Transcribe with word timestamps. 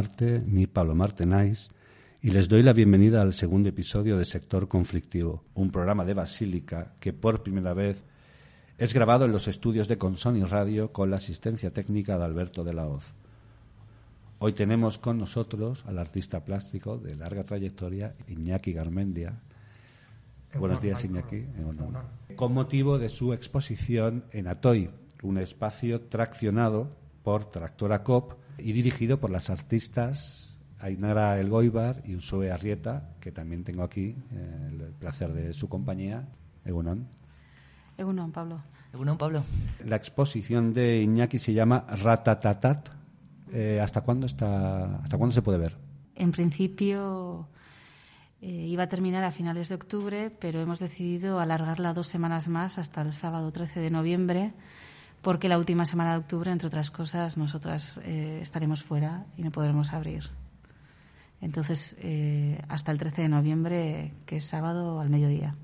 Marte, 0.00 0.42
mi 0.46 0.66
Pablo 0.66 0.94
Marte 0.94 1.26
Nice, 1.26 1.68
y 2.22 2.30
les 2.30 2.48
doy 2.48 2.62
la 2.62 2.72
bienvenida 2.72 3.20
al 3.20 3.34
segundo 3.34 3.68
episodio 3.68 4.16
de 4.16 4.24
Sector 4.24 4.66
Conflictivo, 4.66 5.44
un 5.52 5.70
programa 5.70 6.06
de 6.06 6.14
Basílica 6.14 6.94
que 6.98 7.12
por 7.12 7.42
primera 7.42 7.74
vez 7.74 8.02
es 8.78 8.94
grabado 8.94 9.26
en 9.26 9.32
los 9.32 9.46
estudios 9.46 9.88
de 9.88 9.98
Consoni 9.98 10.42
Radio 10.44 10.90
con 10.90 11.10
la 11.10 11.16
asistencia 11.16 11.70
técnica 11.70 12.16
de 12.16 12.24
Alberto 12.24 12.64
de 12.64 12.72
la 12.72 12.86
Hoz. 12.86 13.12
Hoy 14.38 14.54
tenemos 14.54 14.96
con 14.96 15.18
nosotros 15.18 15.84
al 15.86 15.98
artista 15.98 16.46
plástico 16.46 16.96
de 16.96 17.14
larga 17.16 17.44
trayectoria, 17.44 18.14
Iñaki 18.26 18.72
Garmendia. 18.72 19.38
Buenos 20.58 20.80
días, 20.80 21.04
Iñaki. 21.04 21.44
Con 22.36 22.54
motivo 22.54 22.98
de 22.98 23.10
su 23.10 23.34
exposición 23.34 24.24
en 24.32 24.48
Atoy, 24.48 24.88
un 25.22 25.36
espacio 25.36 26.00
traccionado 26.00 26.88
por 27.22 27.50
Tractora 27.50 28.02
COP 28.02 28.39
y 28.62 28.72
dirigido 28.72 29.18
por 29.18 29.30
las 29.30 29.50
artistas 29.50 30.50
Ainara 30.80 31.38
Elgoibar 31.38 32.02
y 32.06 32.16
Usue 32.16 32.50
Arrieta, 32.50 33.10
que 33.20 33.32
también 33.32 33.64
tengo 33.64 33.82
aquí 33.82 34.16
eh, 34.32 34.68
el 34.70 34.78
placer 34.98 35.32
de 35.32 35.52
su 35.52 35.68
compañía. 35.68 36.26
Egunon. 36.64 37.06
Egunon, 37.98 38.32
Pablo. 38.32 38.62
Egunon, 38.92 39.18
Pablo. 39.18 39.44
La 39.84 39.96
exposición 39.96 40.72
de 40.72 41.02
Iñaki 41.02 41.38
se 41.38 41.52
llama 41.52 41.84
Ratatatat. 41.86 42.88
Eh, 43.52 43.80
¿Hasta 43.82 44.00
cuándo 44.00 44.26
está? 44.26 44.96
¿Hasta 45.02 45.18
cuándo 45.18 45.34
se 45.34 45.42
puede 45.42 45.58
ver? 45.58 45.76
En 46.14 46.32
principio 46.32 47.48
eh, 48.40 48.46
iba 48.46 48.84
a 48.84 48.88
terminar 48.88 49.24
a 49.24 49.32
finales 49.32 49.68
de 49.68 49.74
octubre, 49.74 50.30
pero 50.40 50.60
hemos 50.60 50.78
decidido 50.78 51.40
alargarla 51.40 51.92
dos 51.92 52.06
semanas 52.06 52.48
más 52.48 52.78
hasta 52.78 53.02
el 53.02 53.12
sábado 53.12 53.52
13 53.52 53.80
de 53.80 53.90
noviembre 53.90 54.54
porque 55.22 55.48
la 55.48 55.58
última 55.58 55.86
semana 55.86 56.12
de 56.12 56.18
octubre, 56.18 56.50
entre 56.50 56.68
otras 56.68 56.90
cosas, 56.90 57.36
nosotras 57.36 58.00
eh, 58.04 58.38
estaremos 58.40 58.82
fuera 58.82 59.26
y 59.36 59.42
no 59.42 59.50
podremos 59.50 59.92
abrir. 59.92 60.30
Entonces, 61.40 61.96
eh, 62.00 62.60
hasta 62.68 62.92
el 62.92 62.98
13 62.98 63.22
de 63.22 63.28
noviembre, 63.28 64.12
que 64.26 64.38
es 64.38 64.44
sábado 64.44 65.00
al 65.00 65.10
mediodía. 65.10 65.56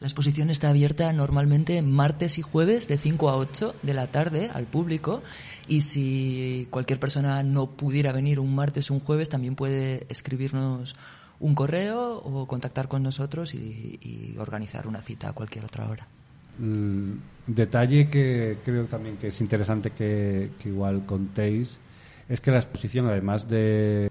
La 0.00 0.08
exposición 0.08 0.50
está 0.50 0.68
abierta 0.70 1.12
normalmente 1.12 1.80
martes 1.80 2.38
y 2.38 2.42
jueves 2.42 2.88
de 2.88 2.98
5 2.98 3.30
a 3.30 3.36
8 3.36 3.74
de 3.82 3.94
la 3.94 4.06
tarde 4.08 4.50
al 4.52 4.66
público 4.66 5.22
y 5.66 5.82
si 5.82 6.66
cualquier 6.70 6.98
persona 7.00 7.42
no 7.42 7.70
pudiera 7.70 8.12
venir 8.12 8.40
un 8.40 8.54
martes 8.54 8.90
o 8.90 8.94
un 8.94 9.00
jueves 9.00 9.28
también 9.28 9.54
puede 9.54 10.06
escribirnos 10.10 10.96
un 11.40 11.54
correo 11.54 12.18
o 12.18 12.46
contactar 12.46 12.88
con 12.88 13.02
nosotros 13.02 13.54
y, 13.54 13.98
y 14.02 14.36
organizar 14.38 14.86
una 14.86 15.00
cita 15.00 15.30
a 15.30 15.32
cualquier 15.32 15.64
otra 15.64 15.88
hora. 15.88 16.06
Mm, 16.58 17.12
detalle 17.46 18.08
que 18.08 18.58
creo 18.64 18.86
también 18.86 19.16
que 19.16 19.28
es 19.28 19.40
interesante 19.40 19.90
que, 19.90 20.50
igual 20.64 21.04
contéis 21.04 21.78
es 22.28 22.40
que 22.40 22.50
la 22.50 22.58
exposición, 22.58 23.06
además 23.06 23.46
de 23.48 24.06
eh, 24.06 24.10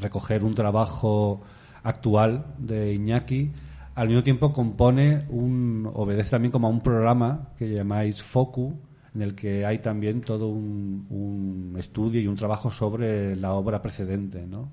recoger 0.00 0.42
un 0.42 0.54
trabajo 0.54 1.42
actual 1.84 2.44
de 2.58 2.92
Iñaki, 2.92 3.52
al 3.94 4.08
mismo 4.08 4.24
tiempo 4.24 4.52
compone 4.52 5.24
un, 5.28 5.88
obedece 5.94 6.30
también 6.30 6.50
como 6.50 6.66
a 6.66 6.70
un 6.70 6.80
programa 6.80 7.50
que 7.56 7.68
llamáis 7.68 8.20
FOCU, 8.20 8.74
en 9.14 9.22
el 9.22 9.36
que 9.36 9.64
hay 9.64 9.78
también 9.78 10.22
todo 10.22 10.48
un, 10.48 11.06
un 11.08 11.78
estudio 11.78 12.20
y 12.20 12.26
un 12.26 12.34
trabajo 12.34 12.68
sobre 12.68 13.36
la 13.36 13.52
obra 13.52 13.80
precedente, 13.80 14.44
¿no? 14.44 14.68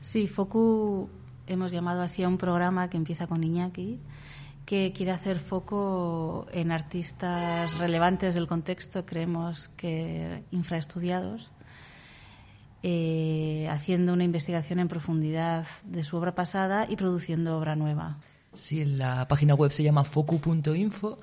Sí, 0.00 0.26
FOCU 0.28 1.10
hemos 1.46 1.72
llamado 1.72 2.00
así 2.00 2.22
a 2.22 2.28
un 2.28 2.38
programa 2.38 2.88
que 2.88 2.96
empieza 2.96 3.26
con 3.26 3.44
Iñaki 3.44 4.00
que 4.72 4.94
quiere 4.94 5.12
hacer 5.12 5.38
foco 5.38 6.46
en 6.50 6.72
artistas 6.72 7.76
relevantes 7.76 8.34
del 8.34 8.46
contexto, 8.46 9.04
creemos 9.04 9.68
que 9.76 10.44
infraestudiados, 10.50 11.50
eh, 12.82 13.68
haciendo 13.70 14.14
una 14.14 14.24
investigación 14.24 14.78
en 14.78 14.88
profundidad 14.88 15.66
de 15.84 16.04
su 16.04 16.16
obra 16.16 16.34
pasada 16.34 16.86
y 16.88 16.96
produciendo 16.96 17.58
obra 17.58 17.76
nueva. 17.76 18.16
Sí, 18.54 18.86
la 18.86 19.28
página 19.28 19.54
web 19.54 19.72
se 19.72 19.82
llama 19.82 20.04
focu.info 20.04 21.20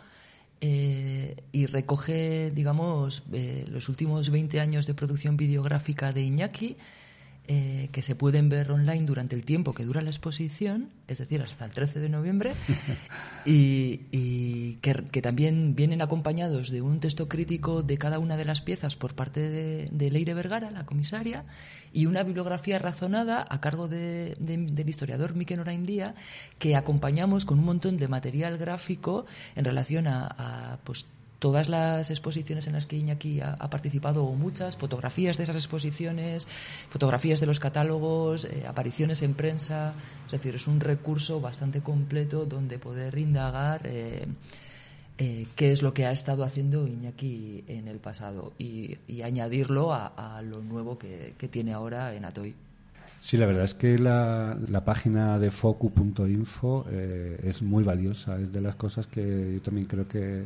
eh, 0.61 1.35
y 1.51 1.65
recoge, 1.65 2.51
digamos, 2.51 3.23
eh, 3.33 3.65
los 3.67 3.89
últimos 3.89 4.29
20 4.29 4.59
años 4.59 4.85
de 4.85 4.93
producción 4.93 5.37
videográfica 5.37 6.13
de 6.13 6.21
Iñaki 6.21 6.77
eh, 7.51 7.89
que 7.91 8.03
se 8.03 8.13
pueden 8.13 8.47
ver 8.47 8.69
online 8.71 9.05
durante 9.05 9.35
el 9.35 9.43
tiempo 9.43 9.73
que 9.73 9.83
dura 9.83 10.03
la 10.03 10.11
exposición, 10.11 10.91
es 11.07 11.17
decir, 11.17 11.41
hasta 11.41 11.65
el 11.65 11.71
13 11.71 11.99
de 11.99 12.07
noviembre, 12.07 12.53
y, 13.43 14.75
que, 14.83 15.21
también 15.23 15.73
vienen 15.73 16.03
acompañados 16.03 16.69
de 16.69 16.83
un 16.83 16.99
texto 16.99 17.27
crítico 17.27 17.81
de 17.81 17.97
cada 17.97 18.19
una 18.19 18.37
de 18.37 18.45
las 18.45 18.61
piezas 18.61 18.95
por 18.95 19.15
parte 19.15 19.49
de, 19.49 20.11
Leire 20.11 20.35
Vergara, 20.35 20.69
la 20.69 20.85
comisaria, 20.85 21.43
y 21.91 22.05
una 22.05 22.21
bibliografía 22.21 22.77
razonada 22.77 23.43
a 23.49 23.59
cargo 23.59 23.87
del 23.87 24.85
historiador 24.87 25.33
Miquel 25.33 25.59
Oraindía, 25.59 26.13
que 26.59 26.75
acompañamos 26.75 27.45
con 27.45 27.57
un 27.57 27.65
montón 27.65 27.97
de 27.97 28.07
material 28.07 28.59
gráfico 28.59 29.25
en 29.55 29.65
relación 29.65 30.05
a, 30.05 30.27
a 30.37 30.77
pues, 30.83 31.07
todas 31.39 31.69
las 31.69 32.09
exposiciones 32.09 32.67
en 32.67 32.73
las 32.73 32.85
que 32.85 32.97
Iñaki 32.97 33.39
ha, 33.41 33.69
participado, 33.69 34.25
o 34.25 34.35
muchas, 34.35 34.77
fotografías 34.77 35.37
de 35.37 35.43
esas 35.43 35.55
exposiciones, 35.55 36.47
fotografías 36.89 37.39
de 37.39 37.47
los 37.47 37.59
catálogos, 37.59 38.45
eh, 38.45 38.65
apariciones 38.67 39.21
en 39.21 39.33
prensa. 39.33 39.93
Es 40.25 40.33
decir, 40.33 40.55
es 40.55 40.67
un 40.67 40.81
recurso 40.81 41.39
bastante 41.39 41.81
completo 41.81 42.45
donde 42.45 42.77
poder 42.77 43.17
indagar 43.17 43.81
eh, 43.85 44.27
eh, 45.17 45.47
qué 45.55 45.71
es 45.71 45.81
lo 45.81 45.93
que 45.93 46.05
ha 46.05 46.11
estado 46.11 46.43
haciendo 46.43 46.85
Iñaki 46.85 47.63
en 47.67 47.87
el 47.87 47.99
pasado 47.99 48.53
y, 48.59 48.97
añadirlo 49.23 49.93
a, 49.93 50.41
lo 50.43 50.61
nuevo 50.61 50.97
que, 50.97 51.33
tiene 51.49 51.73
ahora 51.73 52.13
en 52.13 52.25
Atoy. 52.25 52.53
Sí, 53.21 53.35
la 53.35 53.45
verdad 53.45 53.65
es 53.65 53.73
que 53.73 53.97
la, 53.97 54.57
la 54.69 54.85
página 54.85 55.37
de 55.39 55.51
focu.info 55.51 56.85
es 56.89 57.61
muy 57.61 57.83
valiosa. 57.83 58.39
Es 58.39 58.53
de 58.53 58.61
las 58.61 58.75
cosas 58.75 59.07
que 59.07 59.53
yo 59.55 59.61
también 59.61 59.87
creo 59.87 60.07
que 60.07 60.45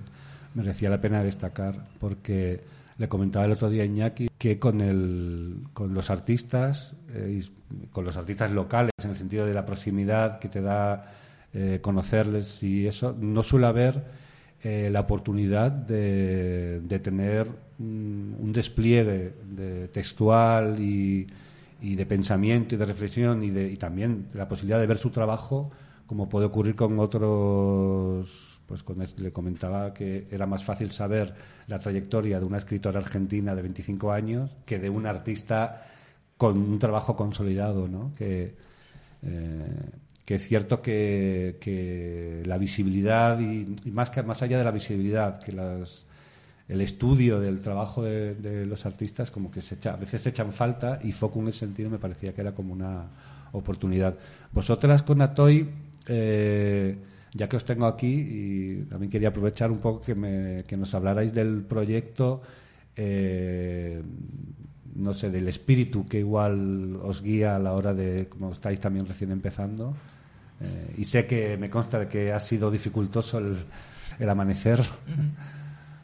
merecía 0.55 0.89
la 0.89 1.01
pena 1.01 1.23
destacar 1.23 1.87
porque 1.99 2.61
le 2.97 3.07
comentaba 3.07 3.45
el 3.45 3.51
otro 3.51 3.69
día 3.69 3.83
a 3.83 3.85
Iñaki 3.85 4.29
que 4.37 4.59
con, 4.59 4.81
el, 4.81 5.63
con 5.73 5.93
los 5.93 6.09
artistas, 6.09 6.95
eh, 7.13 7.43
con 7.91 8.05
los 8.05 8.17
artistas 8.17 8.51
locales, 8.51 8.91
en 9.03 9.11
el 9.11 9.15
sentido 9.15 9.45
de 9.45 9.53
la 9.53 9.65
proximidad 9.65 10.39
que 10.39 10.49
te 10.49 10.61
da 10.61 11.05
eh, 11.53 11.79
conocerles 11.81 12.61
y 12.63 12.87
eso, 12.87 13.15
no 13.19 13.41
suele 13.43 13.67
haber 13.67 14.03
eh, 14.63 14.89
la 14.91 15.01
oportunidad 15.01 15.71
de, 15.71 16.81
de 16.81 16.99
tener 16.99 17.47
un, 17.79 18.51
despliegue 18.53 19.33
de 19.49 19.87
textual 19.87 20.79
y, 20.79 21.27
y, 21.81 21.95
de 21.95 22.05
pensamiento 22.05 22.75
y 22.75 22.77
de 22.77 22.85
reflexión 22.85 23.43
y, 23.43 23.49
de, 23.49 23.71
y 23.71 23.77
también 23.77 24.27
la 24.33 24.47
posibilidad 24.47 24.79
de 24.79 24.85
ver 24.85 24.97
su 24.97 25.09
trabajo 25.09 25.71
como 26.05 26.29
puede 26.29 26.45
ocurrir 26.45 26.75
con 26.75 26.99
otros 26.99 28.52
pues 28.65 28.83
le 29.17 29.31
comentaba 29.31 29.93
que 29.93 30.27
era 30.31 30.45
más 30.45 30.63
fácil 30.63 30.91
saber 30.91 31.33
la 31.67 31.79
trayectoria 31.79 32.39
de 32.39 32.45
una 32.45 32.57
escritora 32.57 32.99
argentina 32.99 33.53
de 33.53 33.61
25 33.61 34.11
años 34.11 34.51
que 34.65 34.79
de 34.79 34.89
un 34.89 35.05
artista 35.05 35.85
con 36.37 36.57
un 36.57 36.79
trabajo 36.79 37.15
consolidado, 37.15 37.87
¿no? 37.87 38.13
Que, 38.15 38.55
eh, 39.21 39.89
que 40.25 40.35
es 40.35 40.47
cierto 40.47 40.81
que, 40.81 42.43
la 42.45 42.57
visibilidad 42.57 43.39
y, 43.39 43.91
más 43.91 44.09
que 44.09 44.23
más 44.23 44.41
allá 44.41 44.57
de 44.57 44.63
la 44.63 44.71
visibilidad, 44.71 45.41
que 45.41 45.51
las, 45.51 46.05
el 46.67 46.81
estudio 46.81 47.39
del 47.39 47.59
trabajo 47.61 48.03
de, 48.03 48.65
los 48.65 48.85
artistas 48.85 49.31
como 49.31 49.51
que 49.51 49.61
se 49.61 49.77
a 49.87 49.95
veces 49.95 50.21
se 50.21 50.29
echan 50.29 50.53
falta 50.53 50.99
y 51.03 51.11
Foco 51.11 51.39
en 51.39 51.49
ese 51.49 51.59
sentido 51.59 51.89
me 51.89 51.99
parecía 51.99 52.33
que 52.33 52.41
era 52.41 52.53
como 52.53 52.73
una 52.73 53.07
oportunidad. 53.51 54.17
Vosotras 54.51 55.03
con 55.03 55.21
Atoy 55.21 55.69
eh, 56.07 56.97
ya 57.33 57.49
que 57.49 57.57
os 57.57 57.65
tengo 57.65 57.87
aquí, 57.87 58.13
y 58.13 58.83
también 58.83 59.11
quería 59.11 59.29
aprovechar 59.29 59.71
un 59.71 59.79
poco 59.79 60.01
que, 60.01 60.15
me, 60.15 60.63
que 60.65 60.77
nos 60.77 60.93
hablarais 60.93 61.33
del 61.33 61.63
proyecto, 61.63 62.41
eh, 62.95 64.01
no 64.95 65.13
sé, 65.13 65.31
del 65.31 65.47
espíritu 65.47 66.05
que 66.05 66.19
igual 66.19 66.95
os 66.97 67.23
guía 67.23 67.55
a 67.55 67.59
la 67.59 67.73
hora 67.73 67.93
de, 67.93 68.27
como 68.29 68.51
estáis 68.51 68.79
también 68.79 69.07
recién 69.07 69.31
empezando. 69.31 69.95
Eh, 70.61 70.95
y 70.99 71.05
sé 71.05 71.25
que 71.25 71.57
me 71.57 71.69
consta 71.69 71.99
de 71.99 72.07
que 72.07 72.31
ha 72.31 72.39
sido 72.39 72.69
dificultoso 72.69 73.39
el, 73.39 74.29
amanecer. 74.29 74.79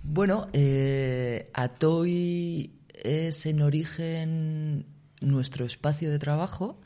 Bueno, 0.02 0.48
eh, 0.54 1.52
Atoy 1.54 2.74
es 2.92 3.46
en 3.46 3.62
origen 3.62 4.86
nuestro 5.22 5.66
espacio 5.66 6.10
de 6.10 6.18
trabajo 6.18 6.80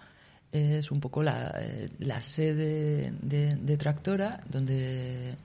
es 0.53 0.91
un 0.91 0.99
poco 0.99 1.23
la, 1.23 1.51
eh, 1.59 1.89
sede 2.21 3.11
de, 3.21 3.77
Tractora, 3.77 4.41
donde, 4.49 5.35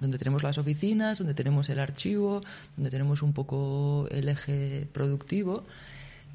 donde 0.00 0.16
tenemos 0.16 0.44
las 0.44 0.58
oficinas, 0.58 1.18
donde 1.18 1.34
tenemos 1.34 1.68
el 1.68 1.80
archivo, 1.80 2.40
donde 2.76 2.90
tenemos 2.90 3.22
un 3.22 3.32
poco 3.32 4.06
el 4.12 4.28
eje 4.28 4.86
productivo, 4.92 5.64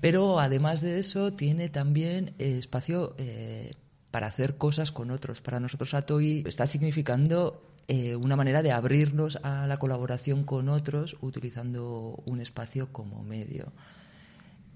pero 0.01 0.39
además 0.39 0.81
de 0.81 1.00
eso 1.00 1.31
tiene 1.31 1.69
también 1.69 2.33
espacio 2.38 3.16
eh, 3.18 3.74
para 4.12 4.27
hacer 4.27 4.57
cosas 4.57 4.92
con 4.92 5.12
otros. 5.12 5.39
Para 5.39 5.62
nosotros 5.62 5.94
Atoy 5.94 6.44
está 6.45 6.68
significando 6.68 7.62
eh, 7.88 8.18
una 8.18 8.36
manera 8.36 8.62
de 8.62 8.74
abrirnos 8.74 9.38
a 9.44 9.66
la 9.66 9.80
colaboración 9.80 10.44
con 10.44 10.68
otros 10.68 11.18
utilizando 11.21 12.21
un 12.25 12.42
espacio 12.42 12.92
como 12.92 13.24
medio. 13.24 13.71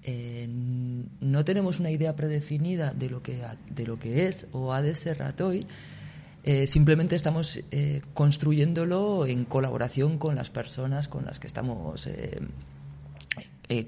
Eh, 0.04 0.46
no 0.48 1.44
tenemos 1.44 1.80
una 1.80 1.90
idea 1.90 2.14
predefinida 2.14 2.92
de 2.92 3.08
lo 3.08 3.22
que, 3.22 3.42
de 3.70 3.86
lo 3.86 3.98
que 3.98 4.26
es 4.26 4.46
o 4.52 4.74
ha 4.74 4.82
de 4.82 4.94
ser 4.94 5.18
Ratoy, 5.18 5.66
eh, 6.42 6.66
simplemente 6.66 7.16
estamos 7.16 7.58
eh, 7.70 8.02
construyéndolo 8.12 9.24
en 9.26 9.46
colaboración 9.46 10.18
con 10.18 10.34
las 10.34 10.50
personas 10.50 11.08
con 11.08 11.24
las 11.24 11.40
que 11.40 11.46
estamos 11.46 12.06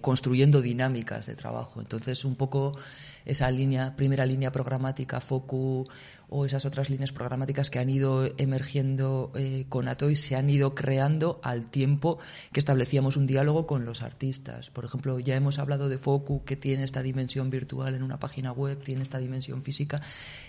construyendo 0.00 0.62
dinámicas 0.62 1.26
de 1.26 1.36
trabajo. 1.36 1.80
Entonces, 1.82 2.24
un 2.24 2.34
poco 2.34 2.78
esa 3.26 3.50
línea, 3.50 3.94
primera 3.96 4.24
línea 4.24 4.50
programática, 4.50 5.20
FOCU, 5.20 5.86
o 6.28 6.44
esas 6.44 6.64
otras 6.64 6.90
líneas 6.90 7.12
programáticas 7.12 7.70
que 7.70 7.78
han 7.78 7.88
ido 7.88 8.28
emergiendo 8.36 9.30
eh, 9.36 9.66
con 9.68 9.88
Atoy 9.88 10.16
se 10.16 10.34
han 10.34 10.50
ido 10.50 10.74
creando 10.74 11.40
al 11.42 11.70
tiempo 11.70 12.18
que 12.52 12.60
establecíamos 12.60 13.16
un 13.16 13.26
diálogo 13.26 13.66
con 13.66 13.84
los 13.84 14.02
artistas. 14.02 14.70
Por 14.70 14.84
ejemplo, 14.84 15.18
ya 15.20 15.36
hemos 15.36 15.58
hablado 15.58 15.88
de 15.88 15.98
Focu, 15.98 16.44
que 16.44 16.56
tiene 16.56 16.84
esta 16.84 17.02
dimensión 17.02 17.50
virtual 17.50 17.94
en 17.94 18.02
una 18.02 18.18
página 18.18 18.52
web, 18.52 18.82
tiene 18.82 19.02
esta 19.02 19.18
dimensión 19.18 19.62
física. 19.62 20.00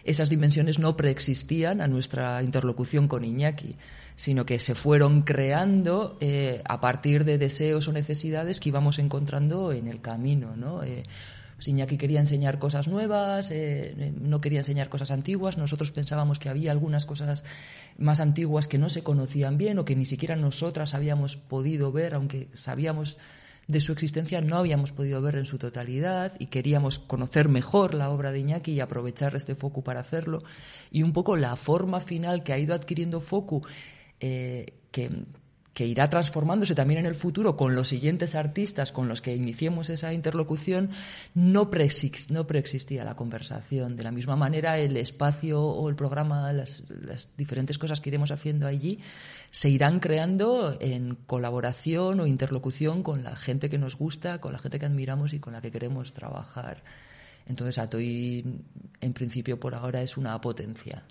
Esas 0.03 0.29
dimensiones 0.29 0.79
no 0.79 0.97
preexistían 0.97 1.81
a 1.81 1.87
nuestra 1.87 2.41
interlocución 2.41 3.07
con 3.07 3.23
Iñaki, 3.23 3.75
sino 4.15 4.45
que 4.45 4.59
se 4.59 4.73
fueron 4.73 5.21
creando 5.21 6.17
eh, 6.21 6.63
a 6.67 6.81
partir 6.81 7.23
de 7.23 7.37
deseos 7.37 7.87
o 7.87 7.91
necesidades 7.91 8.59
que 8.59 8.69
íbamos 8.69 8.97
encontrando 8.97 9.71
en 9.71 9.87
el 9.87 10.01
camino, 10.01 10.55
¿no? 10.55 10.83
Eh, 10.83 11.03
Iñaki 11.65 11.97
quería 11.97 12.19
enseñar 12.19 12.59
cosas 12.59 12.87
nuevas, 12.87 13.49
eh, 13.49 13.95
eh, 13.97 14.13
no 14.19 14.41
quería 14.41 14.59
enseñar 14.59 14.89
cosas 14.89 15.09
antiguas. 15.11 15.57
Nosotros 15.57 15.91
pensábamos 15.91 16.37
que 16.37 16.49
había 16.49 16.71
algunas 16.71 17.05
cosas 17.05 17.43
más 17.97 18.19
antiguas 18.19 18.67
que 18.67 18.77
no 18.77 18.89
se 18.89 19.03
conocían 19.03 19.57
bien 19.57 19.79
o 19.79 19.85
que 19.85 19.95
ni 19.95 20.05
siquiera 20.05 20.35
nosotras 20.35 20.93
habíamos 20.93 21.35
podido 21.35 21.91
ver, 21.91 22.13
aunque 22.13 22.49
sabíamos 22.53 23.17
de 23.67 23.81
su 23.81 23.91
existencia, 23.91 24.39
no 24.39 24.57
habíamos 24.57 24.91
podido 24.91 25.21
ver 25.21 25.35
en 25.35 25.45
su 25.45 25.57
totalidad 25.57 26.33
y 26.39 26.47
queríamos 26.47 26.99
conocer 26.99 27.49
mejor 27.49 27.93
la 27.93 28.09
obra 28.09 28.31
de 28.31 28.39
Iñaki 28.39 28.71
y 28.71 28.79
aprovechar 28.79 29.35
este 29.35 29.55
foco 29.55 29.83
para 29.83 29.99
hacerlo. 29.99 30.43
Y 30.89 31.03
un 31.03 31.11
poco 31.11 31.35
la 31.35 31.55
forma 31.55 31.99
final 31.99 32.43
que 32.43 32.53
ha 32.53 32.59
ido 32.59 32.73
adquiriendo 32.73 33.19
Focu, 33.19 33.61
eh, 34.19 34.73
que 34.91 35.09
que 35.77 35.85
irá 35.85 36.09
transformándose 36.09 36.73
también 36.73 37.01
en 37.01 37.05
el 37.05 37.13
futuro 37.13 37.55
con 37.55 37.75
los 37.75 37.89
siguientes 37.89 38.33
artistas 38.33 38.91
con 38.91 39.07
los 39.07 39.21
que 39.21 39.35
iniciemos 39.35 39.91
esa 39.91 40.11
interlocución, 40.11 40.89
no, 41.35 41.69
no 42.29 42.47
preexistía 42.47 43.03
la 43.03 43.15
conversación. 43.15 43.95
De 43.95 44.01
la 44.01 44.11
misma 44.11 44.35
manera, 44.35 44.79
el 44.79 44.97
espacio 44.97 45.61
o 45.61 45.87
el 45.87 45.93
programa, 45.95 46.51
las, 46.51 46.81
diferentes 47.37 47.77
cosas 47.77 48.01
que 48.01 48.09
iremos 48.09 48.31
haciendo 48.31 48.65
allí, 48.65 49.01
se 49.51 49.69
irán 49.69 49.99
creando 49.99 50.75
en 50.81 51.13
colaboración 51.13 52.21
o 52.21 52.25
interlocución 52.25 53.03
con 53.03 53.23
la 53.23 53.35
gente 53.35 53.69
que 53.69 53.77
nos 53.77 53.99
gusta, 53.99 54.41
con 54.41 54.53
la 54.53 54.57
gente 54.57 54.79
que 54.79 54.87
admiramos 54.87 55.33
y 55.33 55.39
con 55.39 55.53
la 55.53 55.61
que 55.61 55.71
queremos 55.71 56.11
trabajar. 56.11 56.81
Entonces, 57.45 57.77
Atoy, 57.77 58.63
en 58.99 59.13
principio, 59.13 59.59
por 59.59 59.75
ahora 59.75 60.01
es 60.01 60.17
una 60.17 60.41
potencia. 60.41 61.03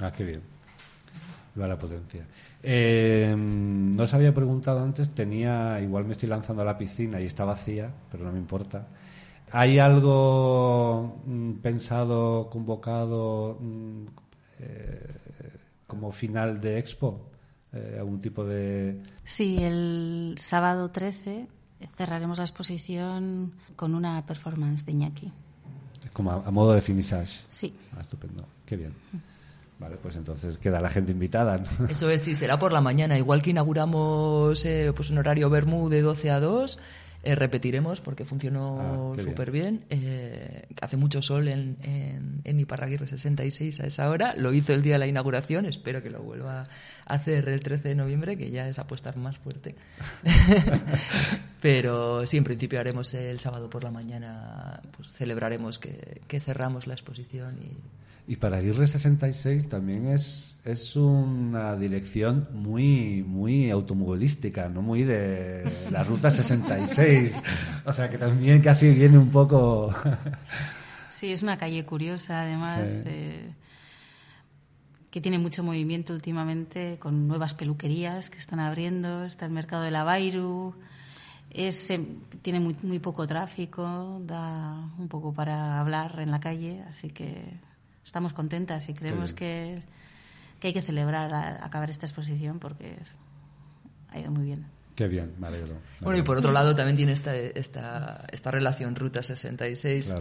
Ah, 0.00 0.12
qué 0.12 0.24
bien. 0.24 0.61
Va 1.60 1.68
la 1.68 1.78
potencia. 1.78 2.26
Eh, 2.62 3.34
no 3.36 4.04
os 4.04 4.14
había 4.14 4.32
preguntado 4.32 4.82
antes, 4.82 5.10
tenía, 5.10 5.78
igual 5.80 6.06
me 6.06 6.12
estoy 6.12 6.28
lanzando 6.28 6.62
a 6.62 6.64
la 6.64 6.78
piscina 6.78 7.20
y 7.20 7.26
está 7.26 7.44
vacía, 7.44 7.92
pero 8.10 8.24
no 8.24 8.32
me 8.32 8.38
importa. 8.38 8.86
¿Hay 9.50 9.78
algo 9.78 11.20
mm, 11.26 11.52
pensado, 11.54 12.48
convocado 12.48 13.58
mm, 13.60 14.04
eh, 14.60 15.10
como 15.86 16.10
final 16.10 16.58
de 16.58 16.78
expo? 16.78 17.20
Eh, 17.72 17.96
¿Algún 17.98 18.20
tipo 18.20 18.44
de...? 18.44 19.02
Sí, 19.24 19.58
el 19.62 20.36
sábado 20.38 20.90
13 20.90 21.48
cerraremos 21.96 22.38
la 22.38 22.44
exposición 22.44 23.52
con 23.76 23.94
una 23.94 24.24
performance 24.24 24.86
de 24.86 24.92
Iñaki. 24.92 25.32
Como 26.14 26.30
a, 26.30 26.50
modo 26.50 26.72
de 26.72 26.80
finissage. 26.80 27.40
Sí. 27.48 27.74
Ah, 27.96 28.00
estupendo. 28.00 28.46
Qué 28.64 28.76
bien. 28.76 28.92
Vale, 29.78 29.96
pues 29.96 30.16
entonces 30.16 30.58
queda 30.58 30.80
la 30.80 30.90
gente 30.90 31.12
invitada. 31.12 31.62
Eso 31.88 32.08
es, 32.10 32.22
sí, 32.22 32.36
será 32.36 32.58
por 32.58 32.72
la 32.72 32.80
mañana. 32.80 33.18
Igual 33.18 33.42
que 33.42 33.50
inauguramos 33.50 34.64
eh, 34.64 34.92
pues 34.94 35.10
un 35.10 35.18
horario 35.18 35.50
Bermú 35.50 35.88
de 35.88 36.02
12 36.02 36.30
a 36.30 36.40
2, 36.40 36.78
eh, 37.24 37.36
repetiremos 37.36 38.00
porque 38.00 38.24
funcionó 38.24 39.14
ah, 39.16 39.20
súper 39.20 39.52
bien. 39.52 39.84
Eh, 39.90 40.66
hace 40.80 40.96
mucho 40.96 41.22
sol 41.22 41.46
en, 41.48 41.76
en, 41.82 42.40
en, 42.42 42.60
Iparraguirre 42.60 43.06
66 43.06 43.80
a 43.80 43.86
esa 43.86 44.08
hora. 44.08 44.34
Lo 44.36 44.52
hizo 44.52 44.72
el 44.72 44.82
día 44.82 44.94
de 44.94 44.98
la 45.00 45.06
inauguración. 45.06 45.66
Espero 45.66 46.02
que 46.02 46.10
lo 46.10 46.20
vuelva 46.20 46.62
a 47.06 47.14
hacer 47.14 47.48
el 47.48 47.60
13 47.60 47.90
de 47.90 47.94
noviembre, 47.94 48.36
que 48.36 48.50
ya 48.50 48.68
es 48.68 48.80
apostar 48.80 49.16
más 49.16 49.38
fuerte. 49.38 49.76
Pero 51.60 52.26
sí, 52.26 52.38
en 52.38 52.44
principio 52.44 52.80
haremos 52.80 53.14
el 53.14 53.38
sábado 53.38 53.70
por 53.70 53.84
la 53.84 53.92
mañana, 53.92 54.80
pues 54.96 55.12
celebraremos 55.12 55.78
que, 55.78 56.22
que 56.26 56.40
cerramos 56.40 56.88
la 56.88 56.94
exposición 56.94 57.56
y 57.62 57.76
y 58.26 58.36
para 58.36 58.58
Aguirre 58.58 58.86
66 58.86 59.68
también 59.68 60.06
es, 60.06 60.56
es 60.64 60.94
una 60.94 61.76
dirección 61.76 62.48
muy, 62.52 63.22
muy 63.22 63.70
automovilística, 63.70 64.68
no 64.68 64.80
muy 64.80 65.02
de 65.02 65.64
la 65.90 66.04
ruta 66.04 66.30
66. 66.30 67.32
O 67.84 67.92
sea 67.92 68.08
que 68.08 68.18
también 68.18 68.60
casi 68.60 68.90
viene 68.90 69.18
un 69.18 69.30
poco. 69.30 69.92
sí, 71.10 71.32
es 71.32 71.42
una 71.42 71.58
calle 71.58 71.84
curiosa, 71.84 72.42
además. 72.42 73.02
Eh, 73.06 73.50
que 75.10 75.20
tiene 75.20 75.38
mucho 75.38 75.62
movimiento 75.62 76.14
últimamente, 76.14 76.98
con 76.98 77.28
nuevas 77.28 77.52
peluquerías 77.52 78.30
que 78.30 78.38
están 78.38 78.60
abriendo, 78.60 79.24
está 79.24 79.44
el 79.44 79.52
mercado 79.52 79.82
de 79.82 79.90
la 79.90 80.04
Bairu, 80.04 80.74
es, 81.50 81.90
eh, 81.90 82.00
tiene 82.40 82.60
muy, 82.60 82.74
muy 82.82 82.98
poco 82.98 83.26
tráfico, 83.26 84.22
da 84.24 84.90
un 84.96 85.08
poco 85.08 85.34
para 85.34 85.80
hablar 85.80 86.18
en 86.20 86.30
la 86.30 86.40
calle, 86.40 86.82
así 86.88 87.10
que 87.10 87.60
estamos 88.04 88.32
contentas 88.32 88.88
y 88.88 88.94
creemos 88.94 89.32
que, 89.32 89.82
hay 90.62 90.72
que 90.72 90.82
celebrar 90.82 91.32
acabar 91.62 91.90
esta 91.90 92.06
exposición 92.06 92.58
porque 92.58 92.96
ha 94.08 94.18
ido 94.18 94.30
muy 94.30 94.44
bien. 94.44 94.66
Qué 94.94 95.08
bien, 95.08 95.34
me 95.38 95.46
alegro. 95.46 95.78
bueno, 96.00 96.18
y 96.18 96.22
por 96.22 96.36
otro 96.36 96.52
lado 96.52 96.76
también 96.76 96.96
tiene 96.96 97.12
esta, 97.12 97.34
esta, 97.34 98.26
esta 98.30 98.50
relación 98.50 98.94
Ruta 98.94 99.22
66, 99.22 100.14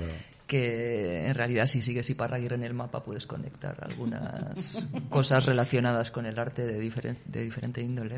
que 0.47 1.27
en 1.27 1.35
realidad 1.35 1.67
si 1.67 1.81
sigues 1.81 2.09
Iparraguirre 2.09 2.55
en 2.55 2.63
el 2.63 2.73
mapa 2.73 3.03
puedes 3.03 3.27
conectar 3.27 3.77
algunas 3.83 4.85
cosas 5.09 5.45
relacionadas 5.45 6.11
con 6.11 6.25
el 6.25 6.39
arte 6.39 6.65
de, 6.65 6.79
de 7.25 7.43
diferente 7.43 7.81
índole. 7.81 8.17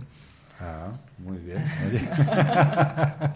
Ah, 0.59 0.91
muy 1.17 1.37
bien. 1.39 1.57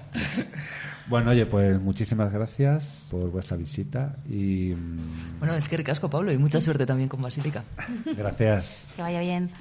bueno, 1.07 1.31
oye, 1.31 1.45
pues 1.45 1.79
muchísimas 1.79 2.31
gracias 2.31 3.05
por 3.09 3.29
vuestra 3.31 3.57
visita 3.57 4.15
y... 4.25 4.73
Mm, 4.75 5.39
bueno, 5.39 5.55
es 5.55 5.67
que 5.67 5.77
ricasco, 5.77 6.09
Pablo, 6.09 6.31
y 6.31 6.37
mucha 6.37 6.61
suerte 6.61 6.85
también 6.85 7.09
con 7.09 7.21
Basílica. 7.21 7.63
Gracias. 8.15 8.87
Que 8.95 9.01
vaya 9.01 9.19
bien. 9.19 9.51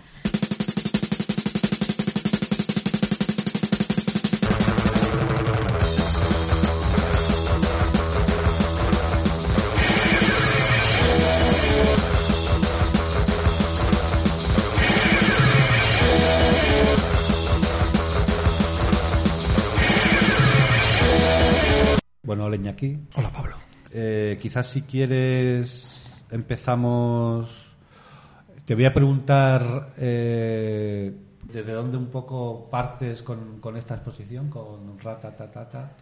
Aquí. 22.69 22.99
Hola, 23.17 23.31
Pablo. 23.31 23.57
Eh, 23.91 24.39
quizás 24.41 24.69
si 24.69 24.83
quieres 24.83 26.23
empezamos. 26.31 27.75
Te 28.65 28.75
voy 28.75 28.85
a 28.85 28.93
preguntar 28.93 29.95
eh, 29.97 31.15
desde 31.43 31.73
dónde 31.73 31.97
un 31.97 32.07
poco 32.07 32.69
partes 32.69 33.23
con, 33.23 33.77
esta 33.77 33.95
exposición, 33.95 34.51
con 34.51 34.99
Ratatatata, 34.99 35.93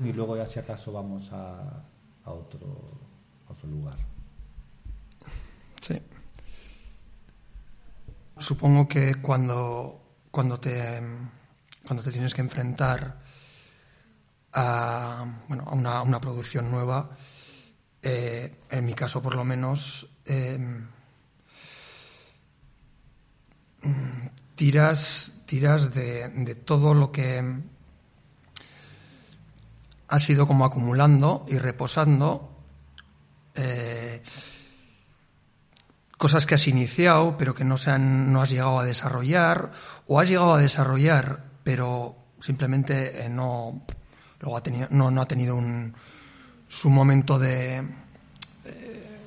y 0.00 0.12
luego 0.12 0.36
ya 0.36 0.46
si 0.46 0.58
acaso 0.58 0.92
vamos 0.92 1.30
a, 1.32 1.84
a 2.24 2.30
otro, 2.30 2.66
otro 3.48 3.68
lugar. 3.68 3.96
Sí. 5.80 6.00
Supongo 8.38 8.88
que 8.88 9.16
cuando, 9.16 10.00
cuando, 10.30 10.58
te, 10.58 11.02
cuando 11.86 12.02
te 12.02 12.12
tienes 12.12 12.32
que 12.32 12.40
enfrentar 12.40 13.25
a, 14.56 15.24
bueno, 15.48 15.64
a 15.66 15.74
una, 15.74 16.02
una 16.02 16.20
producción 16.20 16.70
nueva. 16.70 17.10
Eh, 18.02 18.60
en 18.70 18.84
mi 18.84 18.94
caso, 18.94 19.22
por 19.22 19.36
lo 19.36 19.44
menos, 19.44 20.08
eh, 20.24 20.58
tiras, 24.54 25.42
tiras 25.44 25.94
de, 25.94 26.28
de, 26.30 26.54
todo 26.54 26.94
lo 26.94 27.12
que 27.12 27.44
ha 30.08 30.18
sido 30.18 30.46
como 30.46 30.64
acumulando 30.64 31.44
y 31.48 31.58
reposando. 31.58 32.52
Eh, 33.54 34.22
cosas 36.16 36.46
que 36.46 36.54
has 36.54 36.66
iniciado 36.68 37.36
pero 37.38 37.54
que 37.54 37.64
no, 37.64 37.76
se 37.76 37.90
han, 37.90 38.32
no 38.32 38.42
has 38.42 38.50
llegado 38.50 38.80
a 38.80 38.84
desarrollar 38.84 39.70
o 40.06 40.20
has 40.20 40.28
llegado 40.28 40.54
a 40.54 40.60
desarrollar 40.60 41.44
pero 41.62 42.16
simplemente 42.38 43.26
no, 43.30 43.82
luego 44.40 44.56
ha 44.56 44.62
tenido, 44.62 44.88
no, 44.90 45.10
no 45.10 45.22
ha 45.22 45.28
tenido 45.28 45.56
un, 45.56 45.94
su 46.68 46.90
momento 46.90 47.38
de 47.38 47.84
eh, 48.64 49.18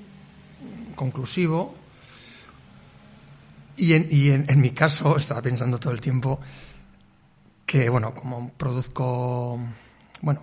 conclusivo. 0.95 1.75
Y, 3.77 3.93
en, 3.93 4.07
y 4.11 4.29
en, 4.31 4.61
mi 4.61 4.71
caso, 4.71 5.17
estaba 5.17 5.41
pensando 5.41 5.79
todo 5.79 5.93
el 5.93 6.01
tiempo 6.01 6.39
que, 7.65 7.87
bueno, 7.89 8.13
como 8.13 8.49
produzco, 8.49 9.59
bueno, 10.21 10.41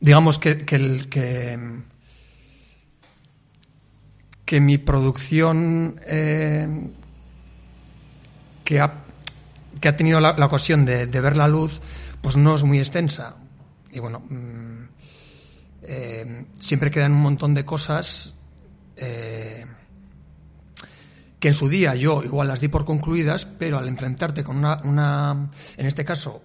digamos 0.00 0.38
que, 0.38 0.64
que, 0.64 0.76
el, 0.76 1.08
que, 1.08 1.58
que 4.44 4.60
mi 4.60 4.78
producción 4.78 6.00
eh, 6.06 6.90
que, 8.64 8.80
ha, 8.80 8.92
que 9.80 9.88
ha 9.88 9.96
tenido 9.96 10.18
la, 10.20 10.32
la 10.32 10.46
ocasión 10.46 10.84
de, 10.84 11.06
de, 11.06 11.20
ver 11.20 11.36
la 11.36 11.46
luz, 11.46 11.80
pues 12.20 12.36
no 12.36 12.54
es 12.54 12.64
muy 12.64 12.78
extensa. 12.78 13.36
Y 13.90 14.00
bueno, 14.00 14.20
mmm, 14.20 14.84
eh, 15.82 16.46
siempre 16.58 16.90
quedan 16.90 17.12
un 17.12 17.20
montón 17.20 17.54
de 17.54 17.64
cosas 17.64 18.34
eh, 18.96 19.64
que 21.40 21.48
en 21.48 21.54
su 21.54 21.68
día 21.68 21.94
yo 21.94 22.22
igual 22.24 22.48
las 22.48 22.60
di 22.60 22.68
por 22.68 22.84
concluidas, 22.84 23.46
pero 23.46 23.78
al 23.78 23.88
enfrentarte 23.88 24.44
con 24.44 24.56
una, 24.56 24.80
una 24.84 25.50
en 25.76 25.86
este 25.86 26.04
caso, 26.04 26.42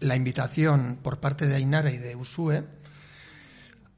la 0.00 0.16
invitación 0.16 0.98
por 1.02 1.20
parte 1.20 1.46
de 1.46 1.56
Ainara 1.56 1.90
y 1.90 1.98
de 1.98 2.16
Usue 2.16 2.64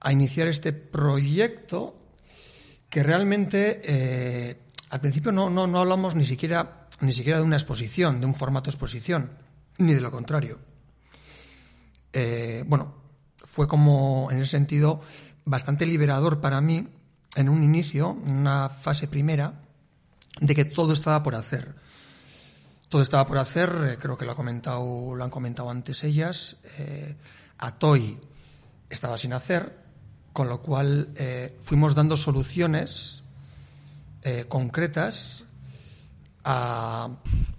a 0.00 0.12
iniciar 0.12 0.46
este 0.46 0.72
proyecto 0.72 1.98
que 2.88 3.02
realmente 3.02 3.80
eh, 3.84 4.56
al 4.90 5.00
principio 5.00 5.32
no, 5.32 5.50
no, 5.50 5.66
no, 5.66 5.80
hablamos 5.80 6.14
ni 6.14 6.24
siquiera, 6.24 6.77
ni 7.00 7.12
siquiera 7.12 7.38
de 7.38 7.44
una 7.44 7.56
exposición, 7.56 8.20
de 8.20 8.26
un 8.26 8.34
formato 8.34 8.70
exposición, 8.70 9.30
ni 9.78 9.94
de 9.94 10.00
lo 10.00 10.10
contrario. 10.10 10.58
Eh, 12.12 12.64
bueno, 12.66 12.94
fue 13.44 13.68
como 13.68 14.28
en 14.30 14.38
ese 14.38 14.52
sentido 14.52 15.00
bastante 15.44 15.86
liberador 15.86 16.40
para 16.40 16.60
mí 16.60 16.88
en 17.36 17.48
un 17.48 17.62
inicio, 17.62 18.16
en 18.26 18.36
una 18.36 18.68
fase 18.68 19.08
primera, 19.08 19.60
de 20.40 20.54
que 20.54 20.64
todo 20.64 20.92
estaba 20.92 21.22
por 21.22 21.34
hacer 21.34 21.74
todo 22.88 23.02
estaba 23.02 23.26
por 23.26 23.38
hacer, 23.38 23.70
eh, 23.86 23.98
creo 23.98 24.16
que 24.16 24.24
lo, 24.24 24.32
ha 24.32 24.36
comentado, 24.36 25.14
lo 25.14 25.22
han 25.22 25.30
comentado 25.30 25.70
antes 25.70 26.04
ellas. 26.04 26.56
Eh, 26.78 27.16
Atoy 27.58 28.18
estaba 28.88 29.18
sin 29.18 29.32
hacer, 29.32 29.76
con 30.32 30.48
lo 30.48 30.62
cual 30.62 31.10
eh, 31.16 31.58
fuimos 31.60 31.94
dando 31.94 32.16
soluciones 32.16 33.22
concretas 34.48 35.46
a, 36.44 37.10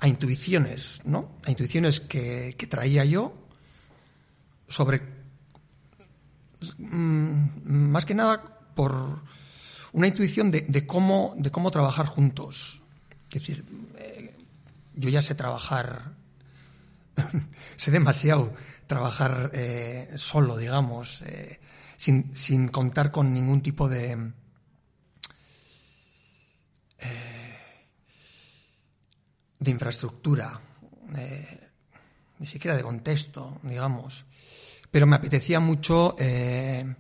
intuiciones, 0.04 1.02
¿no? 1.06 1.38
A 1.46 1.52
intuiciones 1.52 2.00
que, 2.00 2.56
que 2.58 2.68
traía 2.68 3.06
yo 3.06 3.34
sobre, 4.68 5.02
mm, 6.78 7.44
más 7.66 8.06
que 8.06 8.14
nada, 8.14 8.42
por 8.76 9.22
una 9.94 10.08
intuición 10.08 10.52
de, 10.52 10.62
de, 10.62 10.86
cómo, 10.86 11.34
de 11.38 11.52
cómo 11.52 11.72
trabajar 11.72 12.06
juntos. 12.06 12.82
Es 13.32 13.42
decir, 13.42 13.66
eh, 13.98 14.36
yo 14.96 15.10
ya 15.10 15.22
sé 15.22 15.36
trabajar, 15.36 16.14
sé 17.76 17.92
demasiado 17.92 18.54
trabajar 18.90 19.52
eh, 19.54 20.12
solo, 20.16 20.58
digamos, 20.58 21.22
eh, 21.22 21.60
sin, 21.96 22.36
sin, 22.36 22.70
contar 22.70 23.12
con 23.12 23.32
ningún 23.32 23.62
tipo 23.62 23.88
de... 23.88 24.32
Eh, 26.98 27.29
de 29.60 29.72
infraestructura, 29.72 30.60
ni 32.40 32.46
siquiera 32.46 32.76
de 32.76 32.84
contexto, 32.84 33.60
digamos. 33.64 34.26
Pero 34.90 35.06
me 35.06 35.16
apetecía 35.16 35.60
mucho 35.60 36.16
eh, 36.18 36.96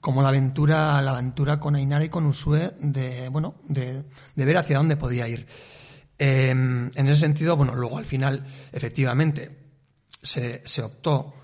como 0.00 0.20
la 0.20 0.28
aventura, 0.28 1.00
la 1.00 1.12
aventura 1.12 1.58
con 1.58 1.76
Ainara 1.76 2.04
y 2.04 2.10
con 2.10 2.26
Usue 2.26 2.74
de, 2.78 3.28
bueno, 3.30 3.54
de, 3.64 4.04
de 4.34 4.44
ver 4.44 4.58
hacia 4.58 4.76
dónde 4.76 4.96
podía 4.96 5.26
ir. 5.28 5.46
Eh, 6.18 6.50
en 6.50 6.90
ese 6.94 7.20
sentido, 7.20 7.56
bueno, 7.56 7.74
luego 7.74 7.98
al 7.98 8.04
final, 8.04 8.44
efectivamente, 8.70 9.64
se, 10.20 10.62
se, 10.66 10.82
optó, 10.82 11.34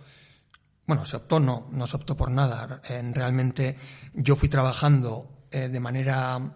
bueno, 0.87 1.05
se 1.05 1.17
optó, 1.17 1.41
no, 1.41 1.69
no 1.73 1.87
se 1.87 1.97
optó 1.97 2.17
por 2.17 2.31
nada. 2.31 2.83
Eh, 2.89 3.03
realmente 3.15 3.77
yo 4.15 4.37
fui 4.37 4.49
trabajando 4.49 5.47
eh, 5.51 5.69
de 5.69 5.81
manera, 5.81 6.39
mmm, 6.39 6.53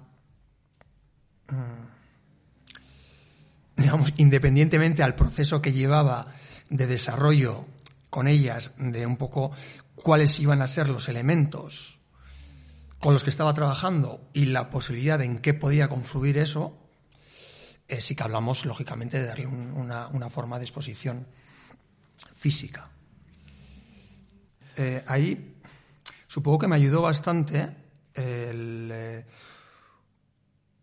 digamos, 3.77 4.13
independientemente 4.17 5.03
al 5.03 5.15
proceso 5.15 5.61
que 5.61 5.73
llevaba 5.73 6.27
de 6.71 6.87
desarrollo 6.87 7.67
con 8.11 8.29
ellas, 8.29 8.73
de 8.79 9.07
un 9.07 9.17
poco 9.17 9.51
cuáles 9.95 10.39
iban 10.41 10.63
a 10.63 10.67
ser 10.67 10.89
los 10.89 11.09
elementos 11.09 11.99
con 12.99 13.13
los 13.13 13.23
que 13.23 13.31
estaba 13.31 13.53
trabajando 13.53 14.31
y 14.33 14.47
la 14.47 14.71
posibilidad 14.71 15.19
de 15.19 15.27
en 15.27 15.39
qué 15.39 15.53
podía 15.53 15.89
confluir 15.89 16.39
eso, 16.39 16.79
eh, 17.87 18.01
sí 18.01 18.15
que 18.15 18.23
hablamos, 18.23 18.65
lógicamente, 18.65 19.21
de 19.21 19.27
darle 19.27 19.47
un, 19.47 19.73
una, 19.73 20.09
una, 20.09 20.31
forma 20.31 20.59
de 20.59 20.65
exposición 20.65 21.27
física. 22.35 22.89
Eh, 24.77 25.05
ahí 25.07 25.61
supongo 26.27 26.61
que 26.61 26.69
me 26.69 26.77
ayudó 26.77 27.03
bastante 27.03 27.77
el, 28.15 28.91
eh, 28.93 29.27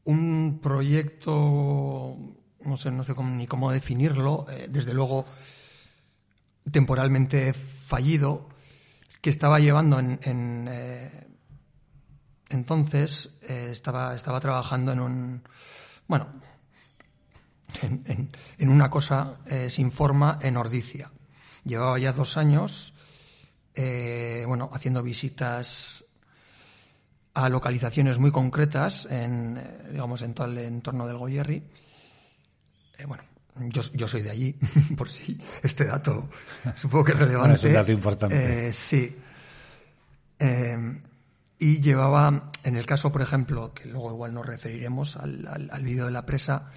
un 0.04 0.60
proyecto, 0.62 2.18
no 2.66 2.78
sé, 2.78 2.92
no 2.92 3.04
sé 3.04 3.16
cómo, 3.16 3.36
ni 3.36 3.48
cómo 3.48 3.72
definirlo, 3.72 4.46
eh, 4.50 4.68
desde 4.70 4.94
luego 4.94 5.26
temporalmente 6.72 7.54
fallido, 7.54 8.50
que 9.22 9.30
estaba 9.30 9.60
llevando 9.60 10.00
en, 10.00 10.20
en 10.24 10.68
eh, 10.72 11.28
entonces 12.50 13.32
estaba, 13.42 14.14
estaba 14.14 14.40
trabajando 14.40 14.92
en 14.92 15.00
un, 15.00 15.44
bueno, 16.08 16.28
en, 17.82 18.30
en, 18.58 18.70
una 18.70 18.90
cosa 18.90 19.38
eh, 19.46 19.70
sin 19.70 19.92
forma 19.92 20.40
en 20.42 20.58
Ordicia. 20.58 21.12
Llevaba 21.64 21.98
ya 22.00 22.12
dos 22.12 22.38
años, 22.38 22.94
eh, 23.74 24.44
bueno, 24.48 24.70
haciendo 24.74 25.04
visitas 25.04 26.06
a 27.34 27.48
localizaciones 27.50 28.20
muy 28.20 28.32
concretas 28.32 29.06
en, 29.10 29.58
eh, 29.58 29.88
digamos, 29.92 30.22
en 30.22 30.34
todo 30.34 30.48
el 30.48 30.58
entorno 30.58 31.08
del 31.08 31.18
Goyerri. 31.18 31.64
Eh, 33.02 33.06
bueno, 33.06 33.24
yo, 33.70 33.82
yo, 33.94 34.08
soy 34.08 34.22
de 34.22 34.32
allí, 34.32 34.56
por 34.98 35.10
si 35.10 35.38
este 35.64 35.86
dato 35.86 36.30
supongo 36.76 37.06
que 37.06 37.12
es 37.14 37.20
relevante. 37.20 37.40
Bueno, 37.40 37.54
es 37.56 37.64
un 37.64 37.74
dato 37.74 37.92
importante. 37.92 38.74
sí. 38.74 39.18
y 41.60 41.80
llevaba, 41.80 42.50
en 42.64 42.78
el 42.78 42.86
caso, 42.86 43.12
por 43.12 43.22
ejemplo, 43.22 43.74
que 43.74 43.86
luego 43.90 44.12
igual 44.12 44.34
nos 44.34 44.46
referiremos 44.46 45.18
al, 45.18 45.48
al, 45.48 45.70
al 45.72 45.84
vídeo 45.84 46.06
de 46.06 46.12
la 46.12 46.26
presa, 46.26 46.72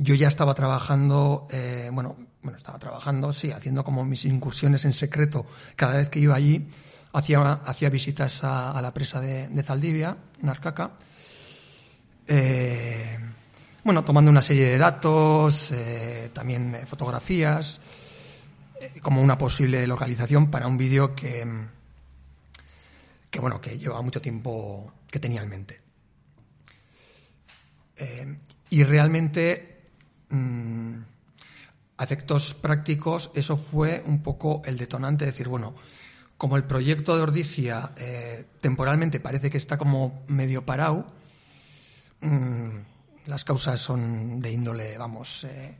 yo 0.00 0.14
ya 0.14 0.28
estaba 0.28 0.54
trabajando, 0.54 1.46
eh, 1.50 1.90
bueno, 1.92 2.16
bueno, 2.42 2.56
estaba 2.56 2.78
trabajando, 2.78 3.32
sí, 3.32 3.50
haciendo 3.50 3.84
como 3.84 4.04
mis 4.04 4.24
incursiones 4.24 4.84
en 4.86 4.94
secreto. 4.94 5.46
Cada 5.76 5.98
vez 5.98 6.08
que 6.08 6.20
iba 6.20 6.34
allí, 6.34 6.66
hacía, 7.12 7.52
hacía 7.52 7.90
visitas 7.90 8.42
a, 8.44 8.72
a 8.72 8.80
la 8.80 8.94
presa 8.94 9.20
de, 9.20 9.48
de, 9.48 9.62
Zaldivia, 9.62 10.16
en 10.42 10.48
Arcaca. 10.48 10.92
Eh, 12.26 13.18
bueno, 13.84 14.04
tomando 14.04 14.30
una 14.30 14.42
serie 14.42 14.66
de 14.66 14.78
datos, 14.78 15.72
eh, 15.72 16.30
también 16.32 16.80
fotografías, 16.86 17.80
eh, 18.80 19.00
como 19.02 19.22
una 19.22 19.38
posible 19.38 19.86
localización 19.86 20.50
para 20.50 20.66
un 20.66 20.76
vídeo 20.76 21.14
que, 21.14 21.46
que, 23.30 23.40
bueno, 23.40 23.60
que 23.60 23.78
llevaba 23.78 24.02
mucho 24.02 24.20
tiempo 24.20 24.92
que 25.10 25.18
tenía 25.18 25.42
en 25.42 25.48
mente. 25.48 25.80
Eh, 27.96 28.36
y 28.70 28.84
realmente 28.84 29.82
mmm, 30.30 30.94
a 31.98 32.04
efectos 32.04 32.54
prácticos, 32.54 33.30
eso 33.34 33.56
fue 33.56 34.02
un 34.06 34.22
poco 34.22 34.62
el 34.64 34.78
detonante 34.78 35.24
de 35.24 35.32
decir, 35.32 35.48
bueno, 35.48 35.74
como 36.38 36.56
el 36.56 36.64
proyecto 36.64 37.14
de 37.14 37.22
Ordicia 37.22 37.92
eh, 37.96 38.46
temporalmente 38.62 39.20
parece 39.20 39.50
que 39.50 39.58
está 39.58 39.76
como 39.76 40.22
medio 40.28 40.64
parado, 40.64 41.12
mmm, 42.22 42.89
las 43.30 43.44
causas 43.44 43.80
son 43.80 44.40
de 44.40 44.52
índole, 44.52 44.98
vamos, 44.98 45.44
eh, 45.44 45.76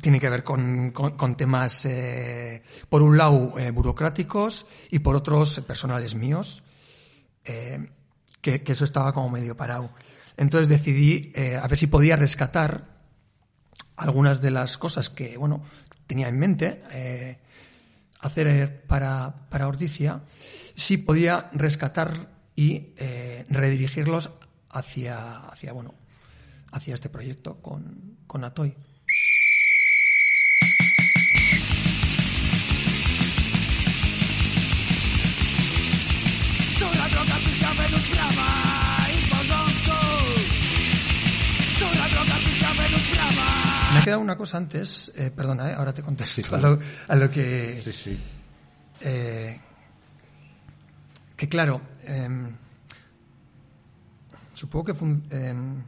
tiene 0.00 0.20
que 0.20 0.30
ver 0.30 0.44
con, 0.44 0.92
con, 0.92 1.36
temas, 1.36 1.84
eh, 1.84 2.62
por 2.88 3.02
un 3.02 3.18
lado, 3.18 3.58
eh, 3.58 3.70
burocráticos 3.70 4.66
y 4.90 5.00
por 5.00 5.16
otros, 5.16 5.60
personales 5.60 6.14
míos, 6.14 6.62
eh, 7.44 7.90
que, 8.40 8.62
eso 8.66 8.84
estaba 8.84 9.12
como 9.12 9.30
medio 9.30 9.56
parado. 9.56 9.90
Entonces 10.36 10.68
decidí 10.68 11.32
eh, 11.34 11.56
a 11.56 11.66
ver 11.66 11.78
si 11.78 11.86
podía 11.86 12.16
rescatar 12.16 12.94
algunas 13.96 14.40
de 14.40 14.50
las 14.50 14.78
cosas 14.78 15.10
que, 15.10 15.36
bueno, 15.36 15.62
tenía 16.06 16.28
en 16.28 16.38
mente 16.38 16.82
eh, 16.90 17.38
hacer 18.20 18.82
para, 18.86 19.48
para 19.48 19.68
Ordicia, 19.68 20.22
si 20.74 20.98
podía 20.98 21.50
rescatar 21.52 22.28
y 22.56 22.94
eh, 22.96 23.46
redirigirlos 23.48 24.30
hacia, 24.74 25.46
hacia, 25.46 25.72
bueno, 25.72 25.94
hacia 26.72 26.94
este 26.94 27.08
proyecto 27.08 27.60
con, 27.62 28.18
con 28.26 28.44
Atoy. 28.44 28.74
Me 43.92 44.00
ha 44.00 44.02
quedado 44.02 44.20
una 44.20 44.36
cosa 44.36 44.56
antes, 44.56 45.12
eh, 45.14 45.30
perdona, 45.30 45.70
eh, 45.70 45.74
ahora 45.74 45.94
te 45.94 46.02
contesto 46.02 46.42
sí, 46.42 46.42
claro. 46.42 46.66
a, 46.66 46.70
lo, 46.70 46.78
a, 47.08 47.16
lo, 47.16 47.30
que... 47.30 47.80
Sí, 47.80 47.92
sí. 47.92 48.20
Eh, 49.00 49.60
que 51.36 51.48
claro, 51.48 51.80
em, 52.02 52.56
supongo 54.54 54.94
que 54.94 55.36
em, 55.36 55.82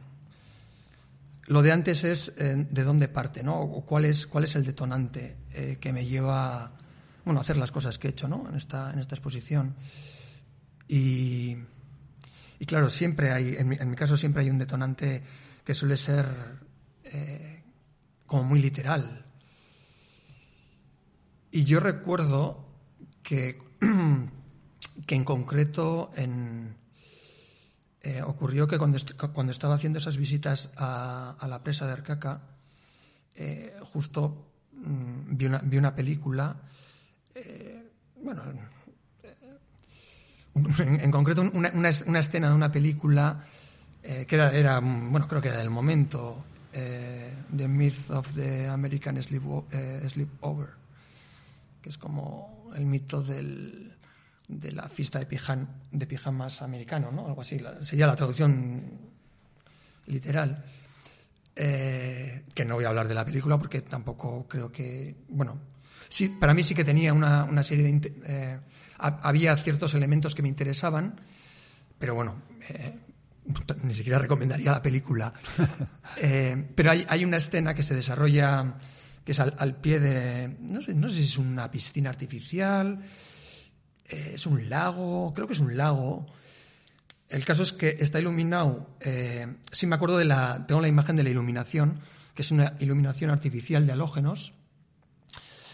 lo 1.47 1.61
de 1.61 1.71
antes 1.71 2.03
es 2.03 2.35
de 2.35 2.83
dónde 2.83 3.07
parte, 3.07 3.41
¿no? 3.41 3.59
O 3.59 3.85
cuál 3.85 4.05
es, 4.05 4.27
cuál 4.27 4.43
es 4.43 4.55
el 4.55 4.65
detonante 4.65 5.35
que 5.79 5.93
me 5.93 6.05
lleva 6.05 6.71
bueno, 7.27 7.41
a 7.41 7.41
hacer 7.41 7.57
las 7.57 7.73
cosas 7.73 7.99
que 7.99 8.07
he 8.07 8.11
hecho, 8.11 8.29
¿no? 8.29 8.47
En 8.47 8.55
esta, 8.55 8.91
en 8.91 8.99
esta 8.99 9.15
exposición. 9.15 9.75
Y, 10.87 11.57
y 12.57 12.65
claro, 12.65 12.87
siempre 12.87 13.31
hay, 13.31 13.57
en 13.57 13.67
mi, 13.67 13.95
caso 13.97 14.15
siempre 14.15 14.43
hay 14.43 14.49
un 14.49 14.57
detonante 14.57 15.21
que 15.65 15.73
suele 15.73 15.97
ser 15.97 16.25
eh, 17.03 17.63
como 18.25 18.43
muy 18.43 18.61
literal. 18.61 19.25
Y 21.51 21.65
yo 21.65 21.81
recuerdo 21.81 22.65
que, 23.21 23.61
que 25.05 25.15
en 25.15 25.23
concreto 25.25 26.11
en, 26.15 26.77
eh, 28.07 28.21
ocurrió 28.23 28.67
que 28.67 28.77
cuando, 28.77 28.97
cuando, 29.33 29.51
estaba 29.51 29.75
haciendo 29.75 29.99
esas 29.99 30.17
visitas 30.17 30.69
a, 30.77 31.35
la 31.47 31.63
presa 31.63 31.87
de 31.87 31.93
Arcaca, 31.93 32.41
eh, 33.35 33.73
justo 33.93 34.51
mm, 34.73 35.37
vi, 35.37 35.45
una, 35.45 35.59
vi, 35.59 35.77
una, 35.77 35.93
película, 35.95 36.55
bueno, 38.23 38.41
en, 40.79 41.11
concreto 41.11 41.41
una, 41.41 41.71
una, 41.73 42.19
escena 42.19 42.49
de 42.49 42.55
una 42.55 42.71
película 42.71 43.45
eh, 44.03 44.25
que 44.25 44.35
era, 44.35 44.79
bueno, 44.79 45.27
creo 45.27 45.41
que 45.41 45.49
era 45.49 45.57
del 45.57 45.69
momento, 45.69 46.45
eh, 46.71 47.33
The 47.55 47.67
Myth 47.67 48.09
of 48.11 48.33
the 48.35 48.67
American 48.67 49.17
eh, 49.17 50.07
Sleepover, 50.07 50.69
que 51.81 51.89
es 51.89 51.97
como 51.97 52.71
el 52.73 52.85
mito 52.85 53.21
del, 53.21 53.96
de 54.47 54.71
la 54.71 54.87
fiesta 54.87 55.19
de, 55.19 55.25
pijan, 55.25 55.83
de 55.91 56.07
pijamas 56.07 56.61
americano, 56.61 57.11
¿no? 57.11 57.27
Algo 57.27 57.41
así, 57.41 57.61
sería 57.81 58.07
la 58.07 58.15
traducción 58.15 58.83
literal. 60.05 60.63
que 61.55 62.65
no 62.65 62.75
voy 62.75 62.85
a 62.85 62.89
hablar 62.89 63.07
de 63.07 63.13
la 63.15 63.25
película 63.25 63.57
porque 63.57 63.81
tampoco 63.81 64.47
creo 64.47 64.71
que, 64.71 65.15
bueno, 65.29 65.59
sí, 66.07 66.29
para 66.29 66.53
mí 66.53 66.63
sí 66.63 66.73
que 66.73 66.83
tenía 66.85 67.13
una, 67.13 67.43
una 67.43 67.63
serie 67.63 67.85
de 67.85 68.59
había 68.99 69.55
ciertos 69.57 69.93
elementos 69.93 70.33
que 70.33 70.41
me 70.41 70.47
interesaban, 70.47 71.19
pero 71.97 72.15
bueno, 72.15 72.41
eh, 72.69 72.95
ni 73.83 73.93
siquiera 73.93 74.19
recomendaría 74.19 74.71
la 74.71 74.81
película. 74.81 75.33
Eh, 76.19 76.71
pero 76.73 76.89
hay, 76.89 77.25
una 77.25 77.37
escena 77.37 77.75
que 77.75 77.83
se 77.83 77.93
desarrolla, 77.93 78.77
que 79.23 79.33
es 79.33 79.39
al, 79.39 79.75
pie 79.75 79.99
de, 79.99 80.55
no 80.61 80.81
sé, 80.81 80.95
no 80.95 81.09
sé, 81.09 81.15
si 81.15 81.23
es 81.23 81.37
una 81.37 81.69
piscina 81.69 82.09
artificial, 82.09 82.97
eh, 84.09 84.31
es 84.35 84.45
un 84.45 84.69
lago, 84.69 85.33
creo 85.33 85.47
que 85.47 85.53
es 85.53 85.59
un 85.59 85.75
lago. 85.75 86.25
El 87.29 87.43
caso 87.43 87.63
es 87.63 87.73
que 87.73 87.97
está 87.99 88.19
iluminado, 88.19 88.87
sí 89.71 89.85
me 89.85 89.95
acuerdo 89.95 90.17
de 90.17 90.23
la, 90.23 90.65
tengo 90.65 90.79
la 90.79 90.87
imagen 90.87 91.17
de 91.17 91.23
la 91.23 91.29
iluminación, 91.29 91.99
que 92.33 92.41
es 92.41 92.51
una 92.51 92.75
iluminación 92.79 93.31
artificial 93.31 93.85
de 93.85 93.91
halógenos, 93.91 94.53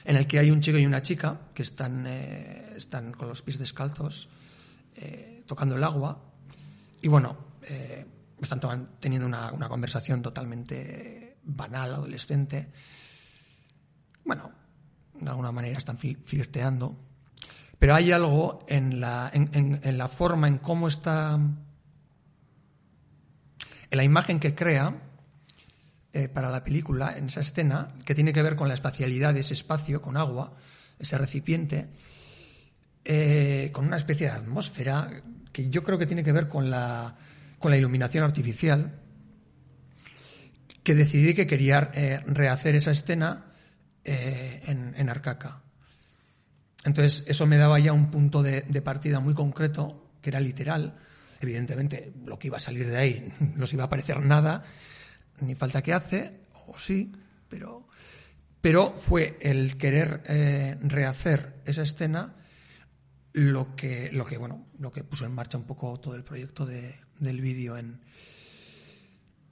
en 0.05 0.15
el 0.15 0.27
que 0.27 0.39
hay 0.39 0.51
un 0.51 0.61
chico 0.61 0.77
y 0.77 0.85
una 0.85 1.01
chica 1.01 1.39
que 1.53 1.63
están, 1.63 2.05
eh, 2.07 2.73
están 2.75 3.11
con 3.13 3.27
los 3.27 3.41
pies 3.41 3.59
descalzos 3.59 4.29
eh, 4.95 5.43
tocando 5.45 5.75
el 5.75 5.83
agua 5.83 6.21
y 7.01 7.07
bueno, 7.07 7.37
eh, 7.63 8.05
están 8.41 8.89
teniendo 8.99 9.27
una, 9.27 9.51
conversación 9.69 10.21
totalmente 10.21 11.37
banal, 11.43 11.93
adolescente. 11.93 12.69
Bueno, 14.25 14.51
de 15.19 15.29
alguna 15.29 15.51
manera 15.51 15.77
están 15.77 15.97
flirteando, 15.97 16.97
pero 17.83 17.95
hay 17.95 18.13
algo 18.13 18.63
en 18.69 19.01
la, 19.01 19.29
en 19.33 19.97
la 19.97 20.07
forma, 20.07 20.47
en 20.47 20.57
cómo 20.57 20.87
está, 20.87 21.33
en 21.33 21.57
la 23.91 24.05
imagen 24.05 24.39
que 24.39 24.55
crea, 24.55 24.95
eh, 26.13 26.29
para 26.29 26.49
la 26.49 26.63
película, 26.63 27.17
en 27.17 27.25
esa 27.25 27.41
escena, 27.41 27.89
que 28.05 28.15
tiene 28.15 28.31
que 28.31 28.41
ver 28.41 28.55
con 28.55 28.69
la 28.69 28.73
espacialidad 28.73 29.33
de 29.33 29.41
ese 29.41 29.53
espacio, 29.53 30.01
con 30.01 30.15
agua, 30.15 30.53
ese 30.97 31.17
recipiente, 31.17 31.87
eh, 33.03 33.69
con 33.73 33.87
una 33.87 33.97
especie 33.97 34.27
de 34.27 34.31
atmósfera 34.31 35.21
que 35.51 35.69
yo 35.69 35.83
creo 35.83 35.97
que 35.97 36.07
tiene 36.07 36.23
que 36.23 36.31
ver 36.31 36.47
con 36.47 36.69
la, 36.69 37.17
con 37.59 37.69
la 37.69 37.75
iluminación 37.75 38.23
artificial, 38.23 38.93
que 40.83 40.95
decidí 40.95 41.33
que 41.33 41.47
quería 41.47 41.91
eh, 41.93 42.21
rehacer 42.27 42.77
esa 42.77 42.91
escena 42.91 43.47
en, 44.05 44.93
en, 44.95 45.09
Arcaca. 45.09 45.63
Entonces, 46.85 47.23
eso 47.27 47.45
me 47.45 47.57
daba 47.57 47.79
ya 47.79 47.93
un 47.93 48.11
punto 48.11 48.43
de, 48.43 48.61
de 48.61 48.81
partida 48.81 49.19
muy 49.19 49.33
concreto, 49.33 50.11
que 50.21 50.29
era 50.29 50.39
literal. 50.39 50.97
Evidentemente, 51.39 52.13
lo 52.25 52.37
que 52.39 52.47
iba 52.47 52.57
a 52.57 52.61
salir 52.61 52.87
de 52.89 52.97
ahí 52.97 53.29
no 53.55 53.67
se 53.67 53.75
iba 53.75 53.85
a 53.85 53.89
parecer 53.89 54.19
nada, 54.21 54.63
ni 55.41 55.55
falta 55.55 55.81
que 55.81 55.93
hace, 55.93 56.41
o 56.67 56.77
sí, 56.77 57.11
pero, 57.49 57.87
pero 58.61 58.93
fue 58.95 59.37
el 59.41 59.77
querer 59.77 60.23
eh, 60.27 60.77
rehacer 60.81 61.61
esa 61.65 61.81
escena 61.81 62.35
lo 63.33 63.75
que, 63.75 64.11
lo 64.11 64.25
que, 64.25 64.37
bueno, 64.37 64.67
lo 64.79 64.91
que 64.91 65.03
puso 65.03 65.25
en 65.25 65.33
marcha 65.33 65.57
un 65.57 65.65
poco 65.65 65.99
todo 65.99 66.15
el 66.15 66.23
proyecto 66.23 66.65
de, 66.65 66.95
del 67.19 67.41
vídeo 67.41 67.77
en 67.77 68.01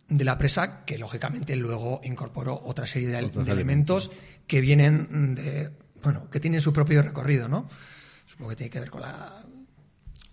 de 0.07 0.25
la 0.25 0.37
presa, 0.37 0.83
que 0.83 0.97
lógicamente 0.97 1.55
luego 1.55 2.01
incorporó 2.03 2.61
otra 2.65 2.85
serie 2.85 3.07
de, 3.07 3.19
elementos 3.47 4.11
que 4.45 4.59
vienen 4.59 5.35
de, 5.35 5.71
bueno, 6.03 6.29
que 6.29 6.39
tienen 6.39 6.61
su 6.61 6.73
propio 6.73 7.01
recorrido, 7.01 7.47
¿no? 7.47 7.67
Supongo 8.25 8.51
que 8.51 8.55
tiene 8.55 8.69
que 8.69 8.79
ver 8.79 8.89
con 8.89 9.01
la, 9.01 9.43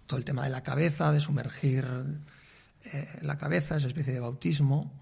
todo 0.07 0.19
el 0.19 0.25
tema 0.25 0.45
de 0.45 0.51
la 0.51 0.63
cabeza, 0.63 1.13
de 1.13 1.21
sumergir 1.21 1.87
eh, 2.85 3.09
la 3.23 3.39
cabeza, 3.39 3.77
esa 3.77 3.87
especie 3.87 4.13
de 4.13 4.21
bautismo. 4.21 4.93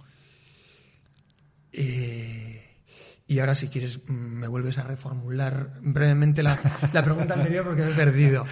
Y 3.28 3.40
ahora, 3.40 3.54
si 3.54 3.68
quieres, 3.68 4.00
mm, 4.06 4.12
me 4.12 4.48
vuelves 4.48 4.78
a 4.78 4.84
reformular 4.84 5.80
brevemente 5.82 6.42
la, 6.42 6.58
la 6.92 7.02
pregunta 7.02 7.34
anterior 7.34 7.64
porque 7.64 7.82
me 7.82 7.90
he 7.90 7.94
perdido. 7.94 8.44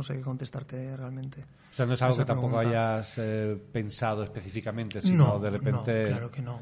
No, 0.00 0.04
sé 0.04 0.16
qué 0.16 0.22
contestarte 0.22 0.96
realmente. 0.96 1.44
O 1.72 1.76
sea, 1.76 1.84
no 1.84 1.92
es 1.92 2.00
algo 2.00 2.16
que 2.16 2.24
tampoco 2.24 2.58
hayas 2.58 3.18
eh, 3.18 3.60
pensado 3.70 4.22
específicamente, 4.22 5.02
sino 5.02 5.38
de 5.38 5.50
repente... 5.50 6.02
No, 6.04 6.08
claro 6.08 6.30
que 6.30 6.42
no. 6.42 6.60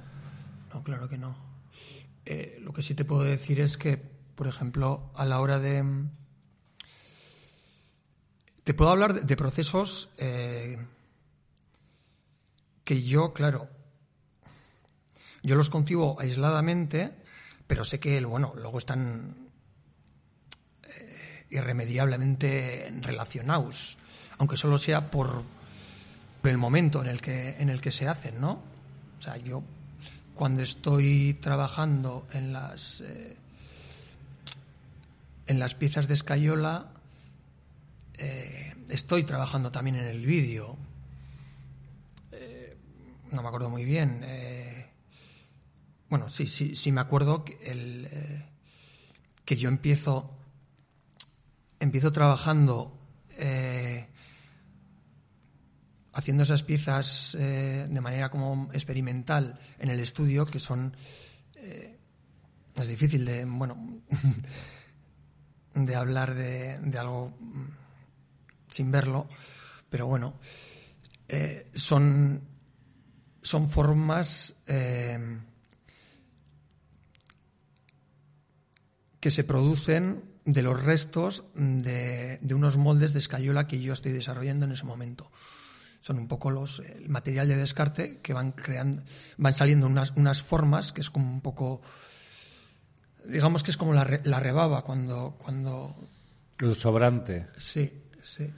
No, 0.75 0.83
claro 0.83 1.09
que 1.09 1.19
no. 1.19 1.37
Eh, 2.27 2.59
lo 2.61 2.73
que 2.73 2.83
sí 2.83 2.95
te 2.95 3.05
puedo 3.05 3.23
decir 3.23 3.61
es 3.61 3.77
que, 3.77 3.97
por 3.97 4.49
ejemplo, 4.49 5.13
a 5.15 5.25
la 5.25 5.41
hora 5.41 5.61
de... 5.61 5.85
Te 8.65 8.75
puedo 8.75 8.91
hablar 8.91 9.25
de, 9.25 9.37
procesos 9.37 10.11
eh, 10.19 10.85
que 12.83 13.03
yo, 13.03 13.33
claro, 13.33 13.69
yo 15.45 15.55
los 15.55 15.71
concibo 15.71 16.21
aisladamente, 16.21 17.23
pero 17.69 17.85
sé 17.85 18.01
que, 18.01 18.23
bueno, 18.25 18.53
luego 18.57 18.79
están 18.79 19.48
irremediablemente 21.51 22.93
relacionados, 23.01 23.97
aunque 24.39 24.57
solo 24.57 24.79
sea 24.79 25.11
por 25.11 25.43
el 26.45 26.59
momento 26.59 27.01
en 27.03 27.09
el 27.09 27.21
que, 27.21 27.57
en 27.59 27.69
el 27.69 27.81
que 27.81 27.91
se 27.91 28.09
hacen, 28.09 28.41
¿no? 28.41 28.63
O 29.19 29.23
sea, 29.23 29.37
yo 29.37 29.63
cuando 30.35 30.63
estoy 30.63 31.35
trabajando 31.35 32.27
en 32.33 32.53
las 32.53 33.01
eh, 33.01 33.37
en 35.47 35.59
las 35.59 35.75
piezas 35.75 36.07
de 36.07 36.15
escayola 36.15 36.93
eh, 38.19 38.75
estoy 38.89 39.25
trabajando 39.25 39.73
también 39.73 39.97
en 39.97 40.05
el 40.05 40.25
vídeo. 40.25 40.77
Eh, 42.33 42.77
no 43.33 43.43
me 43.43 43.49
acuerdo 43.49 43.69
muy 43.69 43.85
bien. 43.85 44.25
bueno, 46.09 46.29
sí, 46.29 46.47
sí, 46.47 46.75
sí 46.75 46.93
me 46.93 47.01
acuerdo 47.01 47.45
que, 47.45 47.59
el, 47.63 48.09
que 49.45 49.57
yo 49.57 49.69
empiezo 49.69 50.38
empiezo 51.81 52.13
trabajando 52.13 52.99
eh, 53.31 54.09
haciendo 56.13 56.43
esas 56.43 56.63
piezas 56.63 57.37
eh, 57.39 57.87
de 57.89 58.01
manera 58.01 58.31
como 58.31 58.69
experimental 58.73 59.59
en 59.79 59.89
el 59.89 60.01
estudio, 60.01 60.47
que 60.47 60.59
son 60.59 60.97
eh, 61.57 61.97
es 62.75 62.89
difícil 62.89 63.25
de, 63.25 63.45
bueno, 63.45 64.03
de 65.75 65.97
hablar 65.97 66.35
de, 66.35 66.81
algo 66.99 67.33
sin 68.69 68.91
verlo, 68.91 69.29
pero 69.89 70.07
bueno, 70.07 70.35
son, 71.75 72.41
son 73.43 73.69
formas 73.69 74.55
que 79.21 79.31
se 79.31 79.45
producen 79.45 80.28
de 80.49 80.63
los 80.63 80.83
restos 80.83 81.45
de, 81.55 82.39
de, 82.41 82.55
unos 82.55 82.79
moldes 82.79 83.13
de 83.13 83.19
escayola 83.19 83.67
que 83.67 83.81
yo 83.81 83.93
estoy 83.93 84.13
desarrollando 84.13 84.65
en 84.65 84.73
ese 84.73 84.87
momento. 84.87 85.31
Son 86.01 86.19
un 86.19 86.27
poco 86.27 86.51
los 86.51 86.81
el 86.81 87.11
material 87.11 87.49
de 87.49 87.57
descarte 87.57 88.21
que 88.23 88.33
van 88.33 88.53
creando, 88.53 89.03
van 89.37 89.53
saliendo 89.53 89.87
unas, 89.87 90.13
unas 90.17 90.43
formas 90.43 90.95
que 90.95 91.03
es 91.03 91.11
como 91.11 91.31
un 91.31 91.43
poco, 91.43 91.83
digamos 93.27 93.63
que 93.63 93.73
es 93.73 93.77
como 93.77 93.93
la, 93.93 94.21
la 94.25 94.41
rebaba 94.41 94.85
cuando, 94.85 95.37
cuando. 95.37 95.95
El 96.61 96.77
sobrante. 96.77 97.49
Sí, 97.59 97.93
sí. 98.23 98.51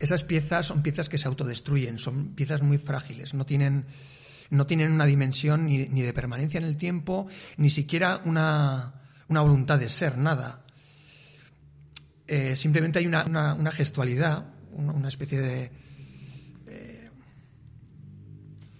Esas 0.00 0.24
piezas 0.24 0.66
son 0.66 0.82
piezas 0.82 1.08
que 1.08 1.18
se 1.18 1.28
autodestruyen, 1.28 2.00
son 2.00 2.34
piezas 2.34 2.62
muy 2.62 2.78
frágiles, 2.78 3.32
no 3.32 3.46
tienen, 3.46 3.86
no 4.50 4.66
tienen 4.66 4.90
una 4.90 5.06
dimensión 5.06 5.66
ni, 5.66 5.86
ni 5.86 6.02
de 6.02 6.12
permanencia 6.12 6.58
en 6.58 6.64
el 6.64 6.76
tiempo, 6.76 7.28
ni 7.58 7.70
siquiera 7.70 8.20
una, 8.24 9.05
una 9.28 9.40
voluntad 9.40 9.78
de 9.78 9.88
ser, 9.88 10.16
nada. 10.18 10.64
Eh, 12.26 12.56
simplemente 12.56 12.98
hay 12.98 13.06
una, 13.06 13.24
una, 13.24 13.70
gestualidad, 13.70 14.46
una, 14.72 15.08
especie 15.08 15.40
de. 15.40 15.70
Eh, 16.66 17.10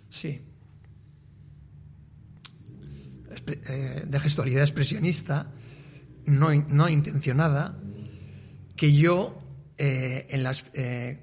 sí. 0.09 0.43
Eh, 3.47 4.05
de 4.07 4.21
gestualidad 4.21 4.63
expresionista, 4.63 5.53
no, 6.25 6.53
no 6.53 6.89
intencionada, 6.89 7.79
que 8.77 8.93
yo 8.93 9.39
en 9.79 10.43
las, 10.43 10.65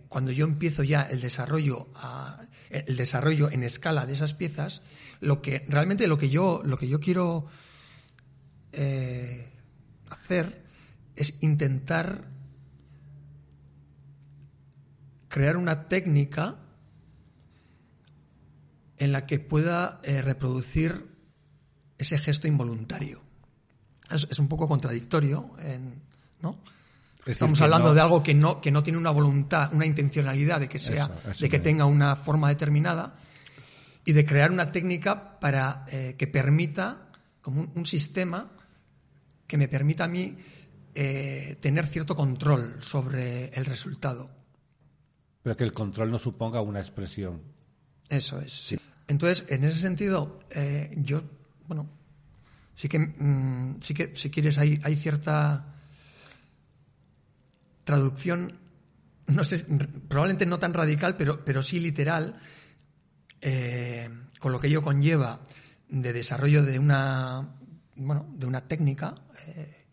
cuando 0.09 0.31
yo 0.31 0.45
empiezo 0.45 0.83
ya 0.83 1.01
el 1.01 1.21
desarrollo, 1.21 1.89
el 2.69 2.95
desarrollo 2.95 3.49
en 3.49 3.63
escala 3.63 4.05
de 4.05 4.13
esas 4.13 4.35
piezas, 4.35 4.83
lo 5.21 5.41
que 5.41 5.65
realmente 5.67 6.05
lo 6.05 6.19
que 6.19 6.29
yo, 6.29 6.61
lo 6.63 6.77
que 6.77 6.87
yo 6.87 6.99
quiero 6.99 7.47
eh, 8.73 9.51
hacer 10.09 10.63
es 11.15 11.35
intentar 11.41 12.27
crear 15.27 15.57
una 15.57 15.87
técnica 15.87 16.57
en 18.97 19.11
la 19.11 19.25
que 19.25 19.39
pueda 19.39 19.99
reproducir 20.03 21.07
ese 21.97 22.17
gesto 22.17 22.47
involuntario. 22.47 23.21
Es, 24.09 24.27
es 24.29 24.39
un 24.39 24.47
poco 24.47 24.67
contradictorio, 24.67 25.51
en, 25.59 26.01
¿no? 26.41 26.59
Estamos 27.25 27.61
hablando 27.61 27.89
no... 27.89 27.93
de 27.93 28.01
algo 28.01 28.21
que 28.21 28.33
no, 28.33 28.59
que 28.59 28.71
no 28.71 28.83
tiene 28.83 28.99
una 28.99 29.11
voluntad, 29.11 29.73
una 29.73 29.85
intencionalidad 29.85 30.59
de 30.59 30.67
que 30.67 30.79
sea, 30.79 31.05
eso, 31.05 31.31
eso 31.31 31.41
de 31.45 31.49
que 31.49 31.59
tenga 31.59 31.85
una 31.85 32.15
forma 32.15 32.49
determinada 32.49 33.15
y 34.05 34.11
de 34.11 34.25
crear 34.25 34.51
una 34.51 34.71
técnica 34.71 35.39
para 35.39 35.85
eh, 35.87 36.15
que 36.17 36.27
permita, 36.27 37.07
como 37.41 37.61
un, 37.61 37.71
un, 37.75 37.85
sistema 37.85 38.51
que 39.53 39.57
me 39.59 39.67
permita 39.67 40.05
a 40.05 40.07
mí 40.07 40.35
eh, 40.95 41.57
tener 41.61 41.85
cierto 41.85 42.15
control 42.15 42.81
sobre 42.81 43.49
el 43.49 43.65
resultado. 43.65 44.27
Pero 45.43 45.55
que 45.55 45.63
el 45.63 45.71
control 45.71 46.09
no 46.09 46.17
suponga 46.17 46.59
una 46.61 46.79
expresión. 46.79 47.39
Eso 48.09 48.41
es. 48.41 48.51
Sí. 48.51 48.79
Entonces, 49.07 49.45
en 49.49 49.63
ese 49.63 49.79
sentido, 49.79 50.39
eh, 50.49 50.91
yo, 50.97 51.21
bueno, 51.67 51.87
sí 52.73 52.89
que, 52.89 52.97
mmm, 52.97 53.75
sí 53.79 53.93
que, 53.93 54.15
si 54.15 54.31
quieres, 54.31 54.57
hay, 54.57 54.79
hay 54.81 54.95
cierta 54.95 55.75
traducción, 57.83 58.57
no 59.27 59.43
sé, 59.43 59.67
probablemente 60.07 60.47
no 60.47 60.57
tan 60.57 60.73
radical, 60.73 61.15
pero, 61.15 61.45
pero 61.45 61.61
sí 61.61 61.79
literal, 61.79 62.39
eh, 63.39 64.09
con 64.39 64.51
lo 64.51 64.59
que 64.59 64.65
ello 64.65 64.81
conlleva 64.81 65.41
de 65.89 66.11
desarrollo 66.11 66.63
de 66.63 66.79
una, 66.79 67.53
bueno, 67.95 68.25
de 68.29 68.45
una 68.45 68.61
técnica 68.67 69.15
eh, 69.47 69.85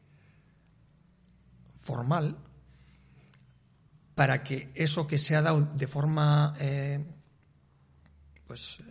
formal 1.77 2.37
para 4.15 4.43
que 4.43 4.71
eso 4.75 5.07
que 5.07 5.19
se 5.19 5.37
ha 5.37 5.43
dado 5.43 5.61
de 5.75 5.87
forma 5.87 6.55
eh, 6.59 7.05
pues 8.47 8.83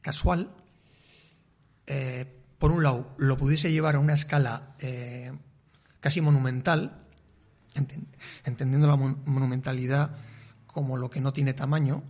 casual, 0.00 0.50
por 2.58 2.72
un 2.72 2.82
lado, 2.82 3.14
lo 3.18 3.36
pudiese 3.36 3.70
llevar 3.70 3.94
a 3.94 4.00
una 4.00 4.14
escala 4.14 4.74
casi 6.00 6.20
monumental, 6.20 7.06
entendiendo 8.44 8.86
la 8.86 8.96
monumentalidad 8.96 10.10
como 10.66 10.96
lo 10.96 11.08
que 11.08 11.20
no 11.20 11.32
tiene 11.32 11.54
tamaño, 11.54 12.02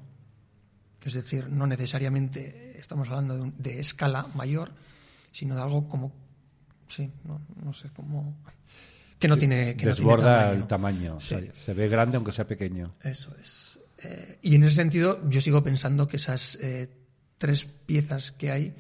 es 1.07 1.15
decir, 1.15 1.49
no 1.49 1.69
necesariamente 1.69 2.77
estamos 2.81 3.09
hablando 3.09 3.37
de, 3.37 3.41
un, 3.43 3.55
de 3.59 3.79
escala 3.79 4.27
mayor, 4.35 4.73
sino 5.37 5.55
de 5.55 5.61
algo 5.61 5.87
como, 5.87 6.15
sí, 6.89 7.11
no, 7.25 7.43
no 7.63 7.71
sé 7.75 7.91
cómo, 7.95 8.39
que 9.19 9.29
no 9.29 9.37
tiene, 9.37 9.77
que 9.77 9.85
desborda 9.85 10.47
no 10.47 10.51
tiene 10.53 10.63
tamaño. 10.63 10.63
el 10.63 10.67
tamaño, 10.67 11.21
sí. 11.21 11.35
o 11.35 11.39
sea, 11.39 11.55
se 11.55 11.75
ve 11.75 11.89
grande 11.89 12.17
aunque 12.17 12.33
sea 12.33 12.47
pequeño. 12.47 12.95
Eso 13.03 13.37
es. 13.39 13.79
Eh, 13.99 14.39
y 14.41 14.55
en 14.55 14.65
ese 14.65 14.77
sentido, 14.77 15.29
yo 15.29 15.43
sigo 15.43 15.63
pensando 15.63 16.09
que 16.09 16.17
esas 16.17 16.55
eh, 16.63 16.89
tres 17.37 17.67
piezas 17.67 18.33
que 18.33 18.51
hay 18.51 18.75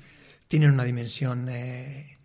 tienen 0.48 0.70
una 0.70 0.84
dimensión 0.84 1.46
eh, 1.50 2.16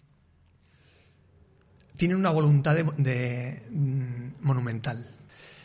tienen 1.98 2.16
una 2.16 2.30
voluntad 2.30 2.74
de, 2.74 2.86
de 3.00 3.64
mm, 3.70 4.46
monumental. 4.46 5.10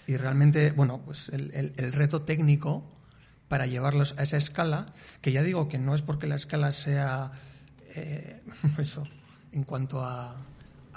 Y 0.08 0.16
realmente, 0.16 0.72
bueno, 0.72 1.02
pues 1.04 1.28
el, 1.28 1.52
el, 1.54 1.72
el, 1.76 1.92
reto 1.92 2.22
técnico 2.22 2.82
para 3.46 3.66
llevarlos 3.66 4.16
a 4.18 4.24
esa 4.24 4.38
escala, 4.38 4.86
que 5.20 5.30
ya 5.30 5.44
digo 5.44 5.68
que 5.68 5.78
no 5.78 5.94
es 5.94 6.02
porque 6.02 6.26
la 6.26 6.34
escala 6.34 6.72
sea 6.72 7.30
eh, 7.96 8.42
eso, 8.78 9.04
en 9.52 9.64
cuanto 9.64 10.04
a, 10.04 10.36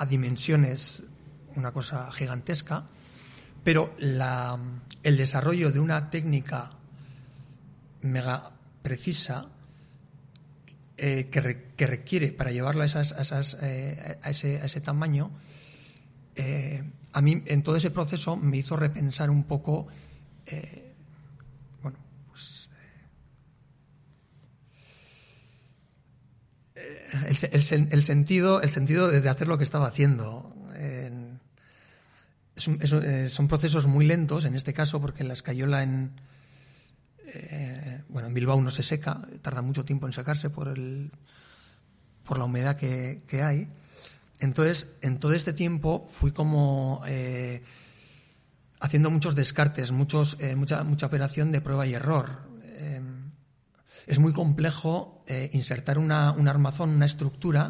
dimensiones, 0.08 1.04
una 1.56 1.72
cosa 1.74 2.10
gigantesca, 2.12 2.86
pero 3.64 3.94
el 3.98 5.18
desarrollo 5.18 5.72
de 5.72 5.80
una 5.82 6.10
técnica 6.10 6.70
mega 8.02 8.52
precisa 8.82 9.50
eh, 10.96 11.28
que, 11.30 11.42
re, 11.42 11.66
que, 11.76 11.86
requiere 11.86 12.32
para 12.32 12.52
llevarlo 12.52 12.84
a, 12.84 12.86
esas, 12.86 13.58
eh, 13.62 14.20
ese, 14.24 14.62
a 14.62 14.66
ese, 14.66 14.80
tamaño, 14.80 15.32
a 17.14 17.22
mí 17.22 17.44
en 17.46 17.64
todo 17.64 17.76
ese 17.76 17.92
proceso 17.92 18.38
me 18.38 18.58
hizo 18.58 18.76
repensar 18.76 19.30
un 19.30 19.44
poco, 19.44 19.88
eh, 20.46 20.94
bueno, 21.82 21.98
pues, 22.28 22.70
eh, 26.76 26.99
el, 27.28 28.04
sentido, 28.04 28.62
el 28.62 28.70
sentido 28.70 29.10
de, 29.10 29.28
hacer 29.30 29.48
lo 29.48 29.58
que 29.58 29.64
estaba 29.64 29.88
haciendo. 29.88 30.54
Es, 32.56 33.34
son 33.34 33.48
procesos 33.48 33.88
muy 33.88 34.06
lentos, 34.06 34.46
en 34.46 34.56
este 34.56 34.74
caso, 34.74 35.00
porque 35.00 35.24
la 35.24 35.34
escayola 35.34 35.84
en, 35.84 36.12
eh, 37.28 38.02
bueno, 38.10 38.28
en 38.28 38.34
Bilbao 38.34 38.62
no 38.62 38.72
se 38.72 38.84
seca, 38.84 39.22
tarda 39.42 39.62
mucho 39.62 39.86
tiempo 39.86 40.08
en 40.08 40.14
secarse 40.14 40.50
por, 40.50 40.68
el, 40.68 41.12
por 42.26 42.38
la 42.38 42.46
humedad 42.46 42.76
que, 42.76 43.22
que 43.28 43.44
hay. 43.44 43.68
Entonces, 44.40 44.94
en 45.02 45.20
todo 45.20 45.34
este 45.34 45.54
tiempo 45.54 46.08
fui 46.12 46.32
como 46.32 47.02
eh, 47.08 47.62
haciendo 48.80 49.10
muchos 49.10 49.36
descartes, 49.36 49.92
muchos, 49.92 50.38
eh, 50.40 50.56
mucha, 50.56 50.84
mucha 50.84 51.08
operación 51.08 51.52
de 51.52 51.62
prueba 51.62 51.86
y 51.86 51.94
error. 51.94 52.40
Eh, 52.64 53.02
es 54.08 54.20
muy 54.20 54.34
complejo 54.34 55.19
eh, 55.30 55.52
insertar 55.54 56.00
una, 56.00 56.32
un 56.32 56.48
armazón, 56.48 56.90
una 56.90 57.06
estructura, 57.06 57.70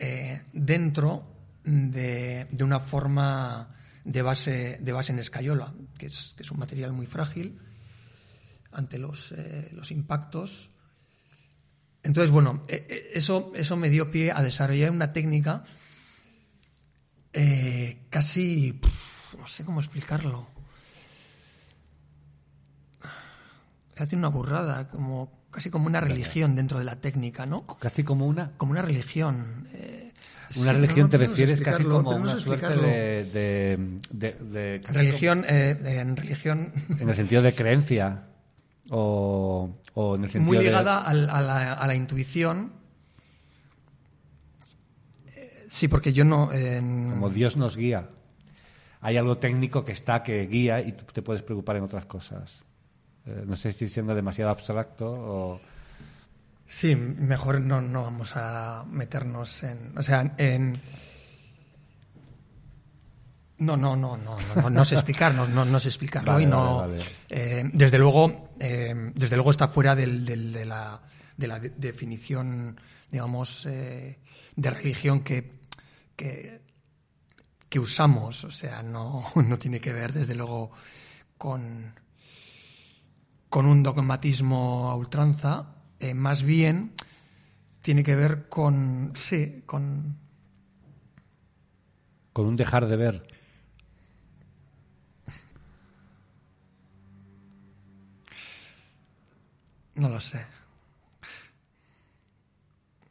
eh, 0.00 0.42
dentro 0.52 1.22
de, 1.62 2.48
de, 2.50 2.64
una 2.64 2.80
forma 2.80 3.68
de 4.02 4.20
base, 4.20 4.78
de 4.80 4.92
base 4.92 5.12
en 5.12 5.20
escayola, 5.20 5.72
que 5.96 6.06
es, 6.06 6.34
que 6.36 6.42
es 6.42 6.50
un 6.50 6.58
material 6.58 6.92
muy 6.92 7.06
frágil 7.06 7.60
ante 8.72 8.98
los, 8.98 9.30
eh, 9.30 9.70
los 9.72 9.92
impactos. 9.92 10.70
Entonces, 12.02 12.32
bueno, 12.32 12.64
eh, 12.66 13.12
eso, 13.14 13.52
eso 13.54 13.76
me 13.76 13.88
dio 13.88 14.10
pie 14.10 14.32
a 14.32 14.42
desarrollar 14.42 14.90
una 14.90 15.12
técnica 15.12 15.64
casi, 18.10 18.80
no 19.38 19.46
sé 19.46 19.64
cómo 19.64 19.80
explicarlo. 19.80 20.48
Hace 23.96 24.16
una 24.16 24.28
burrada, 24.28 24.88
como 24.88 25.43
casi 25.54 25.70
como 25.70 25.86
una 25.86 26.00
religión 26.00 26.56
dentro 26.56 26.78
de 26.78 26.84
la 26.84 26.96
técnica, 26.96 27.46
¿no? 27.46 27.64
Casi 27.78 28.02
como 28.02 28.26
una. 28.26 28.50
Como 28.56 28.72
una 28.72 28.82
religión. 28.82 29.68
Eh, 29.72 30.12
una 30.56 30.66
sí, 30.66 30.72
religión 30.72 31.06
no, 31.06 31.08
te 31.08 31.18
refieres 31.18 31.60
casi 31.60 31.84
como 31.84 32.10
una 32.10 32.38
suerte 32.38 32.76
de, 32.76 33.24
de, 33.24 33.98
de, 34.10 34.32
de 34.32 34.80
religión, 34.88 35.42
como, 35.42 35.52
eh, 35.52 36.00
en 36.00 36.16
religión. 36.16 36.72
En 36.98 37.08
el 37.08 37.14
sentido 37.14 37.40
de 37.42 37.54
creencia. 37.54 38.24
O, 38.90 39.70
o, 39.94 40.16
en 40.16 40.24
el 40.24 40.30
sentido 40.30 40.54
muy 40.54 40.62
ligada 40.62 41.00
de... 41.00 41.06
a, 41.06 41.36
a, 41.36 41.40
la, 41.40 41.72
a, 41.72 41.86
la, 41.86 41.94
intuición 41.94 42.72
sí, 45.68 45.88
porque 45.88 46.12
yo 46.12 46.24
no... 46.24 46.50
Como 46.50 47.30
Dios 47.30 47.56
nos 47.56 47.76
guía. 47.76 48.10
Hay 49.00 49.16
algo 49.16 49.38
técnico 49.38 49.84
que 49.84 49.92
está, 49.92 50.22
que 50.22 50.46
guía 50.46 50.80
y 50.80 50.92
tú 50.92 51.04
te 51.12 51.22
puedes 51.22 51.42
preocupar 51.42 51.76
en 51.76 51.84
otras 51.84 52.04
cosas. 52.04 52.64
Eh, 53.26 53.44
no 53.46 53.56
sé 53.56 53.62
si 53.62 53.68
estoy 53.68 53.88
siendo 53.88 54.14
demasiado 54.14 54.50
abstracto 54.50 55.10
o... 55.10 55.60
Sí, 56.66 56.96
mejor 56.96 57.60
no, 57.60 57.80
no 57.80 58.02
vamos 58.02 58.32
a 58.36 58.84
meternos 58.88 59.62
en... 59.62 59.96
O 59.96 60.02
sea, 60.02 60.34
en... 60.38 60.80
No, 63.58 63.76
no, 63.76 63.94
no, 63.94 64.16
no, 64.16 64.36
no, 64.56 64.68
no, 64.68 64.84
sé 64.84 64.96
explicarlo, 64.96 65.46
no, 65.46 65.64
no 65.64 65.78
sé 65.78 65.88
explicarlo 65.88 66.40
y 66.40 66.46
no. 66.46 66.88
Eh, 67.28 67.70
desde 67.72 67.98
luego, 67.98 68.50
eh, 68.58 69.12
desde 69.14 69.36
luego 69.36 69.52
está 69.52 69.68
fuera 69.68 69.94
del, 69.94 70.24
de, 70.24 70.64
la, 70.64 71.00
de 71.36 71.46
la 71.46 71.60
definición, 71.60 72.78
digamos, 73.10 73.64
eh, 73.66 74.18
de 74.56 74.70
religión 74.70 75.20
que, 75.20 75.52
que, 76.16 76.60
que, 77.68 77.78
usamos. 77.78 78.42
O 78.42 78.50
sea, 78.50 78.82
no, 78.82 79.24
no 79.36 79.56
tiene 79.56 79.80
que 79.80 79.92
ver, 79.92 80.12
desde 80.12 80.34
luego, 80.34 80.72
con, 81.38 81.94
con 83.54 83.66
un 83.66 83.84
dogmatismo 83.84 84.90
a 84.90 84.96
ultranza. 84.96 85.76
más 86.12 86.42
bien 86.42 86.90
tiene 87.82 88.02
que 88.02 88.16
ver 88.16 88.48
con, 88.48 89.12
sí, 89.14 89.62
con. 89.64 90.18
Con 92.32 92.46
un 92.46 92.56
dejar 92.56 92.88
de 92.88 92.96
ver. 92.96 93.28
No 99.94 100.08
lo 100.08 100.18
sé. 100.18 100.44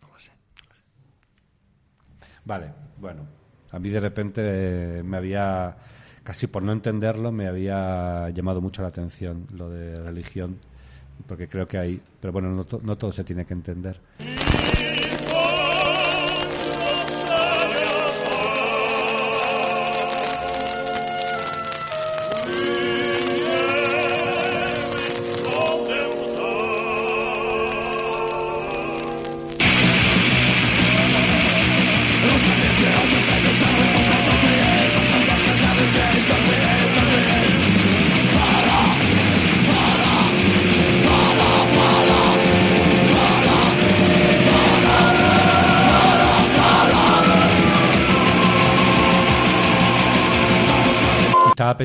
No 0.01 0.10
lo 0.10 0.19
sé. 0.19 0.32
Vale, 2.43 2.73
bueno. 2.97 3.25
A 3.71 3.79
mí 3.79 3.89
de 3.89 3.99
repente 4.01 5.01
me 5.03 5.15
había, 5.15 5.77
casi 6.24 6.48
por 6.48 6.64
no 6.64 6.72
entenderlo, 6.72 7.32
me 7.32 7.48
había 7.48 8.30
llamado 8.30 8.62
mucho 8.62 8.82
la 8.82 8.88
atención 8.88 9.46
lo 9.54 9.70
de 9.70 9.96
religión, 9.96 10.58
porque 11.28 11.48
creo 11.48 11.68
que 11.68 11.78
hay, 11.78 12.02
pero 12.20 12.32
bueno, 12.32 12.50
no, 12.50 12.66
no 12.82 12.98
todo 12.98 13.12
se 13.12 13.24
tiene 13.24 13.46
que 13.46 13.54
entender. 13.54 14.00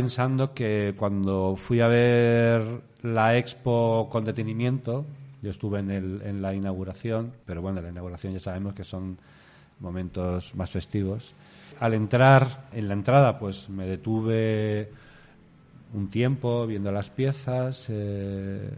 Pensando 0.08 0.54
que 0.54 0.94
cuando 0.96 1.54
fui 1.54 1.80
a 1.80 1.86
ver 1.86 2.62
la 3.02 3.36
expo 3.36 4.08
con 4.10 4.24
detenimiento, 4.24 5.04
yo 5.42 5.50
estuve 5.50 5.80
en, 5.80 5.90
el, 5.90 6.22
en 6.22 6.40
la 6.40 6.54
inauguración, 6.54 7.34
pero 7.44 7.60
bueno, 7.60 7.82
la 7.82 7.90
inauguración 7.90 8.32
ya 8.32 8.40
sabemos 8.40 8.72
que 8.72 8.84
son 8.84 9.18
momentos 9.80 10.54
más 10.54 10.70
festivos. 10.70 11.34
Al 11.78 11.92
entrar, 11.92 12.70
en 12.72 12.88
la 12.88 12.94
entrada, 12.94 13.38
pues 13.38 13.68
me 13.68 13.86
detuve 13.86 14.90
un 15.92 16.08
tiempo 16.08 16.66
viendo 16.66 16.90
las 16.90 17.10
piezas 17.10 17.88
eh, 17.90 18.70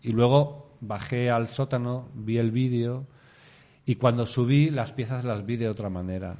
y 0.00 0.12
luego 0.12 0.78
bajé 0.80 1.28
al 1.28 1.46
sótano, 1.48 2.08
vi 2.14 2.38
el 2.38 2.52
vídeo 2.52 3.04
y 3.84 3.96
cuando 3.96 4.24
subí 4.24 4.70
las 4.70 4.92
piezas 4.92 5.24
las 5.24 5.44
vi 5.44 5.58
de 5.58 5.68
otra 5.68 5.90
manera. 5.90 6.36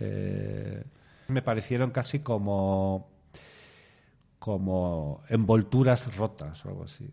Eh, 0.00 0.82
me 1.28 1.42
parecieron 1.42 1.90
casi 1.90 2.20
como, 2.20 3.10
como 4.38 5.22
envolturas 5.28 6.16
rotas 6.16 6.64
o 6.64 6.68
algo 6.68 6.84
así. 6.84 7.10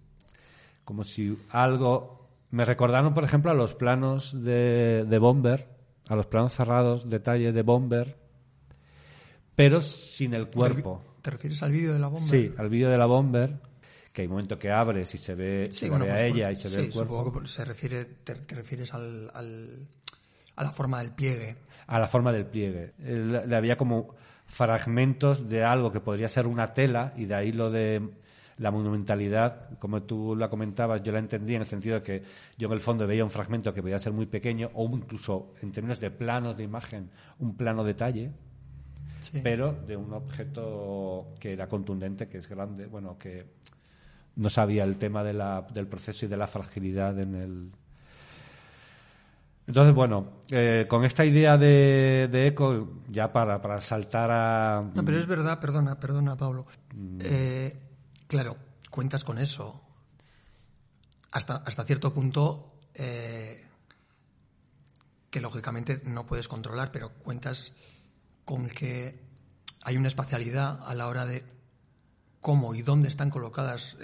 Como 0.83 1.03
si 1.03 1.37
algo... 1.51 2.17
Me 2.51 2.65
recordaron, 2.65 3.13
por 3.13 3.23
ejemplo, 3.23 3.51
a 3.51 3.53
los 3.53 3.75
planos 3.75 4.33
de, 4.43 5.05
de 5.07 5.19
Bomber, 5.19 5.67
a 6.07 6.15
los 6.15 6.25
planos 6.25 6.53
cerrados, 6.53 7.07
detalle 7.07 7.51
de 7.51 7.61
Bomber, 7.61 8.17
pero 9.55 9.81
sin 9.81 10.33
el 10.33 10.47
cuerpo. 10.47 11.03
¿Te 11.21 11.29
refieres 11.29 11.61
al 11.61 11.71
vídeo 11.71 11.93
de 11.93 11.99
la 11.99 12.07
Bomber? 12.07 12.27
Sí, 12.27 12.51
al 12.57 12.69
vídeo 12.69 12.89
de 12.89 12.97
la 12.97 13.05
Bomber, 13.05 13.59
que 14.11 14.21
hay 14.21 14.27
un 14.27 14.31
momento 14.31 14.57
que 14.57 14.71
abres 14.71 15.13
y 15.13 15.19
se 15.19 15.35
ve, 15.35 15.67
se 15.69 15.89
ve 15.89 15.95
a 15.95 15.99
pues, 15.99 16.21
ella 16.21 16.51
y 16.51 16.55
se 16.55 16.69
ve 16.69 16.85
el 16.85 16.91
cuerpo. 16.91 17.19
Supongo 17.19 17.41
que 17.41 17.47
se 17.47 17.65
refiere, 17.65 18.05
te, 18.05 18.33
refieres 18.33 18.91
al, 18.95 19.29
a 20.55 20.63
la 20.63 20.71
forma 20.71 20.99
del 20.99 21.11
pliegue 21.11 21.55
a 21.89 21.99
la 21.99 22.07
forma 22.07 22.31
del 22.31 22.45
pliegue. 22.45 22.93
Le 22.99 23.55
había 23.55 23.75
como 23.75 24.15
fragmentos 24.45 25.49
de 25.49 25.63
algo 25.63 25.91
que 25.91 25.99
podría 25.99 26.27
ser 26.27 26.45
una 26.45 26.71
tela 26.71 27.13
y 27.17 27.25
de 27.25 27.33
ahí 27.33 27.51
lo 27.51 27.71
de 27.71 28.09
la 28.57 28.69
monumentalidad, 28.69 29.77
como 29.79 30.03
tú 30.03 30.35
la 30.35 30.49
comentabas, 30.49 31.01
yo 31.01 31.11
la 31.11 31.19
entendí 31.19 31.55
en 31.55 31.61
el 31.61 31.67
sentido 31.67 31.95
de 31.95 32.03
que 32.03 32.23
yo 32.57 32.67
en 32.67 32.73
el 32.73 32.79
fondo 32.79 33.07
veía 33.07 33.23
un 33.23 33.31
fragmento 33.31 33.73
que 33.73 33.81
podía 33.81 33.97
ser 33.97 34.13
muy 34.13 34.27
pequeño 34.27 34.69
o 34.75 34.87
incluso 34.93 35.53
en 35.61 35.71
términos 35.71 35.99
de 35.99 36.11
planos 36.11 36.55
de 36.57 36.63
imagen, 36.63 37.09
un 37.39 37.55
plano 37.55 37.83
detalle, 37.83 38.31
pero 39.41 39.73
de 39.73 39.95
un 39.95 40.13
objeto 40.13 41.33
que 41.39 41.53
era 41.53 41.67
contundente, 41.67 42.27
que 42.27 42.37
es 42.37 42.47
grande, 42.47 42.85
bueno, 42.85 43.17
que 43.17 43.45
no 44.35 44.49
sabía 44.49 44.83
el 44.83 44.97
tema 44.97 45.23
de 45.23 45.33
la, 45.33 45.65
del 45.73 45.87
proceso 45.87 46.25
y 46.25 46.29
de 46.29 46.37
la 46.37 46.47
fragilidad 46.47 47.17
en 47.19 47.35
el, 47.35 47.71
entonces, 49.69 49.93
bueno, 49.93 50.41
eh, 50.49 50.87
con 50.89 51.05
esta 51.05 51.23
idea 51.23 51.55
de, 51.55 52.47
eco, 52.47 53.03
ya 53.07 53.31
para, 53.31 53.61
para, 53.61 53.79
saltar 53.79 54.31
a... 54.31 54.81
No, 54.95 55.05
pero 55.05 55.19
es 55.19 55.27
verdad, 55.27 55.59
perdona, 55.59 55.99
perdona, 55.99 56.35
Pablo. 56.35 56.65
Mm. 56.95 57.19
Eh, 57.21 57.79
claro, 58.25 58.57
cuentas 58.89 59.23
con 59.23 59.37
eso. 59.37 59.79
Hasta, 61.29 61.57
hasta 61.57 61.83
cierto 61.83 62.11
punto 62.11 62.79
eh, 62.95 63.63
que 65.29 65.39
lógicamente 65.39 66.01
no 66.03 66.25
puedes 66.25 66.47
controlar, 66.47 66.91
pero 66.91 67.11
cuentas 67.19 67.75
con 68.45 68.69
que 68.69 69.21
hay 69.83 69.97
una 69.97 70.07
espacialidad 70.07 70.79
a 70.83 70.95
la 70.95 71.07
hora 71.07 71.27
de 71.27 71.43
cómo 72.41 72.73
y 72.73 72.81
dónde 72.81 73.07
están 73.07 73.29
colocadas 73.29 73.97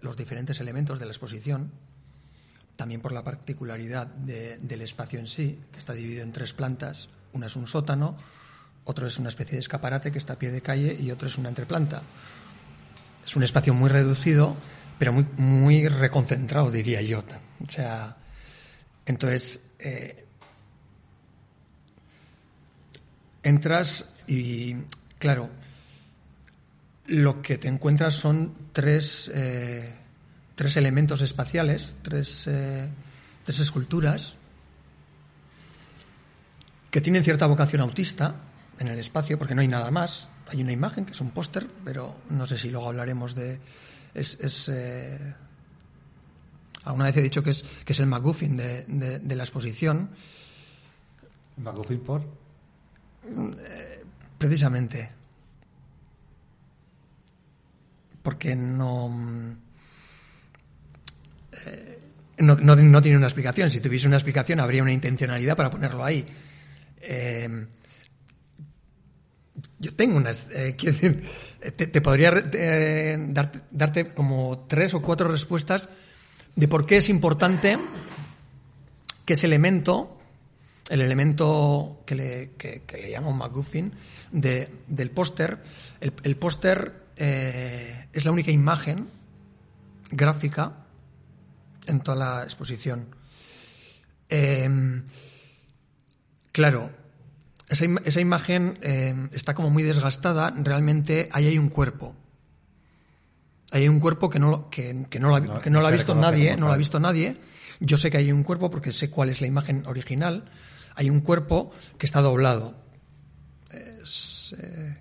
los 0.00 0.16
diferentes 0.16 0.60
elementos 0.60 0.98
de 0.98 1.04
la 1.04 1.12
exposición 1.12 1.70
también 2.78 3.00
por 3.00 3.10
la 3.10 3.24
particularidad 3.24 4.06
del 4.06 4.82
espacio 4.82 5.18
en 5.18 5.26
sí, 5.26 5.58
que 5.72 5.80
está 5.80 5.94
dividido 5.94 6.22
en 6.22 6.30
tres 6.30 6.52
plantas. 6.52 7.08
Una 7.32 7.46
es 7.46 7.56
un 7.56 7.66
sótano, 7.66 8.16
otro 8.84 9.08
es 9.08 9.18
una 9.18 9.30
especie 9.30 9.54
de 9.54 9.58
escaparate 9.58 10.12
que 10.12 10.18
está 10.18 10.34
a 10.34 10.38
pie 10.38 10.52
de 10.52 10.60
calle 10.60 10.96
y 10.96 11.10
otro 11.10 11.26
es 11.26 11.36
una 11.38 11.48
entreplanta. 11.48 12.04
Es 13.26 13.34
un 13.34 13.42
espacio 13.42 13.74
muy 13.74 13.88
reducido, 13.88 14.56
pero 14.96 15.12
muy, 15.12 15.26
muy 15.36 15.88
reconcentrado, 15.88 16.70
diría 16.70 17.02
yo. 17.02 17.24
O 17.66 17.68
sea, 17.68 18.16
entonces, 19.06 19.60
eh, 19.80 20.24
entras 23.42 24.06
y, 24.28 24.76
claro, 25.18 25.50
lo 27.06 27.42
que 27.42 27.58
te 27.58 27.66
encuentras 27.66 28.14
son 28.14 28.54
tres... 28.72 29.32
Eh, 29.34 29.94
tres 30.58 30.76
elementos 30.76 31.22
espaciales, 31.22 31.94
tres, 32.02 32.48
eh, 32.48 32.88
tres 33.44 33.60
esculturas 33.60 34.34
que 36.90 37.00
tienen 37.00 37.22
cierta 37.22 37.46
vocación 37.46 37.80
autista 37.80 38.34
en 38.80 38.88
el 38.88 38.98
espacio, 38.98 39.38
porque 39.38 39.54
no 39.54 39.60
hay 39.60 39.68
nada 39.68 39.92
más. 39.92 40.28
Hay 40.48 40.60
una 40.60 40.72
imagen 40.72 41.04
que 41.04 41.12
es 41.12 41.20
un 41.20 41.30
póster, 41.30 41.68
pero 41.84 42.16
no 42.30 42.44
sé 42.48 42.58
si 42.58 42.70
luego 42.70 42.88
hablaremos 42.88 43.36
de. 43.36 43.60
Es, 44.14 44.68
eh, 44.68 45.32
alguna 46.82 47.04
vez 47.04 47.16
he 47.18 47.22
dicho 47.22 47.44
que 47.44 47.50
es, 47.50 47.62
que 47.84 47.92
es 47.92 48.00
el 48.00 48.06
MacGuffin 48.06 48.56
de, 48.56 49.20
de, 49.20 49.36
la 49.36 49.44
exposición. 49.44 50.10
¿MacGuffin 51.58 52.00
por? 52.00 52.22
Eh, 53.22 54.04
precisamente. 54.36 55.08
Porque 58.24 58.56
no 58.56 59.08
eh, 61.66 61.98
no, 62.38 62.56
no, 62.56 63.02
tiene 63.02 63.16
una 63.16 63.26
explicación. 63.26 63.70
Si 63.70 63.80
tuviese 63.80 64.06
una 64.06 64.16
explicación, 64.16 64.60
habría 64.60 64.82
una 64.82 64.92
intencionalidad 64.92 65.56
para 65.56 65.70
ponerlo 65.70 66.04
ahí. 66.04 66.24
Eh, 67.00 67.66
yo 69.78 69.94
tengo 69.94 70.16
unas. 70.16 70.48
Eh, 70.52 70.74
quiero 70.78 70.96
decir, 70.96 71.22
te, 71.76 72.00
podría 72.00 72.30
darte 72.30 74.14
como 74.14 74.66
tres 74.68 74.94
o 74.94 75.02
cuatro 75.02 75.28
respuestas 75.28 75.88
de 76.54 76.68
por 76.68 76.86
qué 76.86 76.98
es 76.98 77.08
importante 77.08 77.78
que 79.24 79.34
ese 79.34 79.46
elemento 79.46 80.18
el 80.88 81.02
elemento 81.02 82.02
que 82.06 82.14
le, 82.14 82.50
que, 82.56 82.82
le 82.92 83.10
llamo 83.10 83.32
MacGuffin 83.32 83.92
de, 84.32 84.68
del 84.86 85.10
póster. 85.10 85.58
El, 86.00 86.36
póster 86.36 87.08
eh, 87.16 88.08
es 88.12 88.24
la 88.24 88.32
única 88.32 88.50
imagen 88.50 89.06
gráfica 90.10 90.86
en 91.88 92.00
toda 92.00 92.16
la 92.16 92.42
exposición. 92.44 93.06
Eh, 94.28 95.02
claro, 96.52 96.90
esa, 97.68 97.84
im- 97.84 98.00
esa 98.04 98.20
imagen 98.20 98.78
eh, 98.82 99.28
está 99.32 99.54
como 99.54 99.70
muy 99.70 99.82
desgastada. 99.82 100.52
Realmente 100.56 101.28
ahí 101.32 101.46
hay 101.48 101.58
un 101.58 101.68
cuerpo. 101.68 102.14
Ahí 103.70 103.82
hay 103.82 103.88
un 103.88 104.00
cuerpo 104.00 104.30
que 104.30 104.38
no, 104.38 104.70
que, 104.70 105.06
que 105.10 105.18
no, 105.20 105.28
lo 105.28 105.34
ha, 105.36 105.40
No- 105.40 105.58
que 105.58 105.70
no 105.70 105.80
lo 105.80 105.86
ha 105.86 105.90
visto 105.90 106.14
nadie, 106.14 106.56
no 106.56 106.66
lo 106.68 106.72
ha 106.72 106.76
visto 106.78 107.00
nadie. 107.00 107.36
Yo 107.80 107.96
sé 107.96 108.10
que 108.10 108.16
hay 108.18 108.32
un 108.32 108.42
cuerpo 108.42 108.70
porque 108.70 108.92
sé 108.92 109.10
cuál 109.10 109.28
es 109.28 109.40
la 109.40 109.46
imagen 109.46 109.82
original. 109.86 110.44
Hay 110.94 111.10
un 111.10 111.20
cuerpo 111.20 111.70
que 111.98 112.06
está 112.06 112.20
doblado. 112.20 112.74
Es, 113.70 114.54
eh, 114.58 114.96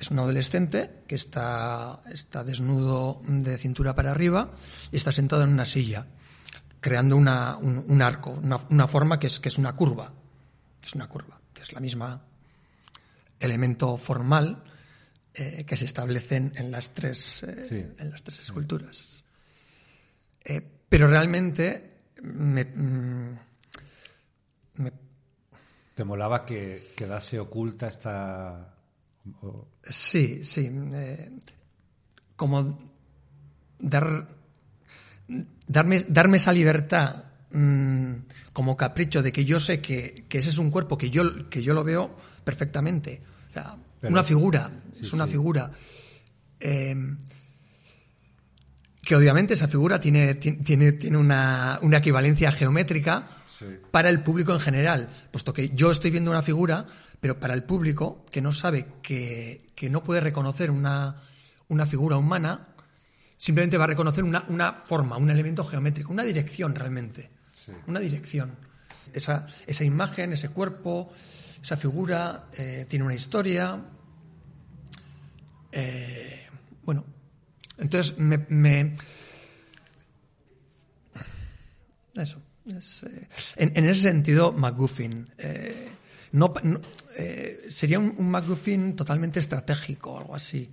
es 0.00 0.10
un 0.10 0.18
adolescente 0.18 1.02
que 1.06 1.14
está, 1.14 2.00
está 2.12 2.42
desnudo 2.42 3.22
de 3.28 3.56
cintura 3.58 3.94
para 3.94 4.10
arriba 4.10 4.50
y 4.90 4.96
está 4.96 5.12
sentado 5.12 5.44
en 5.44 5.50
una 5.50 5.64
silla, 5.66 6.06
creando 6.80 7.16
una- 7.16 7.56
un, 7.58 7.84
un 7.86 8.02
arco, 8.02 8.30
una, 8.30 8.56
una 8.70 8.88
forma 8.88 9.18
que 9.20 9.26
es, 9.28 9.38
que 9.38 9.48
es 9.50 9.58
una 9.58 9.74
curva. 9.74 10.12
Es 10.82 10.94
una 10.94 11.06
curva, 11.08 11.38
que 11.52 11.62
es 11.62 11.72
la 11.74 11.80
misma 11.80 12.22
elemento 13.38 13.96
formal 13.96 14.64
eh, 15.34 15.64
que 15.66 15.76
se 15.76 15.84
establecen 15.84 16.52
en 16.56 16.70
las 16.70 16.90
tres, 16.90 17.42
eh, 17.44 17.64
Sí. 17.68 17.86
en 18.02 18.10
las 18.10 18.22
tres 18.22 18.40
esculturas. 18.40 19.22
Eh, 20.44 20.60
pero 20.88 21.06
realmente 21.06 22.00
me, 22.22 22.64
mm, 22.64 23.38
me 24.76 24.92
¿Te 25.94 26.04
molaba 26.04 26.46
que 26.46 26.92
quedase 26.96 27.38
oculta 27.38 27.88
esta... 27.88 28.74
o- 29.42 29.68
Sí, 29.82 30.42
sí. 30.44 30.70
eh, 30.92 31.30
como 32.36 32.78
dar, 33.78 34.28
darme, 35.66 36.04
darme 36.08 36.36
esa 36.38 36.52
libertad 36.52 37.24
mm, 37.52 38.12
como 38.52 38.76
capricho 38.76 39.22
de 39.22 39.32
que 39.32 39.44
yo 39.44 39.58
sé 39.60 39.80
que, 39.80 40.24
que 40.28 40.38
ese 40.38 40.50
es 40.50 40.58
un 40.58 40.70
cuerpo 40.70 40.96
que 40.98 41.10
yo, 41.10 41.48
que 41.48 41.62
yo 41.62 41.74
lo 41.74 41.82
veo 41.84 42.16
perfectamente. 42.44 43.22
O 43.50 43.52
sea, 43.52 43.76
Pero- 44.00 44.12
una 44.12 44.22
figura, 44.24 44.70
sí, 44.92 45.00
es 45.02 45.12
una 45.12 45.24
sí. 45.26 45.32
figura. 45.32 45.70
eh, 46.60 46.94
que 49.02 49.16
obviamente 49.16 49.54
esa 49.54 49.66
figura 49.66 49.98
tiene, 49.98 50.34
ti- 50.34 50.58
tiene, 50.58 50.92
tiene 50.92 51.16
una, 51.16 51.78
una 51.82 51.96
equivalencia 51.98 52.52
geométrica 52.52 53.26
Sí. 53.46 53.64
para 53.90 54.08
el 54.10 54.22
público 54.22 54.52
en 54.52 54.60
general, 54.60 55.08
puesto 55.32 55.52
que 55.52 55.70
yo 55.70 55.90
estoy 55.90 56.10
viendo 56.10 56.30
una 56.30 56.42
figura, 56.42 56.86
pero 57.20 57.38
para 57.38 57.54
el 57.54 57.62
público 57.64 58.24
que 58.30 58.40
no 58.40 58.50
sabe 58.52 58.86
que, 59.02 59.66
que 59.74 59.90
no 59.90 60.02
puede 60.02 60.20
reconocer 60.20 60.70
una, 60.70 61.16
una 61.68 61.86
figura 61.86 62.16
humana, 62.16 62.68
simplemente 63.36 63.76
va 63.78 63.84
a 63.84 63.88
reconocer 63.88 64.24
una, 64.24 64.44
una 64.48 64.72
forma, 64.72 65.16
un 65.16 65.30
elemento 65.30 65.64
geométrico, 65.64 66.12
una 66.12 66.24
dirección 66.24 66.74
realmente, 66.74 67.30
Sí. 67.64 67.72
una 67.86 68.00
dirección. 68.00 68.56
Esa, 69.12 69.44
esa 69.66 69.84
imagen, 69.84 70.32
ese 70.32 70.48
cuerpo, 70.48 71.12
esa 71.62 71.76
figura 71.76 72.46
eh, 72.56 72.86
tiene 72.88 73.04
una 73.04 73.14
historia. 73.14 73.78
Eh, 75.72 76.46
bueno, 76.84 77.04
entonces 77.78 78.18
me, 78.18 78.38
me- 78.48 78.96
eso. 82.14 82.40
es, 82.66 83.02
eh, 83.04 83.28
en, 83.56 83.72
en 83.76 83.84
ese 83.88 84.02
sentido, 84.02 84.52
McGuffin. 84.52 85.28
eh, 85.38 85.88
no, 86.32 86.52
no- 86.62 86.80
eh, 87.16 87.66
sería 87.70 87.98
un, 87.98 88.14
un 88.18 88.30
McGuffin 88.30 88.94
totalmente 88.96 89.40
estratégico, 89.40 90.18
algo 90.18 90.34
así. 90.34 90.70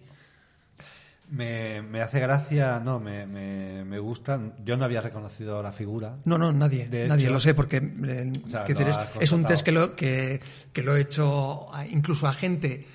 Me, 1.29 1.81
me 1.81 2.01
hace 2.01 2.21
gracia, 2.21 2.79
no, 2.79 2.99
me, 3.01 3.27
me, 3.27 3.83
me 3.83 3.99
gusta. 3.99 4.39
Yo 4.63 4.77
no 4.77 4.85
había 4.85 5.01
reconocido 5.01 5.61
la 5.61 5.73
figura. 5.73 6.15
No, 6.23 6.37
no, 6.37 6.53
nadie, 6.53 6.87
De 6.87 7.05
nadie 7.05 7.25
hecho- 7.25 7.33
lo 7.33 7.39
sé 7.41 7.53
porque 7.53 7.77
eh, 7.77 8.31
O 8.45 8.49
sea, 8.49 8.63
decir, 8.63 8.87
es, 8.87 8.97
es 9.19 9.31
un 9.33 9.43
test 9.43 9.63
que 9.65 9.73
lo, 9.73 9.93
que, 9.93 10.39
que 10.71 10.83
lo 10.83 10.95
he 10.95 11.01
hecho 11.01 11.73
a- 11.75 11.85
incluso 11.85 12.27
a 12.27 12.33
gente 12.33 12.85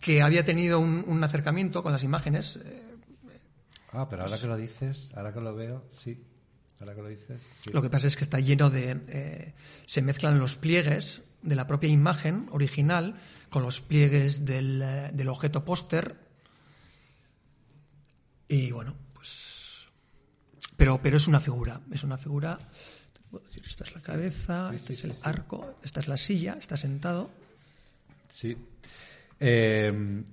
que 0.00 0.22
había 0.22 0.46
tenido 0.46 0.80
un, 0.80 1.04
un 1.06 1.22
acercamiento 1.24 1.82
con 1.82 1.92
las 1.92 2.02
imágenes. 2.02 2.58
eh, 2.64 2.80
Ah, 3.92 4.08
pero 4.08 4.22
ahora 4.22 4.38
que 4.38 4.46
lo 4.46 4.56
dices, 4.56 5.10
ahora 5.14 5.32
que 5.34 5.40
lo 5.40 5.54
veo, 5.54 5.84
sí. 6.02 6.24
Ahora 6.80 6.94
que 6.94 7.02
lo 7.02 7.08
dices, 7.08 7.42
sí. 7.62 7.70
Lo 7.70 7.82
que 7.82 7.90
pasa 7.90 8.06
es 8.06 8.16
que 8.16 8.24
está 8.24 8.40
lleno 8.40 8.70
de... 8.70 8.98
eh, 9.08 9.52
se 9.86 10.00
mezclan 10.02 10.38
los 10.38 10.56
pliegues 10.56 11.22
de 11.44 11.54
la 11.54 11.66
propia 11.66 11.90
imagen 11.90 12.48
original 12.50 13.14
con 13.50 13.62
los 13.62 13.80
pliegues 13.80 14.44
del, 14.44 14.80
eh, 14.82 15.10
del 15.12 15.28
objeto 15.28 15.64
póster. 15.64 16.16
Y 18.48 18.70
bueno, 18.72 18.94
pues... 19.14 19.88
Pero, 20.76 21.00
pero 21.00 21.16
es 21.16 21.26
una 21.28 21.40
figura, 21.40 21.80
es 21.92 22.02
una 22.02 22.18
figura... 22.18 22.58
te 23.12 23.20
puedo 23.30 23.44
decir, 23.44 23.62
esta 23.66 23.84
es 23.84 23.94
la 23.94 24.00
cabeza, 24.00 24.70
Sí, 24.70 24.76
este 24.76 24.86
sí, 24.88 24.92
es 24.94 25.00
sí, 25.00 25.06
el 25.06 25.16
arco, 25.22 25.74
esta 25.82 26.00
es 26.00 26.08
la 26.08 26.16
silla, 26.16 26.56
está 26.58 26.76
sentado. 26.76 27.30
Sí. 28.28 28.56
Eh, 29.40 30.24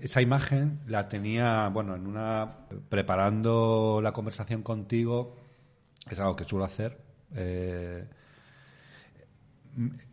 esa 0.00 0.22
imagen 0.22 0.80
la 0.86 1.08
tenía, 1.08 1.68
bueno, 1.68 1.96
en 1.96 2.06
una. 2.06 2.66
preparando 2.88 4.00
la 4.02 4.12
conversación 4.12 4.62
contigo, 4.62 5.34
es 6.08 6.18
algo 6.20 6.36
que 6.36 6.44
suelo 6.44 6.64
hacer. 6.64 6.98
eh, 7.34 8.06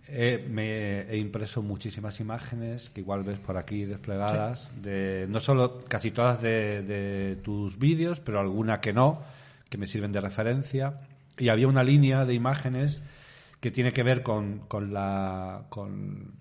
he, 0.07 0.45
me 0.49 1.01
he 1.11 1.17
impreso 1.17 1.61
muchísimas 1.61 2.19
imágenes 2.19 2.89
que 2.89 3.01
igual 3.01 3.23
ves 3.23 3.39
por 3.39 3.57
aquí 3.57 3.85
desplegadas, 3.85 4.71
de 4.81 5.27
no 5.29 5.39
solo 5.39 5.79
casi 5.87 6.11
todas 6.11 6.41
de, 6.41 6.81
de 6.83 7.35
tus 7.37 7.77
vídeos, 7.77 8.19
pero 8.19 8.39
alguna 8.39 8.79
que 8.79 8.93
no, 8.93 9.21
que 9.69 9.77
me 9.77 9.85
sirven 9.87 10.11
de 10.11 10.21
referencia. 10.21 11.01
Y 11.37 11.49
había 11.49 11.67
una 11.67 11.83
línea 11.83 12.25
de 12.25 12.33
imágenes 12.33 13.01
que 13.59 13.71
tiene 13.71 13.91
que 13.93 14.03
ver 14.03 14.23
con, 14.23 14.59
con 14.67 14.93
la. 14.93 15.65
Con, 15.69 16.33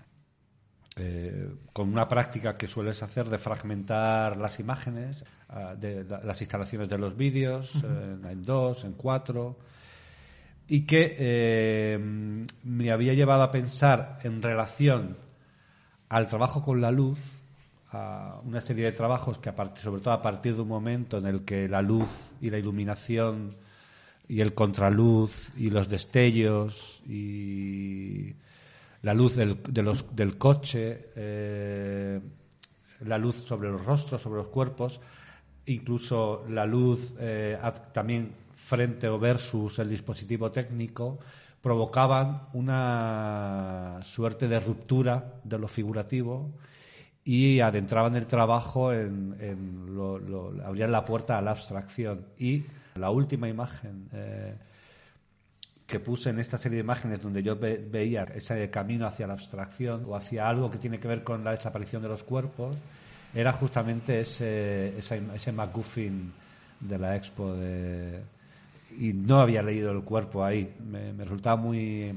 eh, 0.96 1.48
con 1.72 1.88
una 1.90 2.08
práctica 2.08 2.54
que 2.58 2.66
sueles 2.66 3.02
hacer 3.04 3.28
de 3.28 3.38
fragmentar 3.38 4.36
las 4.36 4.58
imágenes, 4.58 5.24
ah, 5.48 5.74
de 5.78 6.02
la- 6.04 6.20
las 6.24 6.40
instalaciones 6.40 6.88
de 6.88 6.98
los 6.98 7.16
vídeos, 7.16 7.72
eh, 7.84 8.16
en 8.30 8.42
dos, 8.42 8.84
en 8.84 8.94
cuatro, 8.94 9.58
y 10.68 10.82
que 10.82 11.16
eh, 11.18 12.46
me 12.64 12.90
había 12.90 13.14
llevado 13.14 13.42
a 13.42 13.50
pensar 13.50 14.18
en 14.22 14.42
relación 14.42 15.16
al 16.08 16.28
trabajo 16.28 16.62
con 16.62 16.80
la 16.80 16.90
luz, 16.90 17.18
a 17.90 18.40
una 18.44 18.60
serie 18.60 18.84
de 18.84 18.92
trabajos 18.92 19.38
que, 19.38 19.48
a 19.48 19.56
partir, 19.56 19.82
sobre 19.82 20.02
todo 20.02 20.12
a 20.12 20.20
partir 20.22 20.54
de 20.54 20.60
un 20.62 20.68
momento 20.68 21.18
en 21.18 21.26
el 21.26 21.42
que 21.44 21.68
la 21.68 21.80
luz 21.80 22.08
y 22.40 22.50
la 22.50 22.58
iluminación 22.58 23.56
y 24.28 24.40
el 24.42 24.52
contraluz 24.52 25.50
y 25.56 25.70
los 25.70 25.88
destellos 25.88 27.02
y 27.08 28.34
la 29.02 29.14
luz 29.14 29.36
del, 29.36 29.62
de 29.62 29.82
los- 29.82 30.14
del 30.14 30.36
coche, 30.36 31.06
eh, 31.16 32.20
la 33.06 33.16
luz 33.16 33.36
sobre 33.36 33.70
los 33.70 33.84
rostros, 33.86 34.20
sobre 34.20 34.38
los 34.42 34.48
cuerpos, 34.48 35.00
incluso 35.64 36.44
la 36.50 36.66
luz 36.66 37.14
eh, 37.18 37.56
también 37.92 38.32
frente 38.64 39.08
o 39.08 39.18
versus 39.18 39.78
el 39.78 39.88
dispositivo 39.88 40.50
técnico, 40.50 41.18
provocaban 41.62 42.42
una 42.52 43.98
suerte 44.02 44.46
de 44.48 44.60
ruptura 44.60 45.40
de 45.44 45.58
lo 45.58 45.68
figurativo 45.68 46.50
y 47.24 47.60
adentraban 47.60 48.14
el 48.14 48.26
trabajo 48.26 48.92
en, 48.92 49.36
en 49.40 49.94
lo, 49.94 50.54
abrían 50.64 50.92
la 50.92 51.04
puerta 51.04 51.36
a 51.36 51.42
la 51.42 51.50
abstracción. 51.52 52.24
Y 52.38 52.64
la 52.96 53.10
última 53.10 53.48
imagen 53.48 54.08
eh, 54.12 54.54
que 55.86 56.00
puse 56.00 56.30
en 56.30 56.38
esta 56.38 56.58
serie 56.58 56.76
de 56.76 56.84
imágenes 56.84 57.22
donde 57.22 57.42
yo 57.42 57.56
ve- 57.56 57.84
veía 57.90 58.24
ese 58.34 58.70
camino 58.70 59.06
hacia 59.06 59.26
la 59.26 59.32
abstracción 59.34 60.04
o 60.06 60.14
hacia 60.16 60.48
algo 60.48 60.70
que 60.70 60.78
tiene 60.78 60.98
que 61.00 61.08
ver 61.08 61.22
con 61.24 61.42
la 61.44 61.50
desaparición 61.52 62.02
de 62.02 62.08
los 62.08 62.22
cuerpos, 62.24 62.76
era 63.34 63.52
justamente 63.52 64.20
ese, 64.20 64.94
im- 64.98 65.34
ese 65.34 65.52
MacGuffin 65.52 66.32
de 66.80 66.98
la 66.98 67.16
expo 67.16 67.52
de... 67.54 68.22
y 68.96 69.12
no 69.12 69.40
había 69.40 69.62
leído 69.62 69.92
el 69.92 70.02
cuerpo 70.02 70.44
ahí. 70.44 70.74
Me, 70.84 71.12
me 71.12 71.24
resultaba 71.24 71.56
muy 71.56 72.14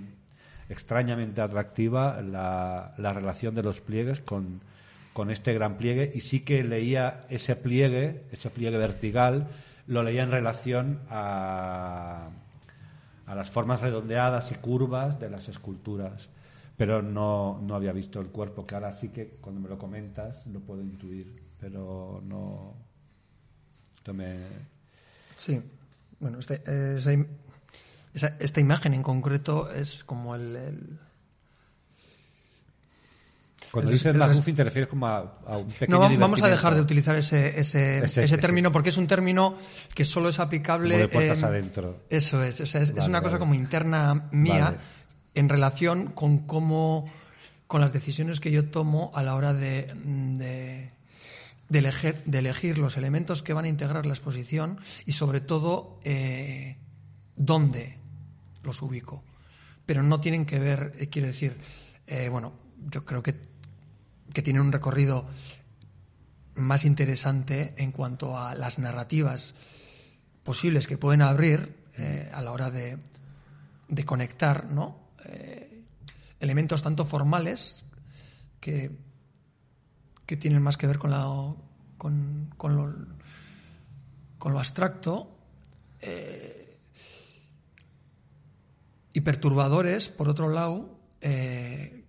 extrañamente 0.70 1.42
atractiva 1.42 2.22
la, 2.22 2.94
la 2.98 3.14
relación 3.14 3.54
de 3.54 3.64
los 3.64 3.82
pliegues 3.82 4.22
con, 4.22 4.62
con 5.14 5.30
este 5.30 5.54
gran 5.54 5.78
pliegue 5.78 6.12
y 6.16 6.22
sí 6.22 6.42
que 6.42 6.64
leía 6.64 7.26
ese 7.30 7.56
pliegue, 7.56 8.24
ese 8.32 8.50
pliegue 8.50 8.78
vertigal, 8.78 9.48
lo 9.88 10.04
leía 10.04 10.24
en 10.24 10.32
relación 10.32 11.00
a, 11.10 12.30
a 13.26 13.36
las 13.36 13.50
formas 13.50 13.82
redondeadas 13.82 14.52
y 14.52 14.56
curvas 14.56 15.20
de 15.20 15.30
las 15.30 15.50
esculturas, 15.50 16.30
pero 16.78 17.02
no, 17.02 17.60
no 17.62 17.76
había 17.76 17.92
visto 17.92 18.22
el 18.22 18.28
cuerpo, 18.28 18.66
que 18.66 18.76
ahora 18.76 18.94
sí 18.94 19.10
que 19.10 19.28
cuando 19.42 19.60
me 19.60 19.70
lo 19.70 19.78
comentas 19.78 20.46
lo 20.48 20.62
puedo 20.62 20.82
intuir, 20.82 21.44
pero 21.60 22.22
no... 22.26 22.74
Esto 23.98 24.14
me... 24.14 24.38
Sí, 25.36 25.62
bueno, 26.22 26.40
este- 26.40 26.62
esa 26.96 27.12
im- 27.12 27.28
esa- 28.14 28.36
esta 28.40 28.60
imagen 28.62 28.94
en 28.94 29.04
concreto 29.04 29.70
es 29.72 30.04
como 30.06 30.34
el, 30.36 30.56
el- 30.56 31.00
Cuando 33.72 33.90
Es- 33.92 34.00
dices 34.04 34.14
es- 34.14 34.18
McGuffin 34.20 34.56
te 34.56 34.64
refieres 34.66 34.90
como 34.90 35.08
a, 35.08 35.40
a 35.48 35.58
un 35.58 35.68
pequeño 35.72 35.98
No, 36.10 36.18
vamos 36.20 36.42
a 36.42 36.50
dejar 36.50 36.76
de 36.76 36.82
utilizar 36.82 37.16
ese, 37.16 37.58
ese, 37.60 38.00
Ese- 38.00 38.04
ese 38.04 38.24
ese. 38.24 38.38
término 38.38 38.70
porque 38.72 38.90
es 38.90 38.98
un 38.98 39.08
término 39.08 39.56
que 39.94 40.04
solo 40.04 40.28
es 40.30 40.40
aplicable. 40.40 40.96
Como 40.96 41.02
de 41.02 41.08
puertas 41.08 41.38
en- 41.40 41.46
adentro. 41.46 42.00
Eso 42.10 42.44
es, 42.44 42.60
o 42.60 42.66
sea, 42.66 42.82
es, 42.82 42.90
es 42.90 43.08
una 43.08 43.20
cosa 43.22 43.34
vale. 43.34 43.40
como 43.40 43.54
interna 43.54 44.28
mía 44.32 44.64
Vale. 44.66 44.78
en 45.36 45.48
relación 45.48 46.08
con 46.08 46.40
cómo, 46.40 47.06
con 47.68 47.80
las 47.80 47.94
decisiones 47.94 48.42
que 48.42 48.52
yo 48.52 48.66
tomo 48.70 49.12
a 49.16 49.24
la 49.24 49.36
hora 49.36 49.54
de, 49.54 49.94
de, 50.04 50.92
de 51.72 52.38
elegir, 52.38 52.78
los 52.78 52.98
elementos 52.98 53.44
que 53.44 53.54
van 53.54 53.64
a 53.64 53.70
integrar 53.70 54.06
la 54.06 54.12
exposición 54.12 54.80
y 55.06 55.14
sobre 55.14 55.40
todo 55.40 56.02
eh, 56.04 56.76
dónde 57.38 57.98
los 58.62 58.82
ubico. 58.82 59.24
Pero 59.86 60.04
no 60.04 60.20
tienen 60.20 60.46
que 60.46 60.60
ver, 60.60 60.92
eh, 61.00 61.08
quiero 61.08 61.30
decir, 61.30 61.56
eh, 62.08 62.28
bueno, 62.28 62.52
yo 62.92 63.06
creo 63.06 63.24
que, 63.24 63.36
que 64.34 64.42
tienen 64.42 64.64
un 64.64 64.74
recorrido 64.74 65.26
más 66.56 66.84
interesante 66.84 67.74
en 67.78 67.94
cuanto 67.94 68.38
a 68.38 68.54
las 68.54 68.78
narrativas 68.78 69.56
posibles 70.44 70.88
que 70.88 70.98
pueden 70.98 71.22
abrir 71.22 71.80
a 72.34 72.42
la 72.42 72.52
hora 72.52 72.72
de, 72.72 72.98
de 73.88 74.06
conectar 74.06 74.66
¿no? 74.72 74.98
Elementos 76.40 76.82
tanto 76.82 77.06
formales 77.06 77.86
que, 78.60 78.92
que 80.32 80.38
tienen 80.38 80.62
más 80.64 80.78
que 80.78 80.88
ver 80.88 80.98
con, 80.98 81.12
la, 81.12 81.26
con, 81.98 82.54
con 82.56 82.74
lo, 82.78 82.96
con 84.38 84.54
lo 84.54 84.60
abstracto 84.60 85.38
eh, 86.00 86.78
y 89.12 89.20
perturbadores, 89.20 90.08
por 90.08 90.30
otro 90.30 90.48
lado, 90.48 90.98
eh, 91.20 92.06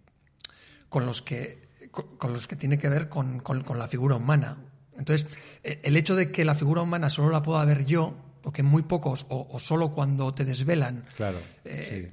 con 0.88 1.04
los 1.04 1.20
que 1.20 1.68
con, 1.90 2.16
con 2.16 2.32
los 2.32 2.46
que 2.46 2.54
tiene 2.54 2.78
que 2.78 2.88
ver 2.88 3.08
con, 3.08 3.40
con- 3.40 3.64
con 3.64 3.76
la 3.80 3.88
figura 3.88 4.14
humana. 4.14 4.56
Entonces, 4.96 5.26
eh, 5.64 5.80
el 5.82 5.96
hecho 5.96 6.14
de 6.14 6.30
que 6.30 6.44
la 6.44 6.54
figura 6.54 6.82
humana 6.82 7.10
solo 7.10 7.30
la 7.30 7.42
pueda 7.42 7.64
ver 7.64 7.84
yo, 7.86 8.14
o 8.44 8.52
que 8.52 8.62
muy 8.62 8.82
pocos, 8.84 9.26
o, 9.30 9.48
o 9.50 9.58
solo 9.58 9.90
cuando 9.90 10.32
te 10.32 10.44
desvelan, 10.44 11.06
Claro, 11.16 11.38
Eh, 11.64 12.12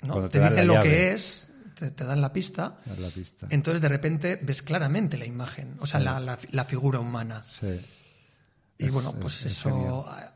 sí. 0.00 0.06
¿no? 0.06 0.30
Te, 0.30 0.40
dicen 0.40 0.66
lo 0.66 0.74
llave. 0.76 0.88
que 0.88 1.12
es, 1.12 1.50
te, 1.74 1.90
te 1.90 2.04
dan 2.04 2.20
la 2.20 2.32
pista, 2.32 2.76
Dar 2.86 2.98
la 2.98 3.08
pista. 3.10 3.46
entonces 3.50 3.80
de 3.80 3.88
repente 3.88 4.36
ves 4.42 4.62
claramente 4.62 5.16
la 5.18 5.26
imagen, 5.26 5.76
o 5.80 5.86
sea, 5.86 6.00
la, 6.00 6.18
la- 6.20 6.38
la 6.50 6.64
figura 6.64 6.98
humana. 7.00 7.42
Sí. 7.42 7.80
Y 8.78 8.86
Es- 8.86 8.92
bueno, 8.92 9.10
es- 9.10 9.16
pues 9.16 9.34
es 9.46 9.52
eso 9.52 10.04
ah, 10.08 10.32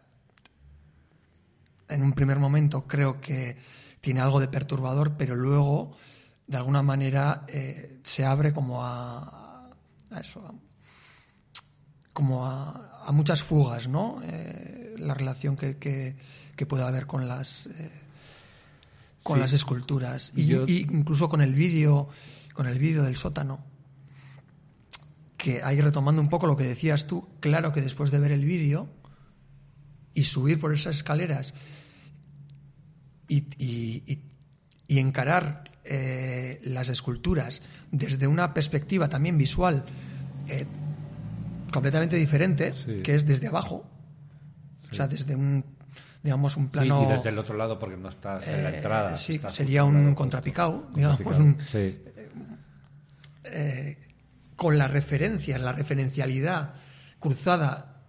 en 1.89 2.03
un 2.03 2.13
primer 2.13 2.39
momento 2.39 2.87
creo 2.87 3.21
que 3.21 3.57
tiene 4.01 4.21
algo 4.21 4.41
de 4.41 4.49
perturbador, 4.49 5.17
pero 5.17 5.35
luego 5.37 5.97
de 6.47 6.57
alguna 6.57 6.83
manera 6.83 7.45
eh, 7.49 7.99
se 8.05 8.25
abre 8.25 8.53
como 8.53 8.85
a, 8.85 9.71
a 10.11 10.21
eso, 10.21 10.45
a- 10.47 10.55
como 12.13 12.47
a, 12.47 13.03
a 13.07 13.13
muchas 13.13 13.43
fugas, 13.43 13.89
¿no? 13.89 14.21
Eh, 14.25 14.95
la 14.99 15.13
relación 15.15 15.57
que, 15.57 15.77
que, 15.77 16.17
que 16.57 16.67
puede 16.67 16.85
haber 16.85 17.07
con 17.07 17.29
las 17.29 17.67
eh, 17.67 17.91
con 19.27 19.39
Sí. 19.39 19.41
las 19.41 19.53
esculturas 19.53 20.33
y, 20.37 20.47
Yo- 20.47 20.65
y 20.69 20.83
incluso 20.89 21.29
con 21.29 21.41
el 21.41 21.53
vídeo 21.55 22.09
con 22.55 22.69
el 22.69 22.79
vídeo 22.79 23.03
del 23.03 23.17
sótano 23.17 23.59
que 25.37 25.63
ahí 25.65 25.81
retomando 25.81 26.23
un 26.23 26.29
poco 26.29 26.47
lo 26.47 26.57
que 26.57 26.65
decías 26.65 27.07
tú, 27.09 27.29
claro 27.41 27.73
que 27.73 27.83
después 27.83 28.11
de 28.13 28.19
ver 28.21 28.31
el 28.31 28.45
vídeo 28.45 28.89
y 30.15 30.23
subir 30.25 30.59
por 30.61 30.73
esas 30.73 30.97
escaleras 30.97 31.55
y, 33.29 33.39
y- 33.59 34.23
y- 34.89 34.99
encarar 34.99 35.65
eh, 35.85 36.61
las 36.65 36.89
esculturas 36.89 37.61
desde 37.91 38.27
una 38.27 38.55
perspectiva 38.55 39.09
también 39.09 39.37
visual 39.39 39.85
eh, 40.49 40.67
completamente 41.73 42.17
diferente, 42.17 42.73
Sí. 42.73 43.03
que 43.03 43.15
es 43.17 43.27
desde 43.27 43.49
abajo, 43.49 43.85
o 44.91 44.95
sea, 44.95 45.09
desde 45.09 45.35
un, 45.37 45.65
digamos, 46.27 46.57
un 46.57 46.65
Sí, 46.65 46.71
plano... 46.73 47.03
y 47.05 47.07
desde 47.07 47.29
el 47.31 47.39
otro 47.39 47.57
lado 47.57 47.79
porque 47.79 47.97
no 47.97 48.09
estás 48.09 48.47
en 48.49 48.65
la 48.65 48.71
eh, 48.71 48.77
entrada. 48.77 49.15
sí, 49.17 49.41
sería 49.49 49.85
un 49.85 50.15
contrapicado, 50.15 50.89
digamos, 50.95 51.21
un- 51.39 51.57
Sí, 51.67 52.03
con 54.57 54.77
las 54.79 54.91
referencias, 54.91 55.61
la 55.61 55.73
referencialidad 55.73 56.75
cruzada 57.21 58.03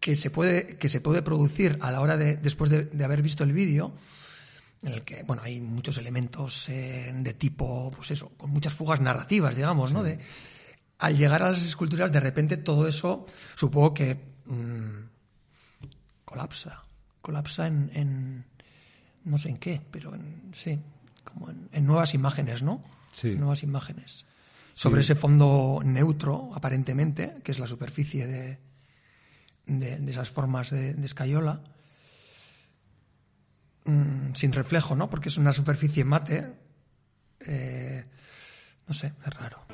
que 0.00 0.16
se 0.16 0.30
puede, 0.30 0.76
que 0.78 0.88
se 0.88 1.00
puede 1.00 1.22
producir 1.22 1.78
a 1.82 1.90
la 1.90 2.00
hora 2.00 2.16
de, 2.16 2.36
después 2.36 2.70
de, 2.70 2.84
de 2.84 3.04
haber 3.04 3.20
visto 3.20 3.44
el 3.44 3.52
vídeo, 3.52 3.92
en 4.82 4.92
el 4.92 5.02
que, 5.02 5.24
bueno, 5.24 5.42
hay 5.44 5.60
muchos 5.60 5.98
elementos 5.98 6.68
eh, 6.68 7.12
de 7.14 7.34
tipo, 7.34 7.90
pues 7.94 8.12
eso, 8.12 8.30
con 8.36 8.50
muchas 8.50 8.72
fugas 8.72 9.00
narrativas, 9.00 9.54
digamos, 9.56 9.92
¿no? 9.92 10.02
De, 10.04 10.18
al 11.00 11.16
llegar 11.16 11.42
a 11.42 11.50
las 11.50 11.62
esculturas, 11.64 12.10
de 12.12 12.20
repente 12.20 12.56
todo 12.56 12.86
eso, 12.88 13.26
supongo 13.56 13.92
que 13.92 14.14
mm, 14.46 15.08
colapsa, 16.28 16.82
colapsa 17.22 17.66
en, 17.66 17.90
en- 17.94 18.44
no 19.24 19.38
sé 19.38 19.48
en 19.48 19.56
qué, 19.56 19.80
pero 19.90 20.14
en, 20.14 20.50
sí, 20.54 20.78
como 21.24 21.48
en, 21.50 21.68
en 21.72 21.86
nuevas 21.86 22.12
imágenes, 22.12 22.62
¿no? 22.62 22.82
Sí. 23.12 23.34
Nuevas 23.34 23.62
imágenes. 23.62 24.26
Sobre 24.74 25.00
ese 25.00 25.14
fondo 25.14 25.80
neutro, 25.84 26.50
aparentemente, 26.54 27.38
que 27.42 27.50
es 27.52 27.58
la 27.58 27.66
superficie 27.66 28.26
de, 28.26 28.58
de, 29.66 29.96
de 29.98 30.10
esas 30.10 30.28
formas 30.30 30.70
de, 30.70 30.92
de 30.94 31.04
escayola, 31.06 31.62
mm, 33.86 34.34
sin 34.34 34.52
reflejo, 34.52 34.94
¿no? 34.94 35.08
Porque 35.10 35.30
es 35.30 35.38
una 35.38 35.52
superficie 35.52 36.04
mate. 36.04 36.52
eh, 37.40 38.04
no 38.86 38.94
sé, 38.94 39.12
es 39.26 39.34
raro. 39.34 39.64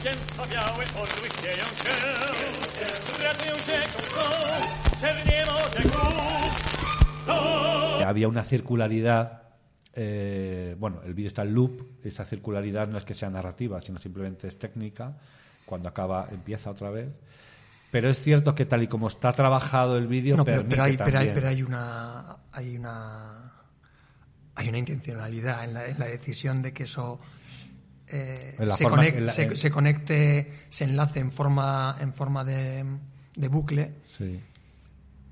Zwycięstwa 0.00 0.46
białe, 0.46 0.84
orły 0.94 1.28
się. 1.28 1.54
Czernie 5.00 5.44
morze. 5.46 5.82
Había 8.06 8.28
una 8.28 8.44
circularidad. 8.44 9.42
eh, 9.94 10.76
bueno, 10.78 11.02
el 11.04 11.14
vídeo 11.14 11.28
está 11.28 11.42
en 11.42 11.54
loop. 11.54 11.82
Esa 12.04 12.24
circularidad 12.24 12.86
no 12.88 12.98
es 12.98 13.04
que 13.04 13.14
sea 13.14 13.30
narrativa, 13.30 13.80
sino 13.80 13.98
simplemente 13.98 14.46
es 14.46 14.58
técnica. 14.58 15.14
Cuando 15.66 15.88
acaba, 15.88 16.28
empieza 16.30 16.70
otra 16.70 16.90
vez. 16.90 17.08
Pero 17.90 18.08
es 18.08 18.18
cierto 18.22 18.54
que 18.54 18.64
tal 18.66 18.82
y 18.82 18.86
como 18.86 19.08
está 19.08 19.32
trabajado 19.32 19.96
el 19.98 20.06
vídeo, 20.06 20.36
No, 20.36 20.44
pero, 20.44 20.64
pero 20.68 20.84
hay, 20.84 20.96
pero, 20.96 21.04
hay, 21.06 21.12
también- 21.26 21.34
pero 21.34 21.48
hay 21.48 21.62
una 21.62 22.36
hay 22.52 22.76
una 22.76 23.52
hay 24.54 24.68
una 24.68 24.78
intencionalidad 24.78 25.64
en 25.64 25.74
la, 25.74 25.86
en 25.86 25.98
la 25.98 26.06
decisión 26.06 26.62
de 26.62 26.72
que 26.72 26.82
eso 26.84 27.18
eh, 28.10 28.54
se, 28.76 28.82
forma- 28.84 28.96
conecte, 28.98 29.20
la- 29.20 29.32
se, 29.32 29.42
en- 29.42 29.56
se 29.56 29.70
conecte, 29.70 30.52
se 30.68 30.84
enlace 30.84 31.20
en 31.20 31.30
forma 31.30 31.96
en 32.00 32.12
forma 32.14 32.44
de, 32.44 32.84
de 33.36 33.48
bucle. 33.48 33.94
Sí. 34.16 34.40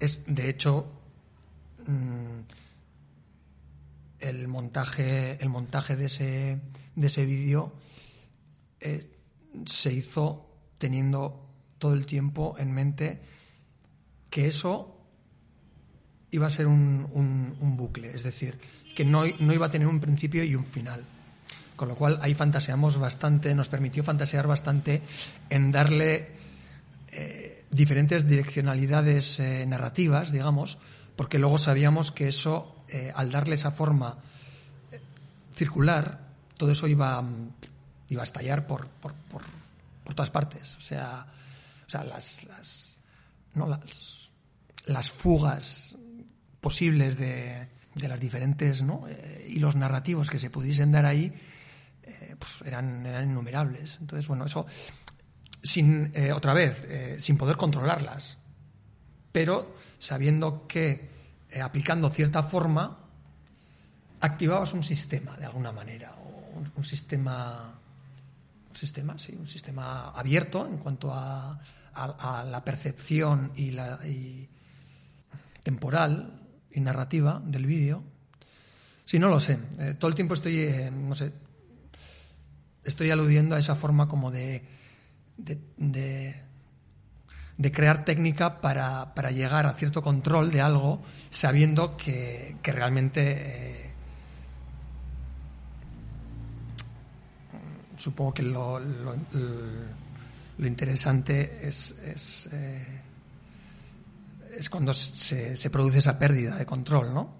Es 0.00 0.22
de 0.26 0.50
hecho 0.50 0.86
mm, 1.86 2.40
el 4.20 4.48
montaje 4.48 5.42
el 5.42 5.48
montaje 5.48 5.96
de 5.96 6.06
ese 6.06 6.60
de 6.94 7.06
ese 7.06 7.24
vídeo 7.26 7.72
eh, 8.80 9.10
se 9.66 9.92
hizo 9.92 10.48
teniendo 10.78 11.46
todo 11.78 11.94
el 11.94 12.06
tiempo 12.06 12.56
en 12.58 12.72
mente 12.72 13.20
que 14.30 14.46
eso 14.46 14.92
iba 16.30 16.46
a 16.46 16.50
ser 16.50 16.66
un, 16.66 17.06
un- 17.12 17.56
un 17.60 17.76
bucle, 17.76 18.10
es 18.14 18.22
decir, 18.22 18.58
que 18.94 19.04
no, 19.04 19.22
no 19.40 19.54
iba 19.54 19.66
a 19.66 19.70
tener 19.70 19.86
un 19.88 20.00
principio 20.00 20.42
y 20.44 20.54
un 20.54 20.64
final. 20.66 21.02
Con 21.76 21.88
lo 21.88 21.94
cual 21.94 22.18
ahí 22.22 22.34
fantaseamos 22.34 22.98
bastante, 22.98 23.54
nos 23.54 23.68
permitió 23.68 24.02
fantasear 24.02 24.46
bastante 24.46 25.02
en 25.50 25.70
darle 25.70 26.32
eh, 27.12 27.64
diferentes 27.70 28.26
direccionalidades 28.26 29.38
eh, 29.40 29.66
narrativas, 29.66 30.32
digamos, 30.32 30.78
porque 31.16 31.38
luego 31.38 31.58
sabíamos 31.58 32.12
que 32.12 32.28
eso, 32.28 32.82
eh, 32.88 33.12
al 33.14 33.30
darle 33.30 33.54
esa 33.54 33.70
forma 33.70 34.16
circular, 35.54 36.20
todo 36.56 36.72
eso 36.72 36.88
iba, 36.88 37.22
iba 38.08 38.22
a 38.22 38.24
estallar 38.24 38.66
por, 38.66 38.86
por, 38.88 39.12
por, 39.30 39.42
por 40.04 40.14
todas 40.14 40.30
partes. 40.30 40.76
O 40.76 40.80
sea, 40.80 41.26
o 41.86 41.90
sea 41.90 42.04
las, 42.04 42.44
las, 42.44 42.96
¿no? 43.54 43.66
las, 43.68 44.30
las 44.86 45.10
fugas 45.10 45.94
posibles 46.60 47.18
de, 47.18 47.68
de 47.94 48.08
las 48.08 48.20
diferentes 48.20 48.82
¿no? 48.82 49.04
Hilos 49.48 49.76
narrativos 49.76 50.30
que 50.30 50.38
se 50.38 50.50
pudiesen 50.50 50.92
dar 50.92 51.06
ahí 51.06 51.32
eran, 52.64 53.04
eran 53.06 53.30
innumerables. 53.30 53.98
Entonces, 54.00 54.26
bueno, 54.28 54.44
eso 54.44 54.66
sin 55.62 56.12
eh, 56.14 56.32
otra 56.32 56.54
vez, 56.54 56.84
eh, 56.88 57.16
sin 57.18 57.36
poder 57.36 57.56
controlarlas, 57.56 58.38
pero 59.32 59.74
sabiendo 59.98 60.66
que 60.68 61.10
eh, 61.50 61.60
aplicando 61.60 62.08
cierta 62.10 62.42
forma 62.44 62.98
activabas 64.20 64.72
un 64.74 64.82
sistema 64.82 65.36
de 65.36 65.46
alguna 65.46 65.72
manera, 65.72 66.14
o 66.14 66.58
un, 66.58 66.72
un 66.76 66.84
sistema, 66.84 67.74
sistema, 68.72 69.18
sí, 69.18 69.34
un 69.38 69.46
sistema 69.46 70.10
abierto 70.10 70.66
en 70.66 70.78
cuanto 70.78 71.12
a, 71.12 71.58
a- 71.94 72.44
la 72.44 72.62
percepción 72.64 73.52
y 73.56 73.70
la 73.72 73.98
temporal 75.62 76.40
y 76.70 76.80
narrativa 76.80 77.40
del 77.44 77.66
vídeo, 77.66 78.02
Sí, 79.08 79.20
no 79.20 79.28
lo 79.28 79.38
sé. 79.38 79.56
Todo 80.00 80.08
el 80.08 80.16
tiempo 80.16 80.34
estoy, 80.34 80.90
no 80.92 81.14
sé, 81.14 81.30
estoy 82.86 83.10
aludiendo 83.10 83.56
a 83.56 83.58
esa 83.58 83.74
forma 83.76 84.08
como 84.08 84.30
de, 84.30 84.62
de, 85.36 86.40
crear 87.72 88.04
técnica 88.04 88.60
para, 88.60 89.14
para 89.14 89.30
llegar 89.30 89.66
a 89.66 89.72
cierto 89.74 90.02
control 90.02 90.50
de 90.50 90.60
algo 90.60 91.02
sabiendo 91.30 91.96
que, 91.96 92.56
que 92.62 92.72
realmente 92.72 93.20
eh, 93.26 93.90
supongo 97.96 98.34
que 98.34 98.42
lo, 98.42 98.78
lo- 98.78 99.16
lo 100.58 100.66
interesante 100.66 101.66
es, 101.66 101.94
es, 102.02 102.48
eh, 102.52 103.00
es 104.58 104.70
cuando 104.70 104.94
se, 104.94 105.54
se 105.54 105.70
produce 105.70 105.98
esa 105.98 106.18
pérdida 106.18 106.56
de 106.56 106.64
control, 106.64 107.12
¿no? 107.12 107.34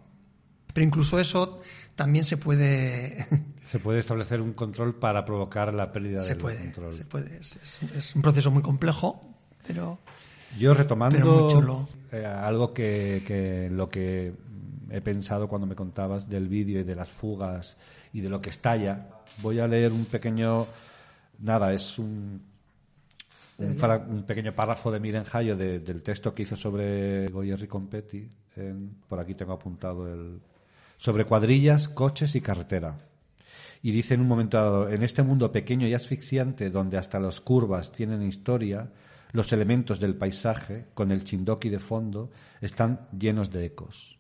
Pero 0.75 0.85
incluso 0.85 1.19
eso 1.19 1.63
también 1.95 2.27
se 2.27 2.37
puede 2.37 3.27
Se 3.67 3.79
puede 3.81 3.99
establecer 4.01 4.41
un 4.41 4.53
control 4.53 4.95
para 4.95 5.25
provocar 5.25 5.75
la 5.75 5.91
pérdida 5.93 6.21
se 6.21 6.31
del 6.35 6.39
puede, 6.39 6.59
control. 6.59 6.95
se 6.95 7.05
puede. 7.05 7.37
Es, 7.39 7.57
es- 7.57 7.83
es 7.97 8.15
un 8.17 8.23
proceso 8.23 8.51
muy 8.51 8.63
complejo, 8.63 9.21
pero 9.67 9.99
Yo 10.59 10.73
retomando 10.73 11.19
Pero 11.19 11.41
muy 11.43 11.53
chulo. 11.53 11.89
eh, 12.13 12.25
algo 12.25 12.73
que, 12.73 13.23
que 13.27 13.69
lo 13.71 13.89
que 13.89 14.33
he 14.91 15.01
pensado 15.01 15.49
cuando 15.49 15.67
me 15.67 15.75
contabas 15.75 16.29
del 16.29 16.49
vídeo 16.49 16.81
y 16.81 16.85
de 16.85 16.95
las 16.95 17.09
fugas 17.09 17.77
y 18.13 18.21
de 18.21 18.29
lo 18.31 18.41
que 18.41 18.51
estalla, 18.51 19.09
voy 19.43 19.59
a 19.59 19.67
leer 19.67 19.93
un 19.93 20.05
pequeño, 20.07 20.67
nada, 21.41 21.73
es 21.73 21.99
un, 21.99 22.41
un, 23.59 23.77
fra- 23.77 23.99
un 24.09 24.23
pequeño 24.23 24.55
párrafo 24.55 24.91
de 24.93 25.01
Miren 25.01 25.25
Hayo 25.33 25.57
de- 25.57 25.81
del 25.81 26.03
texto 26.03 26.33
que 26.33 26.45
hizo 26.45 26.55
sobre 26.57 27.27
Goyer 27.29 27.61
y 27.63 27.67
Competti. 27.67 28.29
en- 28.57 28.97
por 29.09 29.19
aquí 29.19 29.35
tengo 29.35 29.53
apuntado 29.53 30.07
el 30.11 30.41
sobre 30.99 31.25
cuadrillas, 31.27 31.89
coches 31.91 32.35
y 32.37 32.41
carretera. 32.41 32.97
Y 33.87 33.93
dice 33.93 34.15
en 34.15 34.21
un 34.21 34.27
momento 34.27 34.57
dado, 34.57 34.89
en 34.89 35.05
este 35.05 35.23
mundo 35.23 35.53
pequeño 35.53 35.87
y 35.87 35.95
asfixiante, 35.95 36.71
donde 36.71 36.99
hasta 36.99 37.21
las 37.21 37.41
curvas 37.41 37.93
tienen 37.93 38.21
historia, 38.21 38.91
los 39.31 39.53
elementos 39.53 40.01
del 40.01 40.17
paisaje, 40.17 40.87
con 40.93 41.13
el 41.13 41.23
chindoki 41.23 41.69
de 41.69 41.79
fondo, 41.79 42.33
están 42.61 43.07
llenos 43.17 43.53
de 43.53 43.67
ecos. 43.67 44.19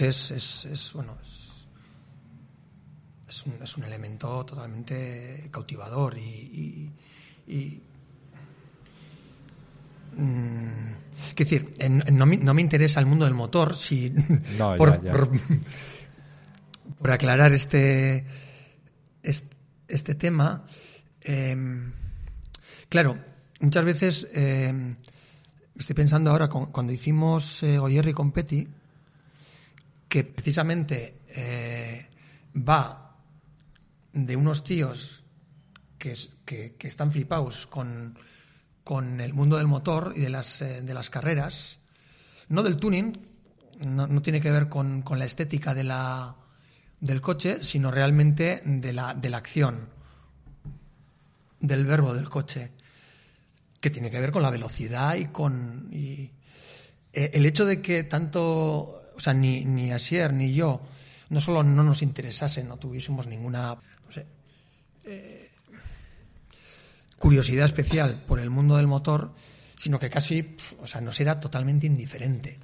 Coche 0.00 0.08
es, 0.08 0.30
es, 0.30 0.64
es, 0.66 0.92
bueno, 0.94 1.16
es, 1.22 1.66
es 3.28 3.46
un, 3.46 3.62
es 3.62 3.76
un 3.76 3.84
elemento 3.84 4.44
totalmente 4.44 5.48
cautivador 5.50 6.16
y, 6.18 6.90
y, 7.48 7.52
y, 7.54 7.82
mm, 10.16 10.94
quiero 11.34 11.50
decir, 11.50 11.90
no, 12.12 12.26
me, 12.26 12.36
no 12.38 12.54
me 12.54 12.62
interesa 12.62 13.00
el 13.00 13.06
mundo 13.06 13.24
del 13.24 13.34
motor, 13.34 13.74
si 13.74 14.10
No, 14.58 14.76
por, 14.78 15.02
ya, 15.02 15.02
ya. 15.02 15.12
por- 15.12 15.30
por 16.98 17.10
aclarar 17.12 17.52
este, 17.52 18.24
este, 19.22 19.56
este 19.88 20.14
tema. 20.16 20.64
em, 21.22 21.92
claro, 22.88 23.16
muchas 23.60 23.84
veces 23.84 24.28
em, 24.34 24.96
estoy 25.78 25.94
pensando 25.94 26.30
ahora 26.30 26.48
con- 26.48 26.66
cuando 26.72 26.92
hicimos 26.92 27.62
eh, 27.62 27.78
Goyer 27.78 28.08
y 28.08 28.12
Competti, 28.12 28.66
que 30.10 30.24
precisamente 30.24 31.20
eh, 31.28 32.06
va 32.56 33.16
de 34.12 34.34
unos 34.36 34.64
tíos 34.64 35.22
que, 35.98 36.14
que, 36.44 36.74
que 36.74 36.88
están 36.88 37.12
flipados 37.12 37.66
con, 37.68 38.18
con 38.82 39.20
el 39.20 39.32
mundo 39.32 39.56
del 39.56 39.68
motor 39.68 40.12
y 40.16 40.20
de 40.20 40.30
las, 40.30 40.62
eh, 40.62 40.82
de 40.82 40.94
las 40.94 41.10
carreras, 41.10 41.78
no 42.48 42.64
del 42.64 42.76
tuning, 42.76 43.16
no, 43.86 44.08
no 44.08 44.20
tiene 44.20 44.40
que 44.40 44.50
ver 44.50 44.68
con, 44.68 45.02
con 45.02 45.18
la 45.20 45.26
estética 45.26 45.74
de 45.74 45.84
la, 45.84 46.34
del 46.98 47.20
coche, 47.20 47.62
sino 47.62 47.92
realmente 47.92 48.62
de 48.64 48.92
la, 48.92 49.14
de 49.14 49.30
la 49.30 49.36
acción, 49.38 49.88
del 51.60 51.86
verbo 51.86 52.14
del 52.14 52.28
coche, 52.28 52.72
que 53.80 53.90
tiene 53.90 54.10
que 54.10 54.18
ver 54.20 54.32
con 54.32 54.42
la 54.42 54.50
velocidad 54.50 55.14
y 55.14 55.26
con... 55.26 55.88
y- 55.92 56.32
eh, 57.12 57.30
el 57.34 57.44
hecho 57.44 57.64
de 57.64 57.80
que 57.82 58.04
tanto, 58.04 58.99
o 59.20 59.22
sea, 59.22 59.34
ni, 59.34 59.66
ni 59.66 59.92
Asier 59.92 60.32
ni 60.32 60.54
yo, 60.54 60.80
no 61.28 61.42
solo 61.42 61.62
no 61.62 61.82
nos 61.82 62.00
interesase, 62.00 62.64
no 62.64 62.78
tuviésemos 62.78 63.26
ninguna, 63.26 63.76
eh, 65.04 65.50
curiosidad 67.18 67.66
especial 67.66 68.24
por 68.26 68.40
el 68.40 68.48
mundo 68.48 68.78
del 68.78 68.86
motor, 68.86 69.34
sino 69.76 69.98
que 69.98 70.08
casi, 70.08 70.56
o 70.80 70.86
sea, 70.86 71.02
nos 71.02 71.20
era 71.20 71.38
totalmente 71.38 71.86
indiferente. 71.86 72.58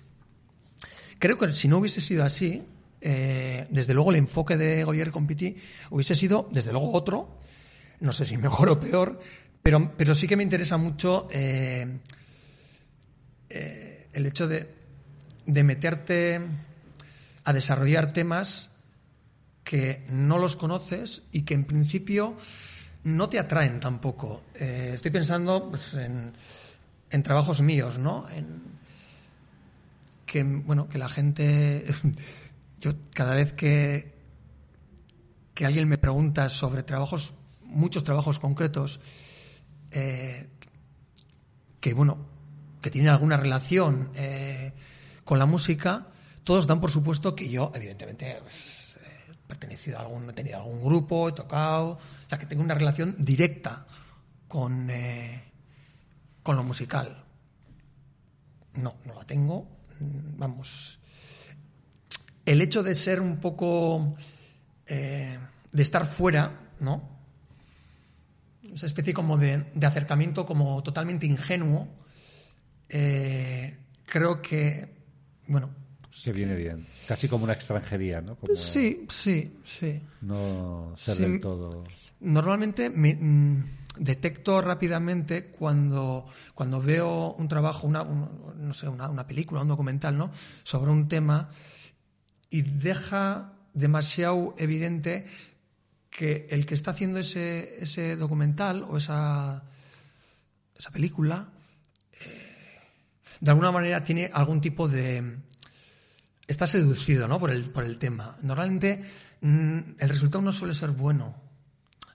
Creo 1.19 1.37
que 1.37 1.53
si 1.53 1.69
no 1.69 1.77
hubiese 1.77 2.01
sido 2.01 2.25
así, 2.25 2.63
eh, 3.03 3.67
desde 3.69 3.93
luego 3.93 4.09
el 4.13 4.17
enfoque 4.17 4.57
de 4.57 4.83
Goyer 4.83 5.11
Compiti 5.11 5.57
hubiese 5.91 6.15
sido, 6.15 6.49
desde 6.51 6.73
luego, 6.73 6.91
otro, 6.93 7.39
no 8.01 8.15
sé 8.15 8.25
si 8.25 8.37
mejor 8.39 8.71
o 8.71 8.81
peor, 8.81 9.21
pero, 9.63 9.93
pero 9.95 10.15
sí 10.15 10.27
que 10.27 10.39
me 10.39 10.43
interesa 10.43 10.79
mucho 10.79 11.29
eh, 11.31 11.99
el 13.51 14.25
hecho 14.25 14.49
de, 14.49 14.76
de 15.47 15.63
meterte 15.65 16.41
a 17.45 17.53
desarrollar 17.53 18.13
temas 18.13 18.73
que 19.65 20.05
no 20.11 20.39
los 20.39 20.57
conoces 20.57 21.23
y 21.33 21.43
que 21.43 21.55
en 21.55 21.65
principio 21.65 22.37
no 23.05 23.29
te 23.29 23.39
atraen 23.39 23.81
tampoco. 23.81 24.43
Eh, 24.55 24.93
estoy 24.95 25.11
pensando 25.11 25.71
pues, 25.71 25.95
en, 25.95 26.33
en 27.11 27.23
trabajos 27.23 27.63
míos, 27.63 27.99
¿no? 27.99 28.29
En, 28.31 28.63
que, 30.27 30.43
bueno, 30.43 30.89
que 30.89 30.99
la 30.99 31.09
gente... 31.09 31.87
Yo 32.81 32.93
cada 33.15 33.35
vez 33.35 33.55
que, 33.55 34.13
que 35.55 35.65
alguien 35.65 35.89
me 35.89 35.97
pregunta 35.97 36.51
sobre 36.51 36.83
trabajos, 36.83 37.33
muchos 37.63 38.05
trabajos 38.05 38.39
concretos, 38.39 39.01
eh, 39.93 40.49
que 41.81 41.95
bueno, 41.95 42.19
que 42.83 42.91
tienen 42.91 43.11
alguna 43.11 43.39
relación 43.39 44.11
eh, 44.15 44.75
con 45.27 45.39
la 45.39 45.45
música, 45.47 46.07
todos 46.45 46.67
dan 46.67 46.81
por 46.81 46.91
supuesto 46.91 47.35
que 47.35 47.51
yo, 47.51 47.73
evidentemente, 47.75 48.39
pues, 48.41 48.97
eh, 49.03 49.33
he 49.33 49.49
pertenecido 49.49 49.99
a 49.99 50.03
algún, 50.03 50.31
he 50.31 50.33
tenido 50.33 50.57
algún 50.57 50.81
grupo, 50.83 51.29
he 51.29 51.33
tocado, 51.33 51.99
o 51.99 52.29
sea, 52.29 52.39
que 52.39 52.47
tengo 52.47 52.63
una 52.63 52.75
relación 52.75 53.17
directa 53.19 53.85
con, 54.49 54.89
eh, 54.89 55.43
con 56.43 56.57
lo 56.57 56.63
musical. 56.63 57.25
No, 58.75 58.95
no 59.05 59.15
la 59.15 59.25
tengo. 59.25 59.63
Mm, 60.01 60.39
Vamos. 60.39 60.99
El 62.45 62.61
hecho 62.63 62.83
de 62.83 62.95
ser 62.95 63.21
un 63.21 63.39
poco. 63.41 64.17
eh, 64.87 65.39
de 65.73 65.83
estar 65.83 66.07
fuera, 66.07 66.71
¿no? 66.81 67.03
Esa 68.73 68.87
especie 68.87 69.13
como 69.13 69.37
de, 69.37 69.65
de 69.75 69.87
acercamiento 69.87 70.47
como 70.47 70.83
totalmente 70.83 71.27
ingenuo. 71.27 71.89
eh, 72.89 73.77
creo 74.07 74.41
que. 74.41 74.96
Bueno. 75.49 75.71
Que 76.25 76.33
viene 76.33 76.55
bien. 76.57 76.87
Casi 77.07 77.29
como 77.29 77.45
una 77.45 77.53
extranjería, 77.53 78.21
¿no? 78.23 78.37
Como 78.37 78.57
Sí, 78.57 79.05
sí, 79.09 79.59
sí. 79.65 80.01
No 80.23 80.95
ser 80.97 81.17
Sí. 81.17 81.23
del 81.23 81.41
todo. 81.41 81.85
Normalmente 82.21 82.89
me, 82.89 83.15
mm, 83.15 83.65
detecto 83.99 84.61
rápidamente 84.63 85.47
cuando, 85.47 86.27
cuando 86.55 86.81
veo 86.81 87.35
un 87.35 87.49
trabajo, 87.49 87.87
una, 87.87 88.03
un- 88.03 88.55
no 88.57 88.73
sé, 88.73 88.89
una, 88.89 89.09
una 89.11 89.27
película, 89.27 89.61
un 89.61 89.69
documental, 89.69 90.17
¿no? 90.17 90.31
Sobre 90.65 90.91
un 90.91 91.07
tema 91.09 91.51
y 92.51 92.63
deja 92.63 93.53
demasiado 93.75 94.55
evidente 94.59 95.27
que 96.09 96.47
el 96.51 96.65
que 96.65 96.75
está 96.75 96.93
haciendo 96.93 97.19
ese, 97.19 97.77
ese 97.83 98.17
documental 98.17 98.85
o 98.89 98.97
esa, 98.97 99.65
esa 100.79 100.91
película 100.91 101.49
de 103.41 103.51
alguna 103.51 103.71
manera 103.73 104.03
tiene 104.05 104.31
algún 104.33 104.61
tipo 104.61 104.89
de 104.89 105.39
está 106.47 106.67
seducido 106.67 107.27
¿no? 107.29 107.39
por, 107.41 107.51
el, 107.51 107.65
por 107.71 107.85
el 107.85 107.99
tema. 107.99 108.37
Normalmente 108.43 109.03
mm, 109.41 109.79
el 109.99 110.09
resultado 110.09 110.43
no 110.43 110.53
suele 110.53 110.75
ser 110.75 110.91
bueno. 110.91 111.35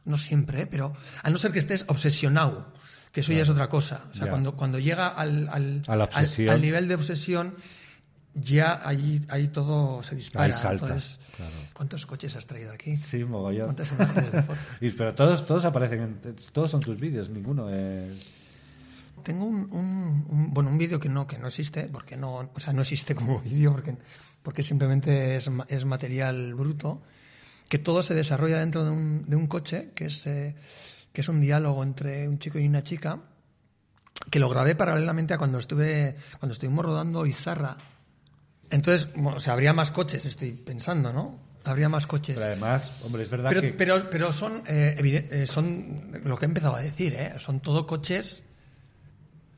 No 0.05 0.17
siempre, 0.17 0.61
¿eh? 0.63 0.67
pero 0.67 0.93
a 1.22 1.30
no 1.30 1.38
ser 1.38 1.51
que 1.51 1.59
estés 1.59 1.86
obsesionado, 1.88 2.74
que 3.11 3.19
eso 3.19 3.34
ya 3.34 3.43
es 3.43 3.49
otra 3.49 3.69
cosa. 3.69 4.05
O 4.09 4.13
sea, 4.15 4.26
Ya. 4.26 4.32
cuando, 4.32 4.55
cuando 4.55 4.80
llega 4.80 5.09
al, 5.09 5.47
al, 5.49 5.82
al- 5.88 6.61
nivel 6.61 6.88
de 6.88 6.95
obsesión, 6.95 7.55
ya 8.34 8.82
ahí, 8.84 9.22
ahí 9.30 9.49
todo 9.49 10.01
se 10.01 10.15
dispara. 10.15 10.45
Ahí 10.45 10.51
salta, 10.53 10.86
Entonces, 10.88 11.19
claro. 11.36 11.51
¿cuántos 11.74 12.05
coches 12.07 12.36
has 12.36 12.47
traído 12.47 12.72
aquí? 12.72 12.95
Sí, 12.97 13.24
mogollón. 13.24 13.65
¿Cuántas 13.65 13.91
imágenes 13.91 14.32
de 14.32 14.41
foto? 14.43 14.59
Y- 14.82 14.89
pero 14.91 15.13
todos, 15.13 15.45
todos 15.45 15.65
aparecen, 15.65 16.01
en- 16.24 16.36
todos 16.51 16.72
son 16.72 16.80
tus 16.80 16.97
vídeos, 16.99 17.30
ninguno 17.30 17.69
es... 17.69 18.40
Tengo 19.24 19.45
un, 19.45 19.67
un- 19.72 20.26
un- 20.30 20.53
bueno, 20.53 20.69
un 20.69 20.78
vídeo 20.78 20.99
que 20.99 21.09
no, 21.09 21.26
que 21.28 21.38
no 21.38 21.47
existe, 21.47 21.84
porque 21.84 22.17
no, 22.17 22.49
o 22.53 22.59
sea, 22.59 22.74
no 22.74 22.82
existe 22.82 23.15
como 23.15 23.39
vídeo, 23.43 23.72
porque, 23.72 23.97
porque 24.43 24.63
simplemente 24.63 25.36
es, 25.38 25.49
es 25.67 25.86
material 25.86 26.53
bruto, 26.55 27.01
que 27.69 27.80
todo 27.80 28.01
se 28.03 28.13
desarrolla 28.13 28.59
dentro 28.59 28.84
de 28.84 28.91
un, 28.91 29.26
de 29.30 29.36
un 29.36 29.47
coche, 29.47 29.91
que 29.95 30.05
es, 30.05 30.26
eh, 30.28 30.55
que 31.13 31.22
es 31.22 31.30
un 31.30 31.39
diálogo 31.41 31.84
entre 31.84 32.28
un 32.28 32.38
chico 32.39 32.59
y 32.59 32.67
una 32.67 32.84
chica, 32.84 33.19
que 34.30 34.39
lo 34.39 34.49
grabé 34.49 34.76
paralelamente 34.76 35.34
a 35.34 35.38
cuando 35.38 35.57
estuve, 35.57 36.15
cuando 36.39 36.53
estuvimos 36.53 36.86
rodando 36.86 37.26
Izarra. 37.26 37.78
Entonces, 38.69 39.09
bueno, 39.15 39.38
o 39.38 39.39
sea, 39.39 39.53
habría 39.53 39.74
más 39.74 39.91
coches, 39.91 40.26
estoy 40.26 40.51
pensando, 40.53 41.11
¿no? 41.11 41.39
Habría 41.63 41.89
más 41.89 42.07
coches. 42.07 42.36
Pero 42.39 42.51
además, 42.51 43.03
hombre, 43.05 43.24
es 43.24 43.30
verdad 43.30 43.49
Pero, 43.49 43.61
que... 43.61 43.74
pero, 43.74 44.09
pero 44.09 44.32
son, 44.32 44.63
eh, 44.67 45.28
eh, 45.32 45.45
son 45.45 46.22
lo 46.24 46.38
que 46.38 46.45
he 46.45 46.47
empezado 46.47 46.76
a 46.76 46.82
decir, 46.82 47.13
¿eh? 47.13 47.34
son 47.38 47.59
todo 47.59 47.86
coches 47.86 48.43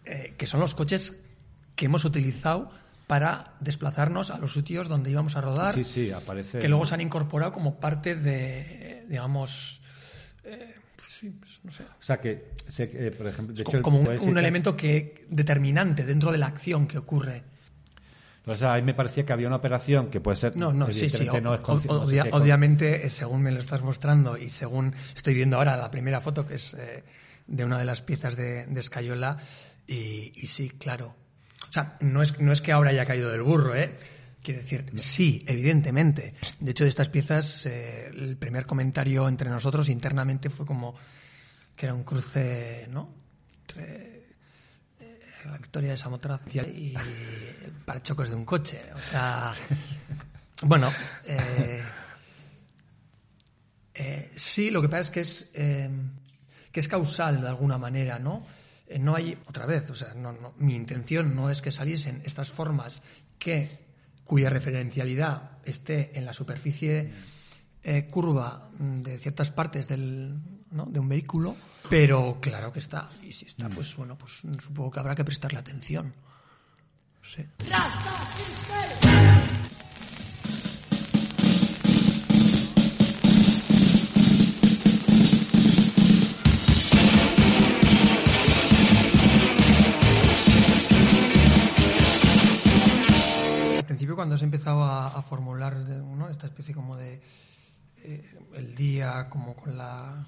eh, 0.06 0.34
que 0.38 0.47
son 0.47 0.60
los 0.60 0.74
coches 0.76 1.16
que 1.76 1.86
hemos 1.86 2.06
utilizado 2.06 2.70
para 3.08 3.54
desplazarnos 3.60 4.32
a 4.32 4.38
los 4.38 4.54
sitios 4.54 4.88
donde 4.88 5.12
íbamos 5.12 5.36
a 5.36 5.41
rodar, 5.41 5.74
Sí, 5.74 5.84
sí, 5.84 6.12
aparece... 6.12 6.60
que 6.60 6.70
luego 6.70 6.86
se 6.86 6.93
han 6.95 7.01
incorporado 7.01 7.51
como 7.51 7.80
parte 7.80 8.16
de, 8.16 9.06
digamos, 9.10 9.82
eh, 10.45 10.76
pues 10.95 11.10
sí, 11.10 11.30
pues 11.39 11.60
no 11.64 11.72
sé, 11.72 11.84
O 11.84 12.04
sea 12.04 12.20
que, 12.20 12.54
eh, 12.78 13.14
por 13.18 13.28
ejemplo... 13.28 13.54
De 13.56 13.62
es 13.62 13.68
hecho, 13.68 13.82
como 13.82 13.99
un, 13.99 14.38
elemento 14.38 14.76
que 14.78 15.26
determinante 15.30 16.06
dentro 16.06 16.32
de 16.32 16.38
la 16.38 16.47
acción 16.47 16.88
que 16.88 16.97
ocurre. 16.97 17.43
O 18.45 18.56
sea, 18.56 18.74
a 18.74 18.76
mí 18.78 18.84
me 18.84 18.93
parecía 18.93 19.26
que 19.26 19.32
había 19.34 19.47
una 19.47 19.56
operación 19.58 20.10
que 20.10 20.20
puede 20.20 20.38
ser... 20.38 20.56
No, 20.58 20.74
no, 20.74 20.91
sí, 20.91 21.10
sí. 21.10 21.28
o- 21.30 21.39
no 21.41 21.56
es 21.56 21.62
o- 21.62 22.04
obvia- 22.06 22.28
obviamente, 22.32 23.10
según 23.10 23.41
me 23.41 23.51
lo 23.51 23.60
estás 23.60 23.82
mostrando 23.84 24.38
y 24.38 24.49
según 24.49 24.93
estoy 25.16 25.34
viendo 25.34 25.58
ahora 25.58 25.78
la 25.78 25.89
primera 25.91 26.20
foto, 26.22 26.45
que 26.47 26.56
es 26.56 26.74
eh, 26.74 27.04
de 27.47 27.66
una 27.66 27.78
de 27.80 27.86
las 27.86 28.01
piezas 28.01 28.36
de, 28.36 28.66
de 28.66 28.80
Escayola, 28.80 29.38
y, 29.93 30.31
y 30.35 30.47
sí, 30.47 30.69
claro. 30.69 31.15
O 31.69 31.71
sea, 31.71 31.97
no 32.01 32.21
es, 32.21 32.39
no 32.39 32.51
es 32.51 32.61
que 32.61 32.71
ahora 32.71 32.91
haya 32.91 33.05
caído 33.05 33.31
del 33.31 33.41
burro, 33.41 33.75
¿eh? 33.75 33.97
Quiero 34.43 34.61
decir, 34.61 34.91
sí, 34.97 35.43
evidentemente. 35.47 36.33
De 36.59 36.71
hecho, 36.71 36.83
de 36.83 36.89
estas 36.89 37.07
piezas, 37.07 37.65
eh, 37.65 38.09
el 38.13 38.35
primer 38.35 38.65
comentario 38.65 39.27
entre 39.29 39.49
nosotros 39.49 39.87
internamente 39.87 40.49
fue 40.49 40.65
como 40.65 40.95
que 41.75 41.85
era 41.85 41.95
un 41.95 42.03
cruce, 42.03 42.87
¿no? 42.91 43.09
Entre 43.61 44.25
eh, 44.99 45.19
la 45.45 45.57
victoria 45.57 45.91
de 45.91 45.97
Samotracia 45.97 46.63
y 46.63 46.93
el 47.63 47.71
parachoques 47.85 48.29
de 48.29 48.35
un 48.35 48.43
coche. 48.43 48.81
O 48.93 48.99
sea, 48.99 49.53
bueno, 50.63 50.91
eh, 51.23 51.81
sí, 54.35 54.69
lo 54.71 54.81
que 54.81 54.89
pasa 54.89 54.99
es 54.99 55.11
que 55.11 55.19
es, 55.21 55.51
que 55.53 56.79
es 56.79 56.87
causal 56.89 57.39
de 57.39 57.47
alguna 57.47 57.77
manera, 57.77 58.19
¿no? 58.19 58.45
Eh, 58.88 58.99
no 58.99 59.15
hay, 59.15 59.38
otra 59.47 59.65
vez, 59.65 59.89
o 59.89 59.95
sea, 59.95 60.13
no, 60.13 60.34
no, 60.34 60.53
mi 60.57 60.75
intención 60.75 61.36
no 61.36 61.49
es 61.49 61.61
que 61.61 61.71
saliesen 61.71 62.21
estas 62.25 62.51
formas 62.51 63.01
que, 63.39 63.84
cuya 64.23 64.49
referencialidad 64.49 65.57
esté 65.65 66.17
en 66.17 66.25
la 66.25 66.34
superficie 66.34 67.11
eh, 67.84 68.07
curva 68.09 68.69
mm, 68.77 69.01
de 69.01 69.17
ciertas 69.17 69.51
partes 69.51 69.88
del, 69.88 70.39
¿no? 70.71 70.86
de 70.86 70.99
un 70.99 71.09
vehículo, 71.09 71.55
pero 71.89 72.39
claro 72.41 72.71
que 72.71 72.79
está. 72.79 73.09
Y 73.21 73.34
si 73.34 73.45
está, 73.45 73.69
pues 73.69 73.95
bueno, 73.95 74.17
pues 74.17 74.43
supongo 74.59 74.91
que 74.91 74.99
habrá 74.99 75.15
que 75.15 75.25
prestarle 75.25 75.59
atención. 75.59 76.13
Sí. 77.23 77.45
Cuando 94.34 94.36
has 94.36 94.43
empezado 94.43 94.84
a, 94.84 95.09
a 95.09 95.21
formular 95.21 95.75
¿no? 95.77 96.27
esta 96.27 96.47
especie 96.47 96.73
como 96.73 96.97
de 96.97 97.21
eh, 98.03 98.36
el 98.55 98.73
día 98.75 99.27
como 99.29 99.53
con 99.55 99.77
la 99.77 100.25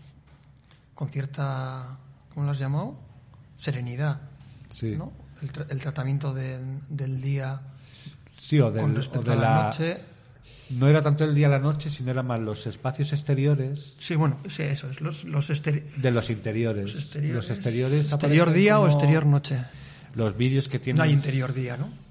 con 0.93 1.09
cierta 1.09 1.97
¿cómo 2.31 2.45
lo 2.45 2.51
has 2.51 2.59
llamado? 2.59 2.99
serenidad 3.57 4.21
Sí. 4.69 4.93
¿no? 4.95 5.11
el, 5.41 5.51
tra- 5.51 5.65
el 5.71 5.79
tratamiento 5.81 6.35
de- 6.35 6.59
del 6.87 7.19
día 7.19 7.59
Sí, 8.39 8.59
o, 8.59 8.69
del- 8.71 8.83
con 8.83 8.91
o 8.91 8.95
respecto 8.95 9.31
de 9.31 9.37
a 9.37 9.39
la, 9.39 9.49
la... 9.57 9.63
noche 9.63 9.97
No 10.69 10.87
era 10.87 11.01
tanto 11.01 11.23
el 11.23 11.33
día 11.33 11.47
a 11.47 11.49
la 11.51 11.59
noche, 11.59 11.89
sino 11.89 12.11
eran 12.11 12.27
más 12.27 12.39
los 12.39 12.67
espacios 12.67 13.11
exteriores 13.11 13.95
sí 13.99 14.13
bueno 14.13 14.37
sí, 14.55 14.61
eso 14.61 14.87
es 14.91 15.01
los, 15.01 15.23
los 15.23 15.47
de 15.47 16.11
los 16.11 16.29
interiores. 16.29 16.93
los 16.93 17.01
exteriores, 17.05 17.33
Los 17.33 17.51
exteriores 17.51 18.05
exterior 18.11 18.51
día 18.53 18.79
o 18.79 18.85
exterior 18.85 19.25
noche 19.25 19.57
Los 20.13 20.37
vídeos 20.37 20.69
que 20.69 20.77
tienen 20.77 20.97
no 20.99 21.03
hay 21.05 21.11
interior 21.11 21.53
día 21.55 21.75
¿no? 21.75 22.04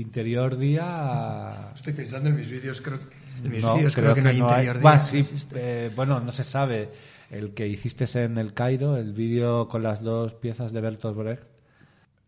Interior 0.00 0.56
día... 0.56 1.70
estoy 1.74 1.92
pensando 1.92 2.28
en 2.28 2.36
mis 2.36 2.50
vídeos 2.50 2.80
creo 2.80 2.98
en 3.44 3.50
mis 3.50 3.62
No, 3.62 3.76
vídeos 3.76 3.94
creo, 3.94 4.14
que, 4.14 4.22
no 4.22 4.30
hay 4.30 4.38
interior 4.38 4.80
día. 4.80 5.00
Sí, 5.00 5.24
eh, 5.54 5.90
bueno, 5.94 6.20
no 6.20 6.32
se 6.32 6.44
sabe. 6.44 6.90
El 7.30 7.54
que 7.54 7.66
hiciste 7.66 8.06
en 8.22 8.38
el 8.38 8.54
Cairo, 8.54 8.96
el 8.96 9.12
vídeo 9.12 9.68
con 9.68 9.82
las 9.82 10.00
dos 10.00 10.34
piezas 10.34 10.72
de 10.72 10.80
Bertolt 10.80 11.16
Brecht, 11.16 11.48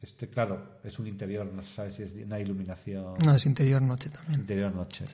este, 0.03 0.29
claro, 0.29 0.79
es 0.85 0.99
un 0.99 1.07
interior, 1.07 1.47
no 1.53 1.62
se 1.62 1.75
sabe 1.75 1.93
si 1.93 2.03
es 2.03 2.12
una 2.12 2.39
iluminación. 2.39 3.14
No 3.25 3.35
es 3.35 3.47
interior 3.47 3.83
noche 3.83 4.11
también. 4.11 4.41
Interior 4.41 4.75
noche. 4.75 5.05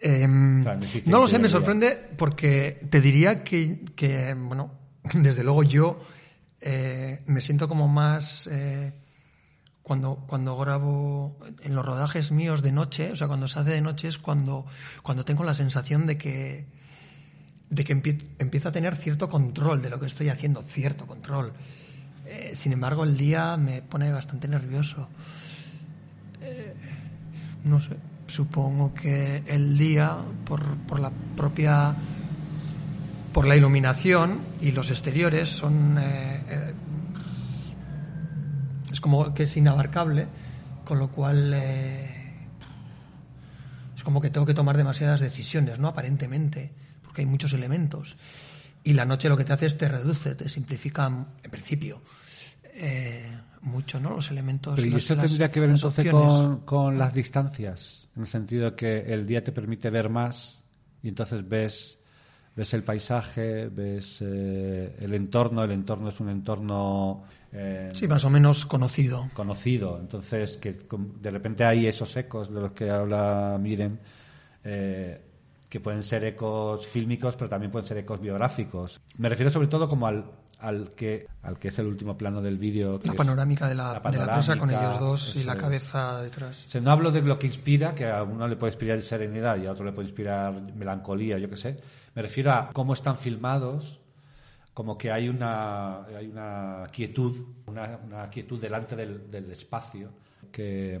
Em, 0.00 0.62
no 1.06 1.20
lo 1.20 1.28
sé, 1.28 1.38
me 1.38 1.48
sorprende 1.48 2.10
porque 2.16 2.80
te 2.88 3.00
diría 3.00 3.42
que, 3.42 3.84
que, 3.96 4.34
bueno, 4.34 4.72
desde 5.14 5.42
luego 5.42 5.64
yo 5.64 6.00
eh, 6.60 7.22
me 7.26 7.40
siento 7.40 7.68
como 7.68 7.88
más 7.88 8.46
eh, 8.46 8.92
cuando, 9.88 10.22
cuando 10.28 10.56
grabo 10.56 11.36
en 11.62 11.74
los 11.74 11.84
rodajes 11.84 12.30
míos 12.30 12.62
de 12.62 12.70
noche, 12.70 13.10
o 13.10 13.16
sea, 13.16 13.26
cuando 13.26 13.48
se 13.48 13.58
hace 13.58 13.70
de 13.70 13.80
noche 13.80 14.06
es 14.06 14.18
cuando, 14.18 14.66
cuando 15.02 15.24
tengo 15.24 15.42
la 15.42 15.54
sensación 15.54 16.06
de 16.06 16.16
que, 16.16 16.66
de 17.70 17.82
que 17.84 17.96
empie- 17.96 18.24
empiezo 18.38 18.68
a 18.68 18.72
tener 18.72 18.94
cierto 18.94 19.28
control 19.28 19.82
de 19.82 19.90
lo 19.90 19.98
que 19.98 20.06
estoy 20.06 20.28
haciendo, 20.28 20.62
cierto 20.62 21.06
control. 21.06 21.52
Eh, 22.26 22.52
sin 22.54 22.72
embargo, 22.72 23.02
el 23.02 23.16
día 23.16 23.56
me 23.56 23.82
pone 23.82 24.12
bastante 24.12 24.46
nervioso 24.46 25.08
no 27.64 27.80
sé, 27.80 27.96
supongo 28.28 28.94
que 28.94 29.42
el 29.46 29.76
día, 29.76 30.16
por, 30.46 30.62
por 30.86 31.00
la 31.00 31.10
propia. 31.36 31.94
por 33.32 33.46
la 33.46 33.56
iluminación 33.56 34.38
y 34.60 34.72
los 34.72 34.90
exteriores 34.90 35.48
son. 35.48 35.98
eh, 35.98 36.42
eh, 36.48 36.74
es 38.98 39.00
como 39.00 39.32
que 39.32 39.44
es 39.44 39.56
inabarcable, 39.56 40.26
con 40.84 40.98
lo 40.98 41.08
cual. 41.08 41.52
eh, 41.54 42.14
es 43.96 44.02
como 44.02 44.20
que 44.20 44.28
tengo 44.30 44.44
que 44.44 44.54
tomar 44.54 44.76
demasiadas 44.76 45.20
decisiones, 45.20 45.78
¿no? 45.78 45.86
Aparentemente, 45.86 46.72
porque 47.04 47.20
hay 47.22 47.26
muchos 47.26 47.52
elementos. 47.52 48.16
Y 48.82 48.94
la 48.94 49.04
noche 49.04 49.28
lo 49.28 49.36
que 49.36 49.44
te 49.44 49.52
hace 49.52 49.66
es 49.66 49.78
te 49.78 49.88
reduce, 49.88 50.34
te 50.34 50.48
simplifica, 50.48 51.06
en 51.06 51.50
principio, 51.50 52.00
eh, 52.74 53.24
mucho, 53.62 54.00
¿no? 54.00 54.10
Los 54.10 54.32
elementos. 54.32 54.74
Pero 54.74 54.88
¿y 54.88 54.96
eso 54.96 55.14
las- 55.14 55.26
tendría 55.26 55.50
que 55.52 55.60
ver 55.60 55.70
entonces 55.70 56.10
con, 56.10 56.60
con 56.62 56.98
las 56.98 57.14
distancias, 57.14 58.08
en 58.16 58.22
el 58.22 58.28
sentido 58.28 58.74
que 58.74 58.98
el 59.00 59.24
día 59.26 59.44
te 59.44 59.52
permite 59.52 59.90
ver 59.90 60.08
más 60.08 60.60
y 61.04 61.08
entonces 61.08 61.48
ves, 61.48 61.98
ves 62.56 62.74
el 62.74 62.82
paisaje, 62.82 63.68
ves 63.68 64.18
eh, 64.22 64.96
el 65.00 65.14
entorno, 65.14 65.62
el 65.62 65.70
entorno 65.70 66.08
es 66.08 66.18
un 66.18 66.30
entorno 66.30 67.22
eh, 67.52 67.90
Sí, 67.92 68.06
más 68.06 68.24
o 68.24 68.30
menos 68.30 68.66
conocido. 68.66 69.28
conocido, 69.34 69.98
entonces 70.00 70.56
que 70.58 70.72
de 71.20 71.30
repente 71.30 71.64
hay 71.64 71.86
esos 71.86 72.16
ecos 72.16 72.52
de 72.52 72.60
los 72.60 72.72
que 72.72 72.90
habla 72.90 73.56
Miren, 73.60 73.98
eh, 74.64 75.20
que 75.68 75.80
pueden 75.80 76.02
ser 76.02 76.24
ecos 76.24 76.86
fílmicos, 76.86 77.36
pero 77.36 77.48
también 77.48 77.70
pueden 77.70 77.86
ser 77.86 77.98
ecos 77.98 78.20
biográficos. 78.20 79.00
Me 79.18 79.28
refiero 79.28 79.50
sobre 79.50 79.68
todo 79.68 79.88
como 79.88 80.06
al, 80.06 80.24
al 80.60 80.92
que 80.94 81.26
al 81.42 81.58
que 81.58 81.68
es 81.68 81.78
el 81.78 81.86
último 81.86 82.16
plano 82.16 82.40
del 82.42 82.58
vídeo. 82.58 82.98
La 83.04 83.12
panorámica 83.12 83.68
de 83.68 83.74
la, 83.74 84.00
la 84.02 84.10
de 84.10 84.18
la 84.18 84.32
presa 84.32 84.56
con 84.56 84.68
panorámica, 84.68 84.88
ellos 84.96 85.00
dos 85.00 85.36
y 85.36 85.44
la 85.44 85.52
es. 85.54 85.58
cabeza 85.58 86.22
detrás. 86.22 86.64
O 86.66 86.68
sea, 86.70 86.80
no 86.80 86.90
hablo 86.90 87.10
de 87.10 87.20
lo 87.22 87.38
que 87.38 87.46
inspira, 87.46 87.94
que 87.94 88.06
a 88.06 88.22
uno 88.22 88.48
le 88.48 88.56
puede 88.56 88.72
inspirar 88.72 89.00
serenidad 89.02 89.56
y 89.58 89.66
a 89.66 89.72
otro 89.72 89.84
le 89.84 89.92
puede 89.92 90.08
inspirar 90.08 90.52
melancolía, 90.74 91.38
yo 91.38 91.48
qué 91.50 91.56
sé. 91.56 91.80
Me 92.14 92.22
refiero 92.22 92.52
a 92.52 92.70
cómo 92.72 92.94
están 92.94 93.16
filmados, 93.18 94.00
como 94.78 94.96
que 94.96 95.10
hay 95.10 95.28
una, 95.28 96.04
hay 96.04 96.28
una 96.28 96.86
quietud, 96.92 97.34
una, 97.66 97.98
una 98.06 98.30
quietud 98.30 98.60
delante 98.60 98.94
del, 98.94 99.28
del 99.28 99.50
espacio, 99.50 100.08
que, 100.52 101.00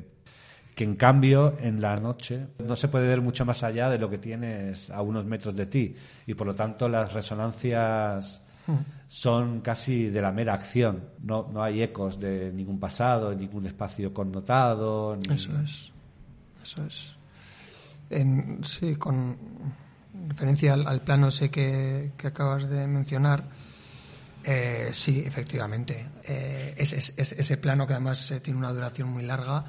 que 0.74 0.82
en 0.82 0.96
cambio 0.96 1.56
en 1.60 1.80
la 1.80 1.94
noche 1.94 2.48
no 2.66 2.74
se 2.74 2.88
puede 2.88 3.06
ver 3.06 3.20
mucho 3.20 3.44
más 3.46 3.62
allá 3.62 3.88
de 3.88 3.96
lo 4.00 4.10
que 4.10 4.18
tienes 4.18 4.90
a 4.90 5.00
unos 5.00 5.24
metros 5.26 5.54
de 5.54 5.66
ti 5.66 5.94
y 6.26 6.34
por 6.34 6.48
lo 6.48 6.56
tanto 6.56 6.88
las 6.88 7.12
resonancias 7.12 8.42
son 9.06 9.60
casi 9.60 10.08
de 10.10 10.20
la 10.22 10.32
mera 10.32 10.54
acción. 10.54 11.04
No, 11.22 11.48
no 11.52 11.62
hay 11.62 11.80
ecos 11.80 12.18
de 12.18 12.52
ningún 12.52 12.80
pasado, 12.80 13.32
ningún 13.32 13.64
espacio 13.66 14.12
connotado. 14.12 15.14
ni- 15.14 15.32
Eso 15.36 15.52
es. 15.62 15.92
Eso 16.64 16.84
es. 16.84 17.16
En- 18.10 18.58
sí, 18.64 18.96
con 18.96 19.36
referencia 20.26 20.74
al, 20.74 20.84
al 20.88 21.00
plano 21.02 21.28
ese 21.28 21.48
que, 21.48 22.10
que 22.16 22.26
acabas 22.26 22.68
de 22.68 22.88
mencionar, 22.88 23.44
eh, 24.50 24.88
sí, 24.92 25.22
efectivamente. 25.26 26.06
Eh, 26.24 26.74
es, 26.78 26.92
es- 26.94 27.12
es- 27.16 27.32
ese 27.32 27.56
plano 27.58 27.86
que 27.86 27.92
además 27.92 28.30
eh, 28.30 28.40
tiene 28.40 28.58
una 28.58 28.72
duración 28.72 29.10
muy 29.10 29.22
larga, 29.24 29.64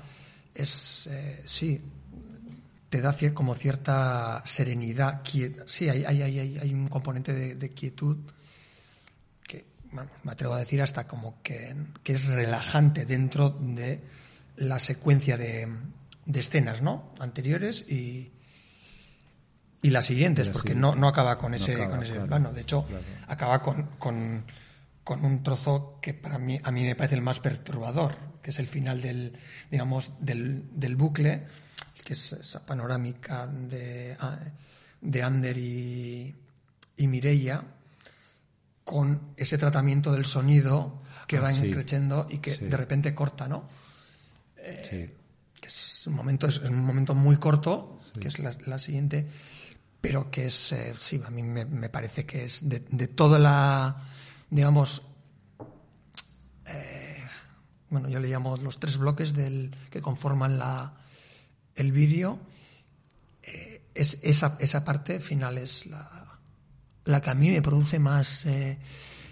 es, 0.55 1.07
eh, 1.07 1.41
sí, 1.45 1.82
te 2.89 3.01
da 3.01 3.13
cier- 3.13 3.34
como 3.34 3.55
cierta 3.55 4.41
serenidad. 4.45 5.21
quiet- 5.23 5.63
sí, 5.67 5.89
hay, 5.89 6.05
hay, 6.05 6.21
hay, 6.21 6.57
hay- 6.57 6.73
un 6.73 6.88
componente 6.88 7.34
de, 7.34 7.55
de 7.55 7.69
quietud 7.71 8.17
que, 9.43 9.65
bueno, 9.91 10.09
me 10.23 10.32
atrevo 10.32 10.53
a 10.53 10.59
decir 10.59 10.82
hasta 10.82 11.05
como 11.07 11.41
que, 11.43 11.75
que 12.03 12.13
es 12.13 12.25
relajante 12.25 13.05
dentro 13.05 13.49
de 13.59 13.99
la 14.57 14.80
secuencia 14.80 15.36
de, 15.38 15.67
de 16.25 16.39
escenas, 16.39 16.82
¿no? 16.82 17.13
Anteriores 17.19 17.84
y, 17.88 18.32
y 19.82 19.89
las 19.91 20.05
siguientes, 20.05 20.49
porque 20.49 20.73
no, 20.75 20.95
no 20.95 21.07
acaba 21.07 21.38
con 21.38 21.53
ese, 21.53 21.73
acaba, 21.75 21.89
con 21.91 22.03
ese 22.03 22.13
claro, 22.13 22.27
plano. 22.27 22.53
De 22.53 22.61
hecho, 22.61 22.86
claro. 22.86 23.03
acaba 23.27 23.61
con, 23.61 23.84
con, 23.97 24.43
con 25.10 25.26
un 25.26 25.41
trozo 25.41 25.97
que 25.99 26.14
para 26.14 26.38
mí, 26.38 26.60
a 26.64 26.70
mí 26.70 26.84
me 26.84 26.93
parece 26.95 27.16
el 27.16 27.24
más 27.24 27.39
perturbador, 27.39 28.14
que 28.43 28.51
es 28.51 28.60
el 28.60 28.68
final 28.68 29.01
del, 29.01 29.34
digamos, 29.72 30.14
del, 30.20 30.66
del 30.72 30.95
bucle, 30.95 31.47
que 32.05 32.14
es 32.14 32.34
esa 32.34 32.64
panorámica 32.64 33.47
de, 33.47 34.16
ah, 34.20 34.38
de 35.01 35.24
Ander 35.24 35.57
y, 35.57 36.36
y 36.97 37.07
Mireia, 37.07 37.64
con 38.84 39.34
ese 39.36 39.57
tratamiento 39.57 40.12
del 40.12 40.26
sonido 40.28 41.01
que 41.26 41.38
Ah, 41.38 41.41
va 41.41 41.53
sí. 41.53 41.72
creciendo 41.72 42.28
y 42.30 42.38
que 42.38 42.55
Sí. 42.55 42.66
de 42.66 42.78
repente 42.78 43.16
corta, 43.16 43.47
¿no? 43.47 43.64
Sí. 44.88 45.10
que 45.60 45.68
es 45.68 46.05
un 46.05 46.14
momento, 46.14 46.45
es 46.45 46.60
un 46.60 46.86
momento 46.86 47.16
muy 47.16 47.38
corto, 47.38 47.99
que 48.22 48.28
es 48.28 48.38
la, 48.38 48.55
la 48.68 48.78
siguiente, 48.78 49.28
pero 50.01 50.30
que 50.30 50.45
es, 50.45 50.72
eh, 50.72 50.93
sí, 50.95 51.20
a 51.26 51.32
mí 51.32 51.41
me, 51.41 51.66
me 51.66 51.89
parece 51.89 52.28
que 52.28 52.43
es 52.43 52.70
de, 52.70 52.86
de 52.91 53.07
toda 53.07 53.39
la, 53.39 53.95
digamos, 54.49 55.01
eh, 56.65 57.23
bueno, 57.89 58.09
yo 58.09 58.19
le 58.19 58.27
llamo 58.29 58.57
los 58.57 58.79
tres 58.79 58.97
bloques 58.97 59.33
del, 59.33 59.75
que 59.89 60.01
conforman 60.01 60.57
la, 60.59 60.93
el 61.75 61.91
vídeo, 61.91 62.39
eh, 63.43 63.83
es 63.93 64.19
esa, 64.23 64.57
esa 64.59 64.83
parte 64.85 65.19
final 65.19 65.57
es 65.57 65.85
la, 65.85 66.39
la 67.05 67.21
que 67.21 67.29
a 67.29 67.35
mí 67.35 67.49
me 67.49 67.61
produce 67.61 67.99
más, 67.99 68.45
eh, 68.45 68.77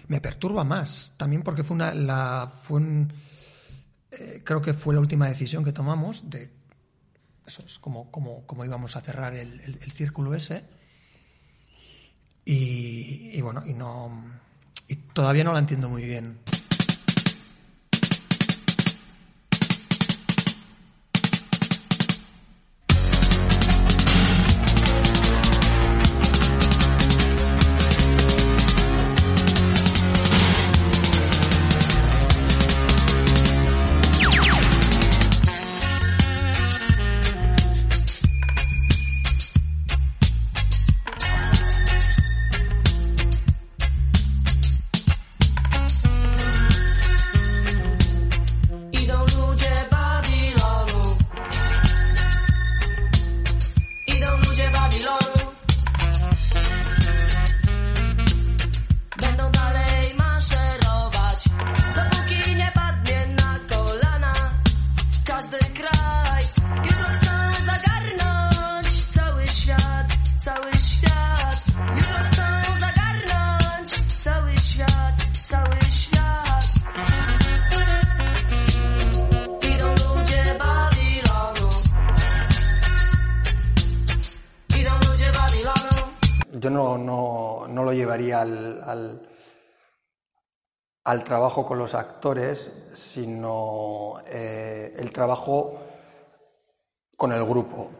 me 0.08 0.20
perturba 0.20 0.64
más, 0.64 1.12
también 1.16 1.42
porque 1.42 1.64
fue 1.64 1.74
una, 1.76 1.94
la, 1.94 2.52
fue 2.62 2.78
un, 2.80 3.12
creo 4.44 4.60
que 4.60 4.72
fue 4.74 4.94
la 4.94 5.00
última 5.00 5.28
decisión 5.28 5.64
que 5.64 5.72
tomamos 5.72 6.28
de 6.30 6.50
eso 7.46 7.62
es 7.64 7.78
como, 7.78 8.10
como, 8.10 8.46
como 8.46 8.64
íbamos 8.64 8.94
a 8.96 9.00
cerrar 9.00 9.34
el, 9.34 9.60
el- 9.80 9.90
círculo 9.90 10.34
ese. 10.34 10.64
Y 12.44 13.40
bueno 13.40 13.62
y 13.66 13.72
no 13.74 14.37
y 14.88 14.96
todavía 14.96 15.44
no 15.44 15.52
la 15.52 15.58
entiendo 15.60 15.88
muy 15.88 16.04
bien 16.04 16.38
al, 88.88 89.28
al, 91.04 91.24
trabajo 91.24 91.64
con 91.64 91.78
los 91.78 91.94
actores, 91.94 92.88
sino 92.94 94.16
eh, 94.26 94.94
el 94.96 95.12
trabajo 95.12 95.80
con 97.16 97.32
el 97.32 97.44
grupo, 97.44 97.90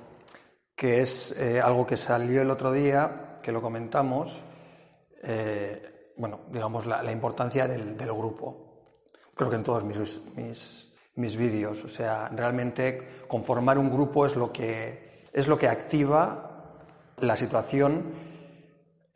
que 0.74 1.00
es 1.00 1.32
eh, 1.38 1.60
algo 1.60 1.86
que 1.86 1.96
salió 1.96 2.42
el 2.42 2.50
otro 2.50 2.72
día, 2.72 3.38
que 3.42 3.52
lo 3.52 3.60
comentamos, 3.60 4.42
eh, 5.22 6.12
bueno, 6.16 6.40
digamos, 6.50 6.86
la, 6.86 7.02
la 7.02 7.12
importancia 7.12 7.66
del, 7.66 7.96
del 7.96 8.12
grupo. 8.12 8.68
Creo 9.34 9.50
que 9.50 9.56
en 9.56 9.62
todos 9.62 9.84
mis, 9.84 10.20
mis, 10.36 10.94
mis 11.14 11.36
vídeos, 11.36 11.84
o 11.84 11.88
sea, 11.88 12.28
realmente 12.28 13.24
conformar 13.28 13.78
un 13.78 13.90
grupo 13.90 14.26
es 14.26 14.36
lo 14.36 14.52
que, 14.52 15.26
es 15.32 15.46
lo 15.46 15.58
que 15.58 15.68
activa 15.68 16.48
la 17.20 17.36
situación 17.36 18.12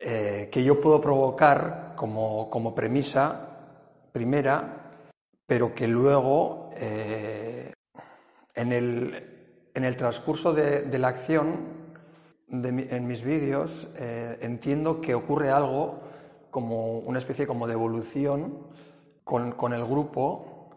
eh, 0.05 0.49
que 0.51 0.61
yo 0.61 0.81
puedo 0.81 0.99
provocar 0.99 1.93
como, 1.95 2.49
como 2.49 2.75
premisa 2.75 3.47
primera, 4.11 4.91
pero 5.47 5.73
que 5.73 5.87
luego 5.87 6.71
eh, 6.75 7.71
en, 8.53 8.73
el, 8.73 9.69
en 9.73 9.83
el 9.85 9.95
transcurso 9.95 10.51
de, 10.51 10.99
la 10.99 11.07
acción 11.07 11.55
en 12.49 13.07
mis 13.07 13.23
vídeos 13.23 13.87
eh, 13.95 14.39
entiendo 14.41 14.99
que 14.99 15.15
ocurre 15.15 15.51
algo 15.51 16.01
como 16.51 16.99
una 16.99 17.19
especie 17.19 17.47
como 17.47 17.65
de 17.65 17.73
evolución 17.73 18.67
con, 19.23 19.53
con 19.53 19.71
el 19.71 19.85
grupo. 19.85 20.69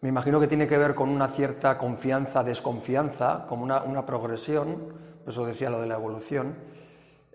Me 0.00 0.08
imagino 0.08 0.40
que 0.40 0.48
tiene 0.48 0.66
que 0.66 0.78
ver 0.78 0.96
con 0.96 1.10
una 1.10 1.28
cierta 1.28 1.78
confianza, 1.78 2.42
desconfianza, 2.42 3.46
como 3.48 3.62
una, 3.62 3.84
una 3.84 4.04
progresión, 4.04 4.94
eso 5.28 5.46
decía 5.46 5.70
lo 5.70 5.80
de 5.80 5.86
la 5.86 5.94
evolución, 5.94 6.56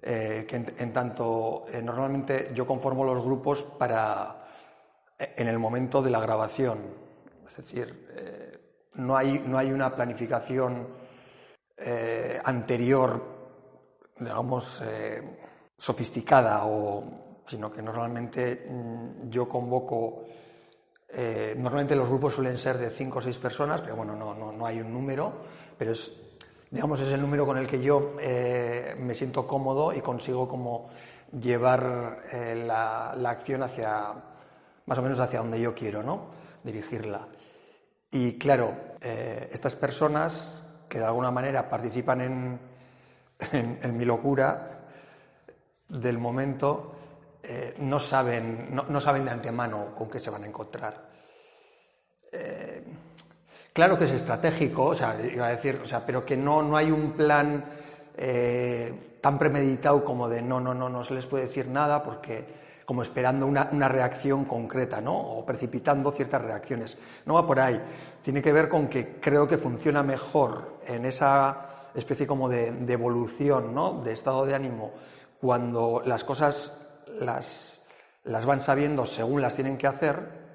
eh, 0.02 0.46
que 0.48 0.56
en, 0.56 0.76
en 0.78 0.94
tanto 0.94 1.66
eh, 1.72 1.82
normalmente 1.82 2.52
yo 2.54 2.66
conformo 2.66 3.04
los 3.04 3.24
grupos 3.24 3.64
para 3.64 4.46
eh, 5.18 5.34
en 5.38 5.48
el 5.48 5.60
momento 5.60 6.02
de 6.02 6.10
la 6.10 6.22
grabación, 6.22 6.80
es 7.48 7.58
decir, 7.58 8.08
eh, 8.16 8.60
no, 8.96 9.18
hay, 9.18 9.40
no 9.40 9.58
hay 9.58 9.72
una 9.72 9.94
planificación 9.94 10.88
eh, 11.76 12.40
anterior, 12.44 13.22
digamos, 14.18 14.82
eh, 14.86 15.22
sofisticada, 15.78 16.66
o, 16.66 17.42
sino 17.46 17.72
que 17.72 17.82
normalmente 17.82 18.66
mm, 18.70 19.30
yo 19.30 19.48
convoco, 19.48 20.26
normalmente 21.58 21.96
los 21.96 22.08
grupos 22.08 22.36
suelen 22.36 22.56
ser 22.56 22.78
de 22.78 22.92
cinco 22.92 23.18
o 23.18 23.22
seis 23.22 23.40
personas, 23.40 23.82
pero 23.82 23.96
bueno, 23.96 24.16
no, 24.16 24.36
no, 24.36 24.52
no 24.52 24.66
hay 24.68 24.80
un 24.80 24.94
número, 24.94 25.42
pero 25.76 25.92
es, 25.92 26.29
digamos, 26.72 27.02
es 27.02 27.12
el 27.12 27.22
número 27.22 27.46
con 27.46 27.58
el 27.58 27.68
que 27.68 27.82
yo 27.82 28.16
eh, 28.20 28.96
me 29.00 29.14
siento 29.14 29.48
cómodo 29.48 29.94
y 29.94 30.02
consigo 30.02 30.48
como 30.48 30.90
llevar 31.32 32.24
eh, 32.32 32.64
la, 32.66 33.14
la 33.18 33.30
acción 33.32 33.64
hacia, 33.64 34.14
más 34.86 34.98
o 34.98 35.02
menos 35.02 35.20
hacia 35.20 35.40
donde 35.40 35.60
yo 35.60 35.74
quiero, 35.74 36.04
¿no? 36.04 36.28
Dirigirla. 36.64 37.28
Y 38.12 38.38
claro, 38.38 38.74
eh, 39.02 39.50
estas 39.52 39.76
personas 39.76 40.64
que 40.88 41.00
de 41.00 41.06
alguna 41.06 41.32
manera 41.32 41.70
participan 41.70 42.22
en, 42.22 42.60
en, 43.52 43.80
en 43.82 43.98
mi 43.98 44.06
locura 44.06 44.88
del 45.88 46.18
momento, 46.18 46.96
no, 47.80 48.00
saben, 48.00 48.76
no, 48.76 48.84
no 48.84 49.02
saben 49.02 49.26
de 49.26 49.32
antemano 49.32 49.96
con 49.96 50.08
qué 50.08 50.20
se 50.20 50.30
van 50.30 50.44
a 50.44 50.48
encontrar. 50.48 51.09
Claro 53.74 53.98
que 53.98 54.06
es 54.06 54.12
estratégico, 54.12 54.86
o 54.86 54.96
sea, 54.96 55.18
iba 55.22 55.48
a 55.48 55.50
decir, 55.50 55.80
o 55.84 55.86
sea, 55.86 56.06
pero 56.06 56.26
que 56.26 56.36
no, 56.36 56.62
no 56.62 56.76
hay 56.76 56.92
un 56.92 57.14
plan 57.14 57.66
eh, 58.18 59.18
tan 59.22 59.38
premeditado 59.38 60.04
como 60.04 60.28
de 60.28 60.42
no, 60.42 60.60
no, 60.60 60.74
no, 60.74 60.90
no 60.90 61.04
se 61.04 61.14
les 61.14 61.26
puede 61.26 61.46
decir 61.46 61.68
nada 61.68 62.04
porque 62.04 62.46
como 62.90 63.04
esperando 63.04 63.46
una, 63.46 63.70
una 63.72 63.88
reacción 63.88 64.46
concreta, 64.46 65.00
¿no? 65.00 65.16
O 65.16 65.46
precipitando 65.46 66.12
ciertas 66.12 66.42
reacciones. 66.42 66.98
No 67.28 67.36
va 67.36 67.46
por 67.46 67.60
ahí. 67.60 67.80
Tiene 68.24 68.42
que 68.42 68.52
ver 68.52 68.68
con 68.68 68.88
que 68.88 69.20
creo 69.20 69.48
que 69.48 69.60
funciona 69.60 70.02
mejor 70.02 70.80
en 70.88 71.06
esa 71.06 71.90
especie 71.94 72.26
como 72.26 72.50
de, 72.50 72.72
de 72.72 72.94
evolución, 72.94 73.76
¿no? 73.76 74.02
De 74.02 74.14
estado 74.14 74.44
de 74.44 74.56
ánimo, 74.56 74.94
cuando 75.40 76.02
las 76.04 76.24
cosas 76.24 76.76
las, 77.20 77.82
las 78.24 78.46
van 78.48 78.60
sabiendo 78.60 79.06
según 79.06 79.42
las 79.42 79.54
tienen 79.54 79.78
que 79.78 79.86
hacer. 79.86 80.49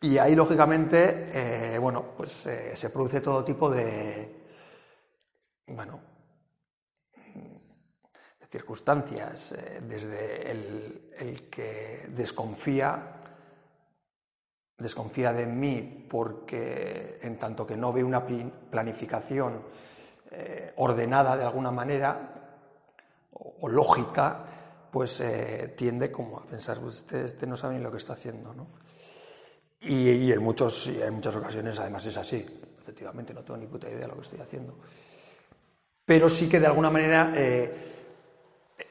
Y 0.00 0.16
ahí, 0.16 0.36
lógicamente, 0.36 1.74
eh, 1.74 1.78
bueno, 1.78 2.12
pues 2.16 2.46
eh, 2.46 2.76
se 2.76 2.88
produce 2.88 3.20
todo 3.20 3.42
tipo 3.42 3.68
de, 3.68 4.46
bueno, 5.66 6.00
de 8.38 8.46
circunstancias, 8.46 9.52
eh, 9.52 9.80
desde 9.82 10.52
el, 10.52 11.10
el 11.18 11.50
que 11.50 12.06
desconfía, 12.10 13.14
desconfía 14.78 15.32
de 15.32 15.46
mí 15.46 16.06
porque 16.08 17.18
en 17.20 17.36
tanto 17.36 17.66
que 17.66 17.76
no 17.76 17.92
ve 17.92 18.04
una 18.04 18.24
planificación 18.24 19.64
ordenada 20.76 21.36
de 21.36 21.44
alguna 21.44 21.72
manera 21.72 22.34
o, 23.32 23.56
o 23.62 23.68
lógica, 23.68 24.44
pues 24.92 25.22
tiende 25.74 26.12
como 26.12 26.38
a 26.38 26.46
pensar, 26.46 26.78
pues 26.80 26.96
este, 26.96 27.24
este 27.24 27.46
no 27.46 27.56
sabe 27.56 27.76
ni 27.76 27.82
lo 27.82 27.90
que 27.90 27.96
está 27.96 28.12
haciendo, 28.12 28.54
¿no? 28.54 28.68
Y, 29.80 30.10
y 30.10 30.32
en, 30.32 30.42
muchos, 30.42 30.88
y 30.88 31.00
en 31.00 31.14
muchas 31.14 31.36
ocasiones 31.36 31.78
además 31.78 32.04
es 32.06 32.16
así, 32.16 32.44
efectivamente, 32.80 33.32
no 33.32 33.42
tengo 33.42 33.58
ni 33.58 33.66
puta 33.66 33.88
idea 33.88 34.00
de 34.00 34.08
lo 34.08 34.14
que 34.16 34.22
estoy 34.22 34.40
haciendo. 34.40 34.74
Pero 36.04 36.28
sí 36.28 36.48
que 36.48 36.58
de 36.58 36.66
alguna 36.66 36.90
manera 36.90 37.32
eh, 37.36 37.74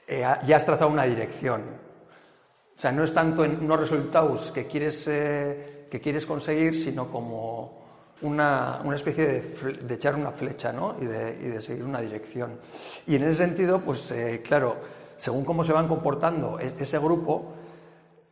eh, 0.08 0.26
ya 0.46 0.56
has 0.56 0.66
trazado 0.66 0.90
una 0.90 1.04
dirección. 1.04 1.62
O 1.62 2.80
sea, 2.80 2.92
no 2.92 3.04
es 3.04 3.14
tanto 3.14 3.44
en 3.44 3.64
unos 3.64 3.80
resultados 3.80 4.52
que 4.52 4.68
quieres, 4.68 5.08
eh, 5.08 5.88
que 5.90 6.00
quieres 6.00 6.26
conseguir, 6.26 6.76
sino 6.76 7.10
como 7.10 7.86
una, 8.22 8.82
una 8.84 8.96
especie 8.96 9.26
de, 9.26 9.74
de 9.82 9.96
echar 9.96 10.16
una 10.16 10.32
flecha 10.32 10.72
¿no? 10.72 10.96
y, 11.02 11.06
de, 11.06 11.38
y 11.42 11.48
de 11.50 11.62
seguir 11.62 11.84
una 11.84 12.00
dirección. 12.02 12.60
Y 13.08 13.16
en 13.16 13.24
ese 13.24 13.36
sentido, 13.36 13.80
pues 13.82 14.12
eh, 14.12 14.42
claro, 14.44 14.78
según 15.18 15.44
cómo 15.44 15.64
se 15.64 15.74
van 15.74 15.88
comportando 15.88 16.60
e- 16.60 16.76
ese 16.80 17.00
grupo, 17.00 17.56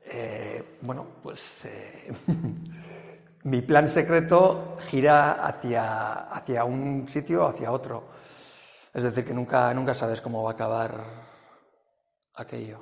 eh, 0.08 0.78
bueno, 0.82 1.08
pues 1.22 1.66
eh, 1.66 2.12
mi 3.44 3.62
plan 3.62 3.88
secreto 3.88 4.78
gira 4.88 5.46
hacia, 5.46 6.28
hacia 6.30 6.64
un 6.64 7.08
sitio 7.08 7.46
o 7.46 7.48
hacia 7.50 7.72
otro. 7.72 8.10
Es 8.94 9.04
decir, 9.04 9.26
que 9.26 9.34
nunca, 9.34 9.74
nunca 9.74 9.94
sabes 9.94 10.22
cómo 10.22 10.44
va 10.44 10.52
a 10.52 10.54
acabar 10.54 11.04
aquello. 12.36 12.80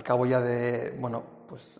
Al 0.00 0.04
cabo 0.04 0.24
ya 0.24 0.40
de, 0.40 0.96
bueno, 0.98 1.22
pues 1.46 1.78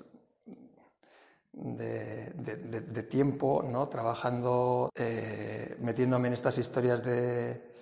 de, 1.54 3.06
tiempo, 3.08 3.64
¿no? 3.66 3.88
Trabajando, 3.88 4.90
eh, 4.94 5.74
metiéndome 5.80 6.28
en 6.28 6.34
estas 6.34 6.58
historias 6.58 7.02
de, 7.02 7.72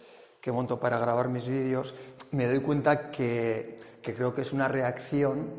que 0.41 0.53
monto 0.53 0.79
para 0.79 0.97
grabar 1.01 1.29
mis 1.29 1.49
vídeos, 1.49 1.93
me 2.31 2.47
doy 2.47 2.63
cuenta 2.63 3.11
que, 3.11 3.79
que 4.01 4.15
creo 4.15 4.33
que 4.33 4.43
es 4.43 4.53
una 4.53 4.69
reacción 4.69 5.51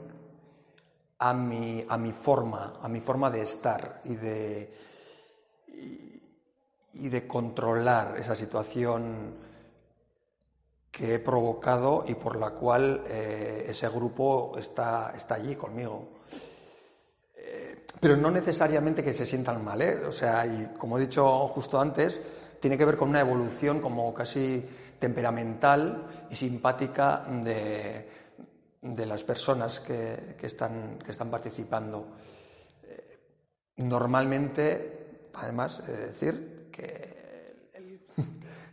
a 1.19 1.33
mi, 1.33 1.85
a 1.89 1.97
mi 1.97 2.13
forma, 2.13 2.79
a 2.81 2.87
mi 2.87 3.01
forma 3.01 3.29
de 3.29 3.41
estar 3.41 4.01
y 4.05 4.15
de, 4.15 4.73
y 6.93 7.09
de 7.09 7.27
controlar 7.27 8.17
esa 8.17 8.33
situación 8.33 9.48
que 10.91 11.15
he 11.15 11.19
provocado 11.19 12.03
y 12.07 12.15
por 12.15 12.35
la 12.35 12.51
cual 12.51 13.03
eh, 13.07 13.65
ese 13.67 13.87
grupo 13.89 14.57
está, 14.57 15.13
está 15.15 15.35
allí 15.35 15.55
conmigo. 15.55 16.09
Eh, 17.35 17.85
pero 17.99 18.17
no 18.17 18.31
necesariamente 18.31 19.03
que 19.03 19.13
se 19.13 19.25
sientan 19.25 19.63
mal, 19.63 19.81
¿eh? 19.81 20.05
O 20.05 20.11
sea, 20.11 20.45
y 20.45 20.73
como 20.77 20.97
he 20.97 21.01
dicho 21.01 21.47
justo 21.49 21.79
antes, 21.79 22.21
tiene 22.59 22.77
que 22.77 22.85
ver 22.85 22.97
con 22.97 23.09
una 23.09 23.21
evolución 23.21 23.79
como 23.79 24.13
casi 24.13 24.65
temperamental 24.99 26.27
y 26.29 26.35
simpática 26.35 27.25
de, 27.43 28.09
de 28.81 29.05
las 29.05 29.23
personas 29.23 29.79
que, 29.79 30.35
que 30.37 30.47
están, 30.47 30.99
que 31.03 31.11
están 31.11 31.29
participando. 31.29 32.07
Normalmente, 33.77 35.29
además, 35.35 35.85
de 35.87 36.07
decir 36.07 36.67
que 36.69 37.69
el, 37.73 38.01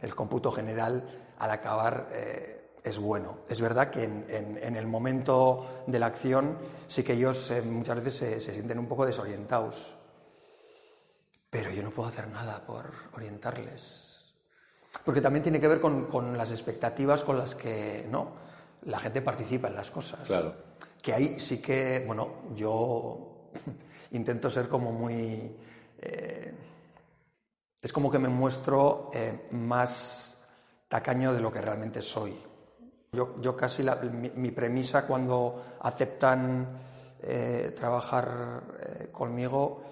el 0.03 0.15
cómputo 0.17 0.51
general 0.51 1.26
al 1.39 1.51
acabar 1.51 2.09
eh, 2.13 2.71
es 2.85 2.99
bueno. 2.99 3.39
Es 3.49 3.61
verdad 3.61 3.91
que 3.91 4.05
en, 4.05 4.25
en- 4.29 4.59
en 4.63 4.77
el 4.77 4.87
momento 4.87 5.83
de 5.87 5.99
la 5.99 6.07
acción 6.07 6.57
sí 6.87 7.03
que 7.03 7.15
ellos 7.15 7.51
eh, 7.51 7.63
muchas 7.63 7.97
veces 7.97 8.17
se, 8.17 8.41
se 8.41 8.55
sienten 8.55 8.79
un 8.79 8.87
poco 8.87 9.05
desorientados. 9.07 9.95
Pero 11.51 11.71
yo 11.71 11.83
no 11.83 11.91
puedo 11.91 12.09
hacer 12.09 12.29
nada 12.29 12.65
por 12.67 12.91
orientarles. 13.15 14.35
Porque 15.05 15.21
también 15.21 15.43
tiene 15.43 15.61
que 15.61 15.69
ver 15.69 15.81
con, 15.81 16.07
con 16.07 16.37
las 16.37 16.51
expectativas 16.51 17.23
con 17.25 17.39
las 17.39 17.55
que 17.55 18.07
¿no? 18.11 18.33
la 18.83 18.99
gente 18.99 19.23
participa 19.23 19.69
en 19.69 19.77
las 19.77 19.91
cosas. 19.91 20.27
Claro. 20.27 20.55
Que 21.01 21.15
ahí 21.15 21.39
sí 21.39 21.61
que, 21.63 22.03
bueno, 22.07 22.43
yo 22.55 23.51
intento 24.13 24.51
ser 24.51 24.69
como 24.69 24.93
muy... 24.93 25.57
eh, 25.99 26.55
es 27.81 27.93
como 27.93 28.11
que 28.11 28.19
me 28.19 28.29
muestro 28.29 29.11
eh, 29.15 29.47
más 29.53 30.36
tacaño 30.89 31.33
de 31.33 31.41
lo 31.41 31.53
que 31.53 31.61
realmente 31.61 32.03
soy. 32.03 32.37
Yo, 33.13 33.41
yo 33.41 33.57
casi 33.57 33.83
la- 33.83 33.97
mi, 33.97 34.31
mi 34.31 34.51
premisa 34.51 35.07
cuando 35.07 35.77
aceptan 35.81 36.79
eh, 37.21 37.73
trabajar 37.77 38.63
eh, 38.79 39.09
conmigo 39.11 39.83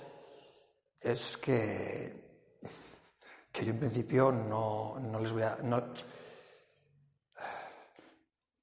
es 1.00 1.36
que, 1.38 2.24
que 3.52 3.64
yo 3.64 3.70
en 3.72 3.78
principio 3.78 4.30
no, 4.32 4.98
no 5.00 5.20
les 5.20 5.32
voy 5.32 5.42
a... 5.42 5.56
No, 5.62 5.82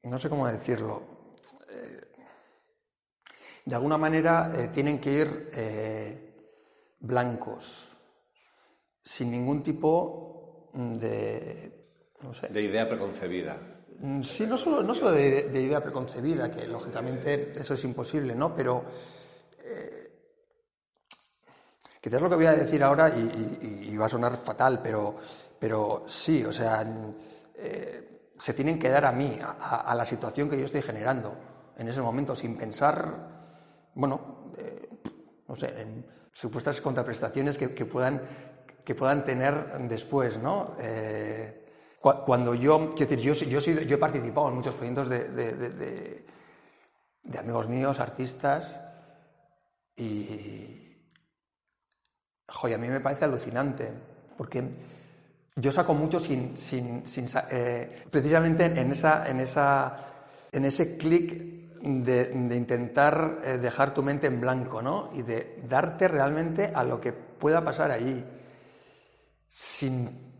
no 0.04 0.18
sé 0.20 0.30
cómo 0.30 0.48
decirlo. 0.48 1.02
Eh, 1.70 2.02
de 3.66 3.76
alguna 3.76 3.98
manera 3.98 4.72
tienen 4.72 5.00
que 5.00 5.12
ir 5.12 6.36
blancos, 7.00 7.92
sin 9.04 9.32
ningún 9.32 9.62
tipo 9.64 10.70
de... 10.74 11.81
no 12.24 12.34
sé, 12.34 12.47
De 12.49 12.61
idea 12.61 12.88
preconcebida. 12.88 13.57
Mm, 13.99 14.22
Sí, 14.24 14.45
no 14.47 14.57
solo, 14.57 14.82
no 14.84 14.95
solo 14.95 15.11
de, 15.11 15.49
de 15.49 15.61
idea 15.61 15.82
preconcebida, 15.82 16.49
que 16.51 16.65
lógicamente 16.67 17.53
eso 17.59 17.74
es 17.74 17.84
imposible, 17.84 18.34
¿no? 18.36 18.55
Pero 18.55 18.84
eh, 19.63 20.11
quizás 22.01 22.22
lo 22.22 22.30
que 22.30 22.36
voy 22.36 22.45
a 22.47 22.53
decir 22.55 22.84
ahora 22.84 23.09
y, 23.09 23.59
y- 23.61 23.89
y 23.93 23.97
va 23.97 24.05
a 24.05 24.09
sonar 24.09 24.38
fatal, 24.38 24.80
pero, 24.82 25.15
pero 25.59 26.03
sí, 26.07 26.43
o 26.43 26.51
sea, 26.51 26.86
eh, 27.55 28.32
se 28.38 28.53
tienen 28.53 28.80
que 28.80 28.89
dar 28.89 29.05
a 29.05 29.11
mí, 29.11 29.38
a, 29.41 29.82
a 29.82 29.95
la 29.95 30.05
situación 30.05 30.49
que 30.49 30.57
yo 30.57 30.65
estoy 30.65 30.82
generando 30.82 31.34
en 31.78 31.88
ese 31.88 32.01
momento, 32.01 32.36
sin 32.36 32.57
pensar, 32.57 33.91
bueno, 33.93 34.51
eh, 34.57 34.89
no 35.47 35.55
sé, 35.55 35.80
en 35.82 36.05
supuestas 36.34 36.82
contraprestaciones 36.82 37.57
que, 37.57 37.74
que 37.76 37.86
puedan, 37.86 38.22
que 38.84 38.95
puedan 38.95 39.24
tener 39.24 39.78
después, 39.88 40.39
¿no? 40.39 40.76
Eh, 40.80 41.61
Cuando 42.02 42.56
yo, 42.56 42.95
quiero 42.95 43.12
decir, 43.12 43.20
yo, 43.20 43.34
yo, 43.60 43.60
yo 43.60 43.95
he 43.95 43.99
participado 43.99 44.49
en 44.49 44.56
muchos 44.56 44.74
proyectos 44.74 45.08
de, 45.08 45.30
de- 45.30 45.54
de- 45.56 46.26
de- 47.24 47.39
amigos 47.39 47.70
míos, 47.70 47.99
artistas, 47.99 48.80
y. 49.95 50.78
Joder, 52.47 52.76
a 52.76 52.80
mí 52.80 52.88
me 52.88 52.99
parece 52.99 53.26
alucinante, 53.26 53.91
porque 54.36 54.70
yo 55.56 55.72
saco 55.72 55.93
mucho 55.93 56.20
sin. 56.20 56.58
sin, 56.58 57.08
sin 57.08 57.28
eh, 57.52 58.06
precisamente 58.10 58.66
en, 58.66 58.91
esa, 58.91 59.30
en, 59.30 59.39
esa, 59.39 59.95
en 60.52 60.66
ese 60.66 60.97
clic 60.97 61.34
de, 61.84 62.26
de 62.26 62.56
intentar 62.56 63.41
eh, 63.43 63.58
dejar 63.60 63.93
tu 63.93 64.02
mente 64.02 64.26
en 64.26 64.41
blanco, 64.41 64.82
¿no? 64.82 65.10
Y 65.14 65.22
de 65.22 65.62
darte 65.68 66.08
realmente 66.08 66.72
a 66.74 66.84
lo 66.84 66.99
que 66.99 67.14
pueda 67.14 67.64
pasar 67.64 67.91
allí. 67.91 68.24
sin 69.47 70.31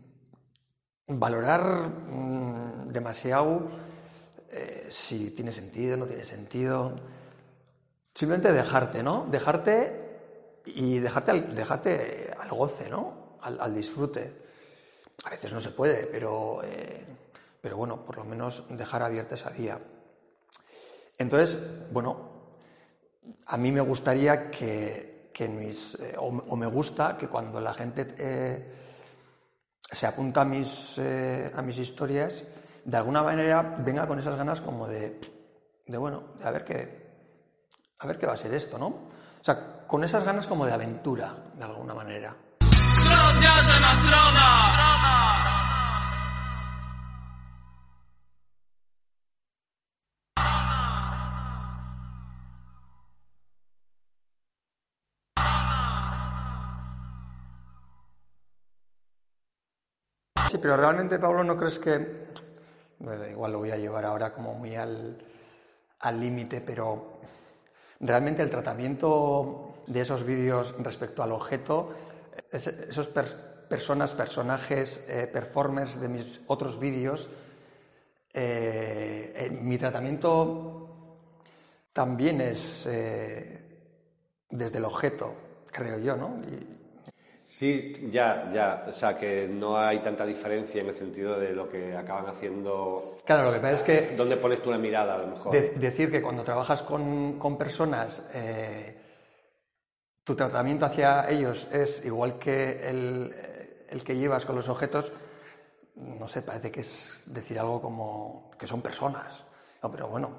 valorar 1.06 1.88
mm, 1.88 2.92
demasiado 2.92 3.68
eh, 4.50 4.86
si 4.88 5.30
tiene 5.30 5.52
sentido, 5.52 5.96
no 5.96 6.06
tiene 6.06 6.24
sentido. 6.24 6.92
Simplemente 8.14 8.52
dejarte, 8.52 9.02
¿no? 9.02 9.26
Dejarte 9.30 10.60
y 10.66 10.98
dejarte 10.98 11.30
al, 11.30 11.54
dejarte 11.54 12.34
al 12.38 12.50
goce, 12.50 12.88
¿no? 12.88 13.36
Al, 13.40 13.60
al 13.60 13.74
disfrute. 13.74 14.42
A 15.24 15.30
veces 15.30 15.52
no 15.52 15.60
se 15.60 15.70
puede, 15.70 16.06
pero, 16.06 16.60
eh, 16.62 17.04
pero 17.60 17.76
bueno, 17.76 18.04
por 18.04 18.18
lo 18.18 18.24
menos 18.24 18.64
dejar 18.68 19.02
abierta 19.02 19.34
esa 19.34 19.50
vía. 19.50 19.78
Entonces, 21.16 21.58
bueno, 21.90 22.30
a 23.46 23.56
mí 23.56 23.72
me 23.72 23.80
gustaría 23.80 24.50
que, 24.50 25.30
que 25.32 25.48
mis, 25.48 25.94
eh, 25.94 26.14
o, 26.18 26.26
o 26.26 26.56
me 26.56 26.66
gusta 26.66 27.16
que 27.16 27.28
cuando 27.28 27.60
la 27.60 27.72
gente 27.72 28.02
se 29.92 30.06
apunta 30.06 30.40
a 30.40 30.44
mis, 30.44 30.98
eh, 30.98 31.52
a 31.54 31.62
mis 31.62 31.78
historias, 31.78 32.44
de 32.84 32.96
alguna 32.96 33.22
manera 33.22 33.76
venga 33.78 34.06
con 34.06 34.18
esas 34.18 34.34
ganas 34.34 34.60
como 34.60 34.88
de, 34.88 35.20
de 35.86 35.98
bueno, 35.98 36.34
de 36.38 36.48
a 36.48 36.50
ver 36.50 36.64
qué, 36.64 37.12
a 37.98 38.06
ver 38.06 38.18
qué 38.18 38.26
va 38.26 38.32
a 38.32 38.36
ser 38.36 38.54
esto, 38.54 38.78
¿no? 38.78 38.86
O 38.86 39.44
sea, 39.44 39.86
con 39.86 40.02
esas 40.02 40.24
ganas 40.24 40.46
como 40.46 40.64
de 40.66 40.72
aventura, 40.72 41.36
de 41.54 41.64
alguna 41.64 41.94
manera. 41.94 42.34
Pero 60.62 60.76
realmente, 60.76 61.18
Pablo, 61.18 61.42
¿no 61.44 61.56
crees 61.56 61.78
que... 61.78 62.26
igual 63.30 63.52
lo 63.52 63.58
voy 63.58 63.72
a 63.72 63.76
llevar 63.76 64.04
ahora 64.04 64.32
como 64.32 64.54
muy 64.54 64.76
al 64.76 65.18
límite, 66.20 66.60
pero 66.60 67.18
realmente 68.00 68.42
el 68.42 68.50
tratamiento 68.50 69.72
de 69.86 70.00
esos 70.00 70.24
vídeos 70.24 70.74
respecto 70.78 71.22
al 71.22 71.32
objeto, 71.32 71.90
es- 72.50 72.66
esos 72.68 73.12
pers- 73.12 73.36
personas, 73.68 74.14
personajes, 74.14 75.04
eh, 75.08 75.26
performers 75.26 76.00
de 76.00 76.08
mis 76.08 76.42
otros 76.46 76.78
vídeos, 76.78 77.28
eh, 78.32 79.32
eh, 79.36 79.50
mi 79.50 79.76
tratamiento 79.78 81.18
también 81.92 82.40
es 82.40 82.88
desde 84.48 84.78
el 84.78 84.84
objeto, 84.84 85.34
creo 85.70 85.98
yo, 85.98 86.16
¿no? 86.16 86.36
Sí, 87.54 88.08
ya, 88.10 88.50
ya. 88.50 88.86
O 88.88 88.92
sea, 88.92 89.14
que 89.18 89.46
no 89.46 89.76
hay 89.76 89.98
tanta 89.98 90.24
diferencia 90.24 90.80
en 90.80 90.88
el 90.88 90.94
sentido 90.94 91.38
de 91.38 91.52
lo 91.52 91.68
que 91.68 91.94
acaban 91.94 92.26
haciendo. 92.26 93.18
claro, 93.26 93.48
lo 93.50 93.52
que 93.52 93.60
pasa 93.60 93.74
es 93.74 93.82
que 93.82 94.16
¿Dónde 94.16 94.38
pones 94.38 94.62
tú 94.62 94.70
la 94.70 94.78
mirada, 94.78 95.16
a 95.16 95.18
lo 95.18 95.26
mejor? 95.26 95.52
De- 95.52 95.68
decir 95.72 96.10
que 96.10 96.22
cuando 96.22 96.44
trabajas 96.44 96.82
con, 96.82 97.38
con 97.38 97.58
personas, 97.58 98.26
eh, 98.32 98.98
tu 100.24 100.34
tratamiento 100.34 100.86
hacia 100.86 101.28
ellos 101.28 101.68
es 101.70 102.02
igual 102.06 102.38
que 102.38 102.88
el, 102.88 103.34
el 103.90 104.02
que 104.02 104.16
llevas 104.16 104.46
con 104.46 104.56
los 104.56 104.70
objetos, 104.70 105.12
no 105.96 106.26
sé, 106.28 106.40
parece 106.40 106.70
que 106.72 106.80
es 106.80 107.24
decir 107.26 107.58
algo 107.58 107.82
como 107.82 108.50
que 108.58 108.66
son 108.66 108.80
personas. 108.80 109.44
No, 109.82 109.90
pero 109.90 110.08
bueno, 110.08 110.30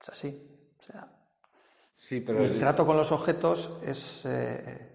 es 0.00 0.08
así. 0.08 0.74
O 0.80 0.82
sea, 0.82 1.08
Sí, 1.94 2.20
pero. 2.20 2.40
mi 2.40 2.46
el- 2.46 2.58
trato 2.58 2.84
con 2.84 2.96
los 2.96 3.12
objetos 3.12 3.78
es. 3.86 4.24
eh, 4.26 4.88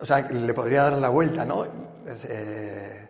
o 0.00 0.04
sea, 0.06 0.20
le 0.30 0.54
podría 0.54 0.84
dar 0.84 0.92
la 0.94 1.08
vuelta, 1.08 1.44
¿no? 1.44 1.64
Eh, 2.06 3.08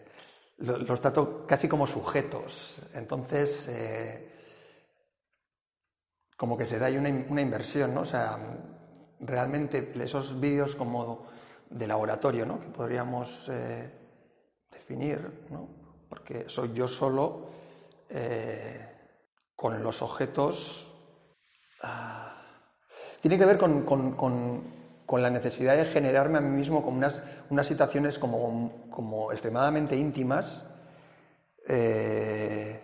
lo- 0.59 0.79
los 0.79 1.01
trato 1.01 1.47
casi 1.47 1.69
como 1.69 1.87
sujetos. 1.87 2.81
Entonces, 2.95 3.69
eh, 3.69 4.33
como 6.37 6.57
que 6.57 6.67
se 6.67 6.79
da 6.79 6.87
ahí 6.87 6.97
una, 6.97 7.09
in- 7.09 7.27
una 7.29 7.43
inversión, 7.43 7.95
¿no? 7.95 8.03
O 8.03 8.05
sea, 8.05 8.39
realmente 9.21 9.93
esos 10.03 10.39
vídeos 10.41 10.75
como 10.77 11.27
de 11.71 11.87
laboratorio, 11.87 12.47
¿no? 12.47 12.61
Que 12.61 12.69
podríamos 12.69 13.47
eh, 13.51 13.91
definir, 14.71 15.47
¿no? 15.51 15.69
Porque 16.09 16.45
soy 16.49 16.73
yo 16.73 16.89
solo 16.89 17.51
con 19.55 19.83
los 19.83 20.01
objetos 20.01 20.85
tiene 23.21 23.37
que 23.39 23.45
ver 23.45 23.59
con- 23.59 23.85
con- 23.85 24.13
con 25.09 25.23
la 25.23 25.31
necesidad 25.31 25.75
de 25.75 25.87
generarme 25.87 26.37
a 26.37 26.43
mí 26.43 26.51
mismo 26.55 26.83
como 26.85 26.99
unas, 26.99 27.23
unas 27.49 27.67
situaciones 27.67 28.19
como, 28.19 28.89
como 28.91 29.33
extremadamente 29.33 29.97
íntimas 29.97 30.67
eh, 31.67 32.79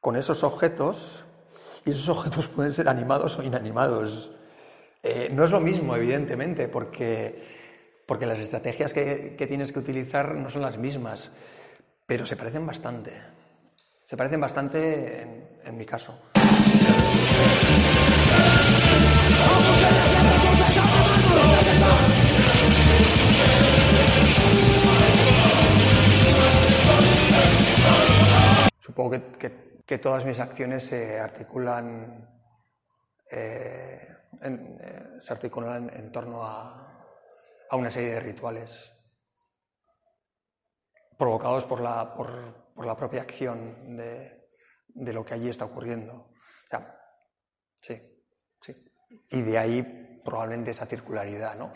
con 0.00 0.14
esos 0.14 0.44
objetos 0.44 1.24
y 1.84 1.90
esos 1.90 2.08
objetos 2.08 2.46
pueden 2.54 2.72
ser 2.72 2.88
animados 2.88 3.36
o 3.36 3.42
inanimados. 3.42 4.30
Eh, 5.02 5.28
no 5.32 5.44
es 5.44 5.50
lo 5.50 5.58
mismo, 5.58 5.96
evidentemente, 5.96 6.68
porque, 6.68 7.42
porque 8.06 8.24
las 8.24 8.38
estrategias 8.38 8.92
que, 8.92 9.34
que 9.36 9.46
tienes 9.48 9.72
que 9.72 9.80
utilizar 9.80 10.36
no 10.36 10.48
son 10.50 10.62
las 10.62 10.78
mismas, 10.78 11.32
pero 12.06 12.26
se 12.26 12.36
parecen 12.36 12.64
bastante. 12.64 13.10
Se 14.04 14.16
parecen 14.16 14.40
bastante 14.40 15.22
en- 15.22 15.48
en 15.64 15.76
mi 15.76 15.84
caso. 15.84 16.16
Que, 28.98 29.98
todas 29.98 30.24
mis 30.24 30.40
acciones 30.40 30.84
se 30.84 31.20
articulan, 31.20 32.28
eh, 33.30 34.08
en, 34.42 34.76
eh, 34.80 35.20
se 35.20 35.32
articulan 35.32 35.88
en 35.94 36.10
torno 36.10 36.44
a, 36.44 37.06
a 37.70 37.76
una 37.76 37.90
serie 37.90 38.14
de 38.14 38.20
rituales 38.20 38.92
provocados 41.16 41.64
por 41.64 41.80
la, 41.80 42.12
por, 42.12 42.72
por 42.74 42.86
la 42.86 42.96
propia 42.96 43.22
acción 43.22 43.96
de, 43.96 44.48
de 44.88 45.12
lo 45.12 45.24
que 45.24 45.34
allí 45.34 45.48
está 45.48 45.66
ocurriendo. 45.66 46.32
Sí, 47.80 47.96
sí. 48.60 48.74
Y 49.30 49.42
de 49.42 49.58
ahí 49.58 50.20
probablemente 50.24 50.72
esa 50.72 50.86
circularidad, 50.86 51.56
¿no? 51.56 51.72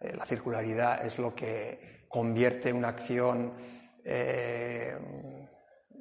Eh, 0.00 0.14
la 0.14 0.26
circularidad 0.26 1.04
es 1.06 1.18
lo 1.18 1.34
que 1.34 2.04
convierte 2.10 2.70
una 2.70 2.88
acción 2.88 3.54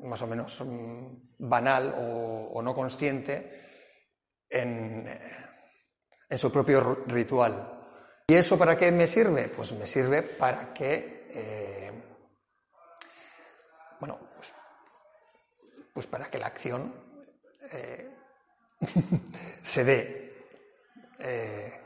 más 0.06 0.22
o 0.22 0.28
menos 0.28 0.62
mm, 0.62 1.38
banal 1.40 1.96
o, 1.98 2.62
no 2.62 2.74
consciente 2.74 3.62
en, 4.50 5.08
en 6.30 6.38
su 6.38 6.52
propio 6.52 7.04
ritual. 7.08 7.76
¿Y 8.28 8.34
eso 8.34 8.58
para 8.58 8.76
qué 8.76 8.92
me 8.92 9.06
sirve? 9.06 9.50
Pues 9.50 9.72
me 9.74 9.86
sirve 9.86 10.24
para 10.24 10.74
que, 10.74 11.28
eh, 11.30 11.92
bueno, 14.00 14.20
pues, 14.36 14.54
pues 15.94 16.08
para 16.08 16.30
que 16.30 16.40
la 16.40 16.48
acción 16.48 16.94
eh, 17.72 18.10
se 19.62 19.84
dé. 19.84 20.34
Eh, 21.20 21.82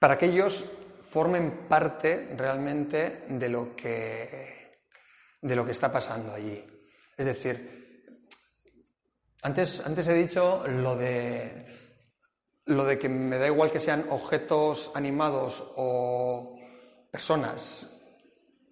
para 0.00 0.18
que 0.18 0.26
ellos 0.26 0.64
formen 1.10 1.66
parte 1.66 2.34
realmente 2.36 3.24
de 3.28 3.48
lo 3.48 3.74
que, 3.74 4.78
de 5.42 5.56
lo 5.56 5.64
que 5.64 5.72
está 5.72 5.90
pasando 5.90 6.32
allí. 6.32 6.64
Es 7.16 7.26
decir, 7.26 8.22
antes, 9.42 9.84
antes 9.84 10.06
he 10.06 10.14
dicho 10.14 10.64
lo 10.68 10.94
de, 10.94 11.66
lo 12.66 12.84
de 12.84 12.96
que 12.96 13.08
me 13.08 13.38
da 13.38 13.48
igual 13.48 13.72
que 13.72 13.80
sean 13.80 14.06
objetos 14.10 14.92
animados 14.94 15.64
o 15.74 16.56
personas 17.10 17.88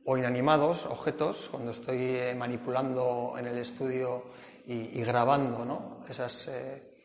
o 0.05 0.17
inanimados, 0.17 0.87
objetos, 0.87 1.49
cuando 1.51 1.73
estoy 1.73 1.99
eh, 1.99 2.35
manipulando 2.39 3.35
en 3.37 3.49
el 3.49 3.59
estudio 3.59 4.31
y, 4.65 5.03
grabando 5.03 5.65
¿no? 5.65 6.05
esas 6.09 6.47
eh, 6.49 6.99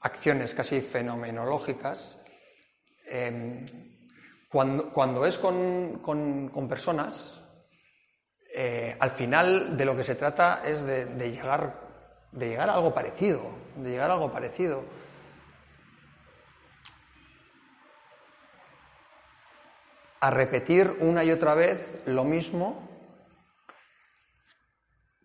acciones 0.00 0.52
casi 0.54 0.82
fenomenológicas. 0.82 2.20
Eh, 3.06 3.93
cuando, 4.54 4.88
cuando 4.90 5.26
es 5.26 5.36
con, 5.36 5.98
con- 5.98 6.68
personas, 6.68 7.40
eh, 8.54 8.96
al 9.00 9.10
final 9.10 9.76
de 9.76 9.84
lo 9.84 9.96
que 9.96 10.04
se 10.04 10.14
trata 10.14 10.62
es 10.64 10.86
de 10.86 11.06
llegar, 11.32 11.80
de 12.30 12.50
llegar 12.50 12.70
a 12.70 12.74
algo 12.74 12.94
parecido, 12.94 13.40
de 13.74 13.90
llegar 13.90 14.10
a 14.10 14.12
algo 14.12 14.30
parecido. 14.30 14.84
A 20.20 20.30
repetir 20.30 20.98
una 21.00 21.24
y 21.24 21.32
otra 21.32 21.56
vez 21.56 22.02
lo 22.06 22.22
mismo, 22.22 22.88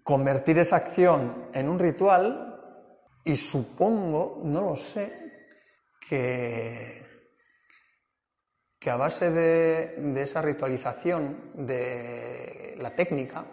convertir 0.04 0.58
esa 0.58 0.78
acción 0.78 1.50
en 1.54 1.70
un 1.70 1.78
ritual 1.78 2.60
y 3.24 3.36
supongo, 3.36 4.40
no 4.44 4.62
lo 4.62 4.76
sé, 4.76 5.14
que, 6.10 7.09
que 8.80 8.90
a 8.90 8.96
base 8.96 9.30
de, 9.30 9.96
de 9.98 10.22
esa 10.22 10.42
ritualización 10.42 11.52
de 11.54 12.76
la 12.78 12.92
técnica, 12.92 13.46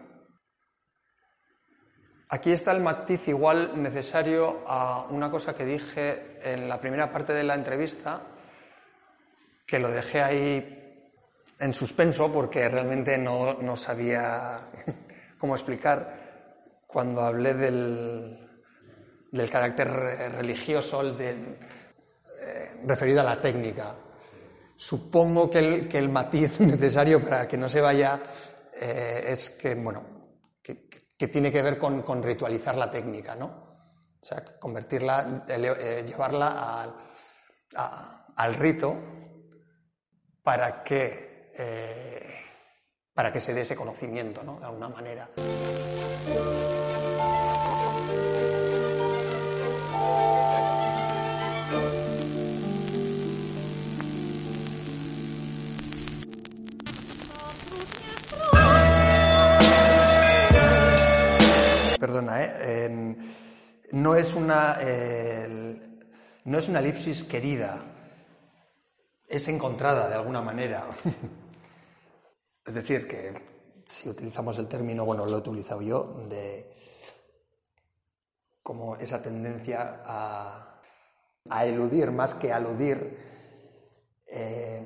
Aquí 2.29 2.51
está 2.51 2.73
el 2.73 2.81
matiz 2.81 3.29
igual 3.29 3.81
necesario 3.81 4.65
a 4.67 5.07
una 5.11 5.31
cosa 5.31 5.55
que 5.55 5.65
dije 5.65 6.41
en 6.43 6.69
la 6.69 6.81
primera 6.81 7.13
parte 7.13 7.33
de 7.33 7.45
la 7.45 7.55
entrevista, 7.55 8.21
que 9.65 9.79
lo 9.79 9.93
dejé 9.93 10.23
ahí 10.23 11.13
en 11.61 11.73
suspenso 11.73 12.33
porque 12.33 12.69
realmente 12.69 13.17
no, 13.17 13.55
no 13.55 13.77
sabía 13.77 14.61
cómo 15.39 15.55
explicar 15.55 16.83
cuando 16.85 17.23
hablé 17.23 17.55
del, 17.55 18.61
del 19.31 19.51
carácter 19.51 19.89
religioso 19.89 21.03
eh, 21.21 21.57
referido 22.85 23.21
a 23.21 23.25
la 23.25 23.41
técnica. 23.41 23.95
Supongo 24.77 25.49
que 25.49 25.59
el, 25.59 25.89
que 25.89 25.99
el, 25.99 26.09
matiz 26.09 26.61
necesario 26.61 27.23
para 27.23 27.49
que 27.49 27.57
no 27.57 27.69
se 27.69 27.81
vaya 27.81 28.21
eh, 28.75 29.25
es 29.29 29.51
que, 29.51 29.75
bueno, 29.75 30.05
que, 30.63 31.29
tiene 31.29 31.51
que 31.51 31.63
ver 31.63 31.79
con, 31.79 32.23
ritualizar 32.23 32.77
la 32.77 32.91
técnica, 32.91 33.35
¿no? 33.35 33.47
O 34.21 34.25
sea, 34.25 34.45
convertirla, 34.59 35.45
eh, 35.49 36.05
llevarla 36.07 36.83
al, 36.83 36.95
al, 38.37 38.55
rito 38.55 38.97
para 40.43 40.83
que, 40.83 41.53
eh, 41.57 42.45
para 43.15 43.33
que 43.33 43.41
se 43.41 43.55
dé 43.55 43.63
ese 43.63 43.77
conocimiento, 43.77 44.43
¿no? 44.43 44.61
De 44.61 44.67
alguna 44.67 44.89
manera. 44.89 45.31
No, 63.93 64.15
es 64.17 64.35
una, 64.35 64.79
no 66.45 66.59
es 66.59 66.69
una 66.69 66.79
elipsis 66.79 67.25
querida, 67.25 67.83
es 69.29 69.49
encontrada 69.49 70.09
de 70.09 70.15
alguna 70.15 70.43
manera. 70.43 70.89
es 72.67 72.75
decir, 72.75 73.07
que 73.07 73.33
si 73.87 74.09
utilizamos 74.09 74.59
el 74.59 74.69
término, 74.69 75.05
bueno, 75.05 75.25
lo 75.27 75.37
he 75.37 75.41
utilizado 75.41 75.83
yo, 75.83 76.25
de 76.29 76.73
como 78.63 78.97
esa 78.97 79.23
tendencia 79.23 80.03
a, 80.05 80.81
a 81.49 81.65
eludir 81.65 82.11
más 82.11 82.35
que 82.35 82.53
aludir, 82.53 83.17
eh, 84.27 84.85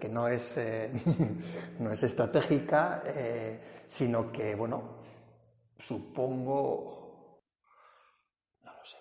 que 0.00 0.08
no 0.08 0.28
es, 0.28 0.56
eh, 0.56 0.92
no 1.80 1.90
es 1.90 2.02
estratégica, 2.02 3.02
eh, 3.04 3.84
sino 3.86 4.30
que, 4.30 4.54
bueno, 4.54 4.98
supongo... 5.78 7.40
No 8.62 8.72
lo 8.72 8.84
sé. 8.84 8.98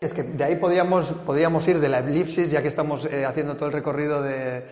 Es 0.00 0.12
que 0.12 0.22
de 0.22 0.44
ahí 0.44 0.56
podríamos, 0.56 1.12
podríamos 1.12 1.66
ir 1.68 1.80
de 1.80 1.88
la 1.88 1.98
elipsis, 1.98 2.50
ya 2.50 2.60
que 2.60 2.68
estamos 2.68 3.06
eh, 3.06 3.24
haciendo 3.24 3.56
todo 3.56 3.68
el 3.68 3.72
recorrido 3.72 4.22
de, 4.22 4.64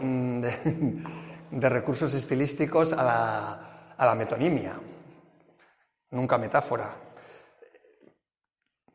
de, 0.00 0.52
de 1.50 1.68
recursos 1.68 2.12
estilísticos, 2.14 2.92
a 2.92 3.02
la, 3.02 3.94
a 3.96 4.06
la 4.06 4.14
metonimia. 4.14 4.78
Nunca 6.10 6.38
metáfora. 6.38 6.90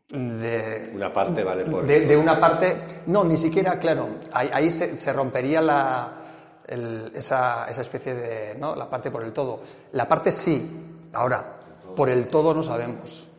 De, 0.09 0.91
una 0.93 1.13
parte 1.13 1.41
vale 1.41 1.63
por 1.63 1.85
de, 1.85 2.01
de, 2.01 2.17
una 2.17 2.37
parte 2.37 3.01
no 3.05 3.23
ni 3.23 3.37
siquiera 3.37 3.79
claro 3.79 4.09
ahí, 4.33 4.49
ahí 4.51 4.69
se, 4.69 4.97
se, 4.97 5.13
rompería 5.13 5.61
la, 5.61 6.11
el, 6.67 7.13
esa, 7.15 7.69
esa, 7.69 7.79
especie 7.79 8.13
de 8.13 8.55
no 8.55 8.75
la 8.75 8.89
parte 8.89 9.09
por 9.09 9.23
el 9.23 9.31
todo. 9.31 9.61
La 9.93 10.09
parte 10.09 10.33
sí. 10.33 11.09
Ahora 11.13 11.59
por 11.95 12.09
el 12.09 12.27
todo 12.27 12.53
no 12.53 12.61
sabemos 12.61 13.30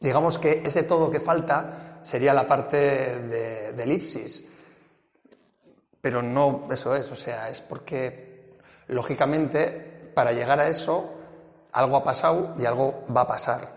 digamos 0.00 0.38
que 0.38 0.62
ese 0.64 0.82
todo 0.82 1.10
que 1.10 1.20
falta 1.20 1.98
sería 2.02 2.34
la 2.34 2.46
parte 2.46 2.76
de, 2.76 3.82
elipsis 3.82 4.46
pero 6.00 6.22
no 6.22 6.68
eso 6.70 6.94
es 6.94 7.10
o 7.10 7.16
sea 7.16 7.48
es 7.48 7.60
porque 7.60 8.56
lógicamente 8.88 10.10
para 10.14 10.32
llegar 10.32 10.60
a 10.60 10.68
eso 10.68 11.14
algo 11.72 11.96
ha 11.96 12.04
pasado 12.04 12.54
y 12.58 12.64
algo 12.64 13.04
va 13.14 13.22
a 13.22 13.26
pasar 13.26 13.76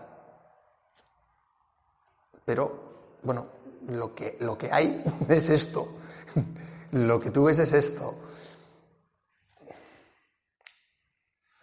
pero, 2.50 3.18
bueno, 3.22 3.46
lo 3.90 4.12
que, 4.12 4.36
lo 4.40 4.58
que 4.58 4.72
hay 4.72 5.04
es 5.28 5.50
esto. 5.50 5.88
Lo 6.90 7.20
que 7.20 7.30
tú 7.30 7.44
ves 7.44 7.60
es 7.60 7.72
esto. 7.72 8.16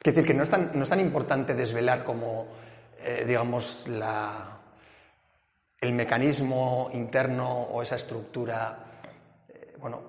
Es 0.01 0.15
decir, 0.15 0.25
que 0.25 0.33
no 0.33 0.43
es 0.43 0.49
tan, 0.49 0.71
no 0.73 0.83
es 0.83 0.89
tan 0.89 1.01
importante 1.01 1.53
desvelar 1.53 2.05
como, 2.05 2.47
eh, 2.99 3.23
digamos, 3.25 3.87
la, 3.87 4.57
el 5.79 5.93
mecanismo 5.93 6.89
interno 6.93 7.49
o 7.49 7.81
esa 7.81 7.95
estructura. 7.95 8.85
Eh, 9.47 9.75
bueno, 9.79 10.01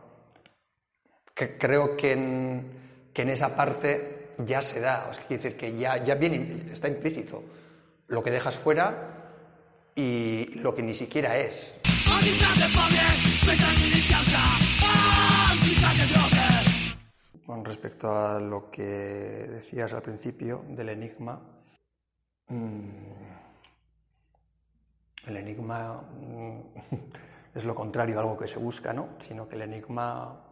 creo 1.34 1.96
que 1.96 2.12
en, 2.12 3.10
que 3.12 3.22
en, 3.22 3.30
esa 3.30 3.54
parte 3.54 4.34
ya 4.38 4.62
se 4.62 4.80
da. 4.80 5.06
O 5.10 5.14
sea, 5.14 5.24
decir 5.28 5.56
que 5.56 5.76
ya, 5.76 6.02
ya 6.02 6.14
viene, 6.14 6.72
está 6.72 6.88
implícito. 6.88 7.42
Lo 8.08 8.22
que 8.22 8.30
dejas 8.30 8.56
fuera 8.56 9.32
y 9.94 10.46
lo 10.56 10.74
que 10.74 10.82
ni 10.82 10.94
siquiera 10.94 11.36
es. 11.36 11.74
Con 17.44 17.64
respecto 17.64 18.10
a 18.10 18.40
lo 18.40 18.70
que 18.70 18.82
decías 18.82 19.92
al 19.92 20.02
principio 20.02 20.64
del 20.68 20.90
enigma, 20.90 21.57
el 22.50 23.06
enigma 25.36 26.00
mmm, 26.00 26.60
es 27.54 27.64
lo 27.64 27.74
contrario 27.74 28.18
a 28.18 28.22
algo 28.22 28.38
que 28.38 28.48
se 28.48 28.58
busca, 28.58 28.92
¿no? 28.92 29.16
Sino 29.20 29.48
que 29.48 29.56
el 29.56 29.62
enigma, 29.62 30.44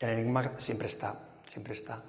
el 0.00 0.10
enigma 0.10 0.58
siempre 0.58 0.88
está, 0.88 1.40
siempre 1.46 1.74
está. 1.74 2.02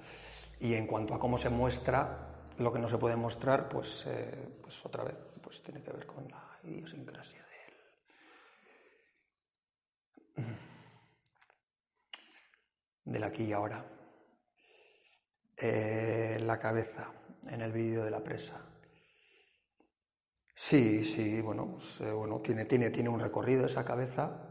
Y 0.60 0.74
en 0.74 0.86
cuanto 0.86 1.14
a 1.14 1.20
cómo 1.20 1.38
se 1.38 1.50
muestra, 1.50 2.28
lo 2.58 2.72
que 2.72 2.80
no 2.80 2.88
se 2.88 2.98
puede 2.98 3.16
mostrar, 3.16 3.70
pues, 3.70 4.06
eh, 4.08 4.58
pues 4.62 4.86
otra 4.86 5.04
vez, 5.04 5.16
pues 5.42 5.62
tiene 5.64 5.82
que 5.82 5.92
ver 5.92 6.06
con 6.06 6.28
la 6.28 6.58
idiosincrasia 6.64 7.46
de 7.46 7.56
él. 10.44 10.56
Del 13.06 13.24
aquí 13.24 13.44
y 13.44 13.54
ahora. 13.54 13.86
Eh, 15.58 16.40
la 16.42 16.58
cabeza 16.58 17.12
en 17.48 17.62
el 17.62 17.72
vídeo 17.72 18.04
de 18.04 18.12
la 18.12 18.24
presa. 18.24 18.72
Sí, 20.64 21.04
sí, 21.04 21.42
bueno, 21.42 21.72
pues, 21.72 22.02
eh, 22.02 22.12
bueno 22.12 22.40
tiene, 22.40 22.66
tiene, 22.66 22.92
tiene 22.92 23.10
un 23.10 23.20
recorrido 23.20 23.66
esa 23.66 23.84
cabeza. 23.84 24.48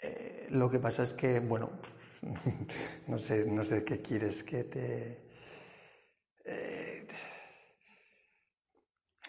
Eh, 0.00 0.46
lo 0.50 0.70
que 0.70 0.78
pasa 0.78 1.02
es 1.02 1.12
que, 1.12 1.40
bueno, 1.40 1.72
no 3.06 3.18
sé, 3.18 3.44
no 3.44 3.64
sé 3.64 3.84
qué 3.84 4.00
quieres 4.00 4.42
que 4.44 4.64
te 4.64 5.26
eh, 6.44 7.06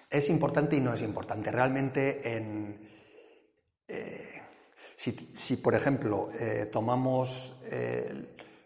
es 0.10 0.30
importante 0.30 0.78
y 0.78 0.82
no 0.82 0.94
es 0.94 1.02
importante. 1.02 1.52
Realmente, 1.52 2.36
en, 2.36 2.90
si, 4.96 5.12
si, 5.36 5.58
por 5.58 5.76
ejemplo, 5.76 6.30
tomamos 6.72 7.62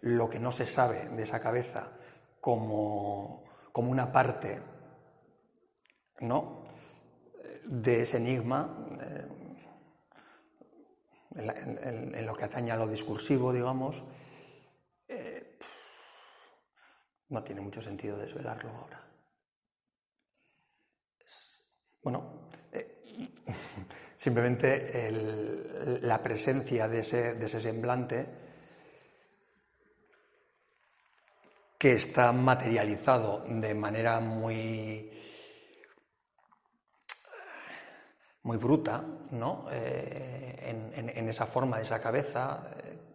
lo 0.01 0.29
que 0.29 0.39
no 0.39 0.51
se 0.51 0.67
sabe 0.67 1.09
de 1.09 1.23
esa 1.23 1.41
cabeza 1.41 1.97
como, 2.41 3.45
como 3.71 3.89
una 3.91 4.11
parte 4.11 4.61
¿no? 6.19 6.65
de 7.63 8.01
ese 8.01 8.17
enigma, 8.17 8.87
eh, 8.99 9.27
en, 11.35 12.15
en, 12.15 12.25
lo 12.25 12.35
que 12.35 12.43
atañe 12.43 12.71
a 12.71 12.75
lo 12.75 12.87
discursivo, 12.87 13.53
digamos, 13.53 14.03
no 17.31 17.43
tiene 17.43 17.61
mucho 17.61 17.81
sentido 17.81 18.17
desvelarlo 18.17 18.69
ahora. 18.69 19.01
Bueno, 22.03 22.49
eh, 22.71 23.03
simplemente 24.15 25.09
la 26.01 26.21
presencia 26.21 26.87
de 26.87 26.99
ese, 26.99 27.35
de 27.35 27.45
ese 27.45 27.59
semblante 27.59 28.50
que 31.81 31.93
está 31.93 32.31
materializado 32.31 33.43
de 33.47 33.73
manera 33.73 34.19
muy, 34.19 35.09
muy 38.43 38.57
bruta, 38.57 39.03
¿no? 39.31 39.65
Eh, 39.71 40.91
en, 40.93 41.27
esa 41.27 41.47
forma 41.47 41.77
de 41.77 41.81
esa 41.81 41.99
cabeza, 41.99 42.69
eh, 42.83 43.13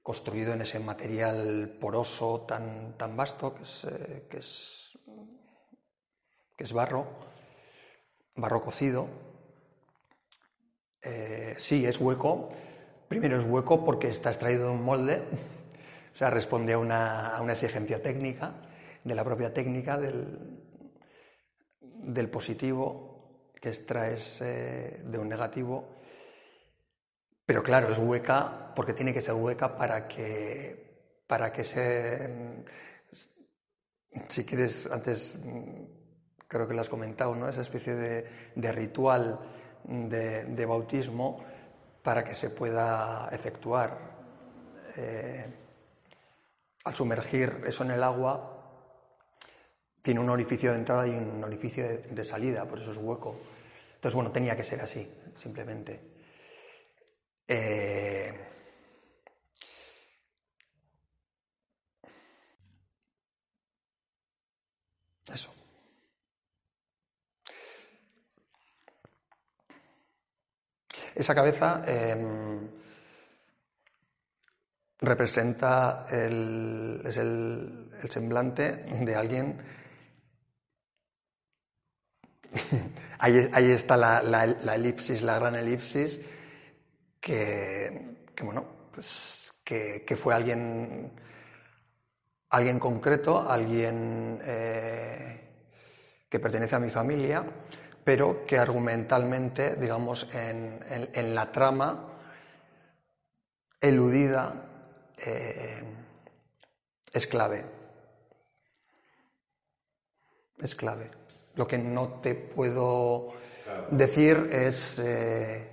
construido 0.00 0.54
en 0.54 0.62
ese 0.62 0.80
material 0.80 1.76
poroso 1.78 2.46
tan, 2.48 2.96
tan 2.96 3.14
vasto 3.18 3.54
que 3.54 3.64
es, 3.64 3.84
eh, 3.84 4.26
que, 4.30 4.38
es, 4.38 4.98
que 6.56 6.64
es 6.64 6.72
barro, 6.72 7.06
barro 8.34 8.62
cocido, 8.62 9.10
sí, 11.58 11.84
es 11.84 12.00
hueco. 12.00 12.48
Primero 13.08 13.38
es 13.38 13.44
hueco 13.44 13.84
porque 13.84 14.08
está 14.08 14.30
extraído 14.30 14.68
de 14.68 14.70
un 14.70 14.82
molde, 14.82 15.22
o 16.12 16.16
sea, 16.16 16.30
responde 16.30 16.72
a 16.74 16.78
una, 16.78 17.36
a 17.36 17.40
una 17.40 17.52
exigencia 17.52 18.02
técnica, 18.02 18.54
de 19.04 19.14
la 19.14 19.24
propia 19.24 19.52
técnica 19.52 19.98
del, 19.98 20.38
del 21.80 22.28
positivo 22.28 23.50
que 23.60 23.68
extraes 23.68 24.40
eh, 24.42 25.02
de 25.04 25.18
un 25.18 25.28
negativo. 25.28 25.96
Pero 27.46 27.62
claro, 27.62 27.90
es 27.90 27.98
hueca 27.98 28.72
porque 28.74 28.92
tiene 28.92 29.12
que 29.12 29.20
ser 29.20 29.34
hueca 29.34 29.76
para 29.76 30.06
que, 30.06 31.22
para 31.26 31.52
que 31.52 31.64
se. 31.64 32.64
Si 34.28 34.44
quieres, 34.44 34.90
antes 34.90 35.40
creo 36.46 36.68
que 36.68 36.74
lo 36.74 36.82
has 36.82 36.88
comentado, 36.88 37.34
¿no? 37.34 37.48
Esa 37.48 37.62
especie 37.62 37.94
de, 37.94 38.26
de 38.54 38.72
ritual 38.72 39.40
de, 39.84 40.44
de 40.44 40.66
bautismo 40.66 41.44
para 42.02 42.22
que 42.22 42.34
se 42.34 42.50
pueda 42.50 43.28
efectuar. 43.32 43.98
Eh, 44.96 45.61
al 46.84 46.94
sumergir 46.94 47.62
eso 47.66 47.84
en 47.84 47.92
el 47.92 48.02
agua, 48.02 48.52
tiene 50.02 50.20
un 50.20 50.30
orificio 50.30 50.72
de 50.72 50.78
entrada 50.78 51.06
y 51.06 51.10
un 51.10 51.42
orificio 51.44 51.86
de, 51.86 52.24
salida, 52.24 52.66
por 52.66 52.80
eso 52.80 52.90
es 52.92 52.98
hueco. 52.98 53.36
Entonces, 53.94 54.14
bueno, 54.14 54.32
tenía 54.32 54.56
que 54.56 54.64
ser 54.64 54.80
así, 54.80 55.08
simplemente. 55.36 56.00
Eh, 57.46 58.32
eso. 65.32 65.52
Esa 71.14 71.34
cabeza 71.34 71.82
em, 71.86 72.81
representa 75.02 76.06
el, 76.10 77.02
es 77.04 77.16
el, 77.16 77.90
semblante 78.08 78.84
de 79.00 79.16
alguien. 79.16 79.58
ahí, 83.18 83.50
ahí 83.52 83.70
está 83.70 83.96
la, 83.96 84.22
la- 84.22 84.44
elipsis, 84.74 85.22
la 85.22 85.38
gran 85.38 85.56
elipsis, 85.56 86.20
que, 87.20 88.16
que, 88.34 88.44
bueno, 88.44 88.64
pues 88.92 89.52
que, 89.64 90.04
que 90.06 90.16
fue 90.16 90.34
alguien, 90.34 91.12
alguien 92.50 92.78
concreto, 92.78 93.48
alguien 93.50 94.40
eh, 94.44 95.40
que 96.28 96.38
pertenece 96.40 96.76
a 96.76 96.80
mi 96.80 96.90
familia, 96.90 97.44
pero 98.04 98.44
que 98.46 98.58
argumentalmente, 98.58 99.76
digamos, 99.76 100.28
en- 100.34 100.80
en 101.12 101.34
la 101.34 101.50
trama 101.50 102.08
eludida 103.80 104.71
eh, 105.26 105.82
es 107.12 107.26
clave. 107.26 107.64
Es 110.60 110.74
clave. 110.74 111.10
Lo 111.54 111.66
que 111.66 111.78
no 111.78 112.20
te 112.20 112.34
puedo 112.34 113.32
decir 113.90 114.48
es 114.52 114.98
eh, 115.00 115.68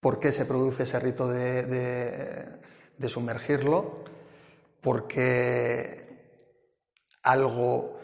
por 0.00 0.18
qué 0.18 0.32
se 0.32 0.44
produce 0.44 0.84
ese 0.84 0.98
rito 1.00 1.28
de, 1.28 1.62
de- 1.64 2.46
de 2.96 3.08
sumergirlo, 3.08 4.04
por 4.80 5.06
qué 5.06 6.30
algo 7.22 7.98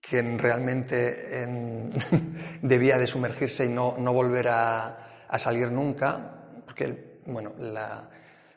que 0.00 0.20
realmente 0.36 1.42
en- 1.42 1.92
debía 2.62 2.98
de 2.98 3.06
sumergirse 3.06 3.64
y 3.64 3.68
no, 3.68 3.96
no 3.98 4.12
volver 4.12 4.48
a, 4.48 5.26
a 5.28 5.38
salir 5.38 5.70
nunca, 5.70 6.43
porque 6.64 6.84
el- 6.84 7.14
bueno, 7.26 7.52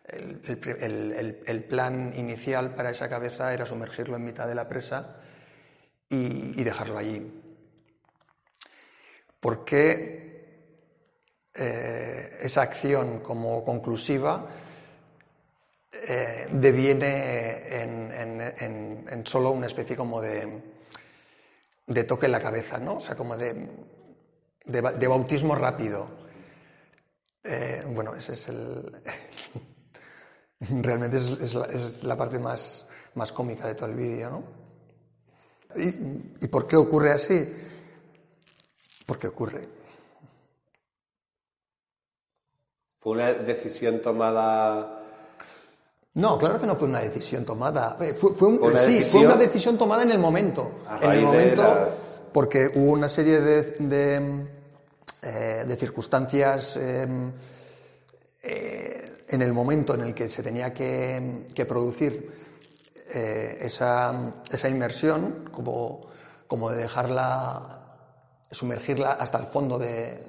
el, 0.08 1.64
plan 1.68 2.14
inicial 2.16 2.74
para 2.74 2.92
esa 2.92 3.10
cabeza 3.10 3.54
era 3.54 3.66
sumergirlo 3.66 4.16
en 4.16 4.24
mitad 4.26 4.48
de 4.48 4.56
la 4.56 4.68
presa 4.68 5.18
y, 6.10 6.64
dejarlo 6.64 6.98
allí. 6.98 7.32
¿Por 9.40 9.66
qué 9.66 10.28
eh, 11.54 12.40
esa 12.42 12.62
acción 12.62 13.20
como 13.20 13.64
conclusiva 13.64 14.48
eh, 15.92 16.48
deviene 16.52 17.82
en, 17.82 19.26
solo 19.26 19.52
una 19.52 19.68
especie 19.68 19.96
como 19.96 20.22
de, 20.22 20.62
de 21.88 22.04
toque 22.04 22.28
en 22.28 22.32
la 22.32 22.42
cabeza, 22.42 22.78
¿no? 22.78 22.96
O 22.96 23.02
sea, 23.02 23.16
como 23.16 23.36
de, 23.36 23.70
de 24.66 25.08
bautismo 25.08 25.56
rápido. 25.56 26.17
Eh, 27.50 27.82
bueno, 27.88 28.14
ese 28.16 28.34
es 28.34 28.50
el. 28.50 29.02
Realmente 30.82 31.18
es, 31.18 31.30
es 31.40 31.54
la, 31.56 31.66
es 31.66 32.04
la 32.04 32.18
parte 32.18 32.40
más, 32.40 32.86
más 33.16 33.32
cómica 33.32 33.68
de 33.68 33.76
todo 33.76 33.88
el 33.90 33.96
vídeo, 33.96 34.30
¿no? 34.30 34.44
¿Y, 35.82 35.88
¿Y 36.44 36.48
por 36.48 36.68
qué 36.68 36.76
ocurre 36.76 37.12
así? 37.12 37.54
Porque 39.06 39.28
ocurre. 39.28 39.68
Fue 43.00 43.14
una 43.14 43.34
decisión 43.34 44.02
tomada. 44.02 45.04
No, 46.16 46.38
claro 46.38 46.60
que 46.60 46.66
no 46.66 46.76
fue 46.76 46.88
una 46.88 47.00
decisión 47.02 47.46
tomada. 47.46 47.96
Eh, 48.02 48.16
Fue, 48.16 48.48
un- 48.48 48.60
sí, 48.76 48.94
decisión- 48.94 49.10
fue 49.12 49.26
una 49.26 49.36
decisión 49.36 49.78
tomada 49.78 50.02
en 50.04 50.12
el 50.12 50.20
momento. 50.20 50.72
En 51.02 51.12
el 51.12 51.22
momento, 51.22 51.62
la- 51.62 51.90
porque 52.34 52.72
hubo 52.76 52.92
una 52.92 53.08
serie 53.08 53.40
de, 53.40 53.62
de, 53.80 54.48
eh, 55.22 55.66
de 55.68 55.76
circunstancias 55.76 56.78
eh, 56.78 57.08
eh, 58.44 59.26
en 59.30 59.42
el 59.42 59.54
momento 59.54 59.94
en 59.96 60.02
el 60.02 60.14
que 60.14 60.30
se 60.30 60.44
tenía 60.44 60.74
que, 60.74 61.46
que 61.54 61.66
producir 61.66 62.48
esa, 63.10 64.34
esa 64.52 64.68
inmersión, 64.70 65.50
como, 65.52 66.08
como 66.46 66.70
de 66.70 66.78
dejarla, 66.78 67.96
sumergirla 68.52 69.14
hasta 69.14 69.38
el 69.40 69.46
fondo 69.48 69.80
de. 69.80 70.20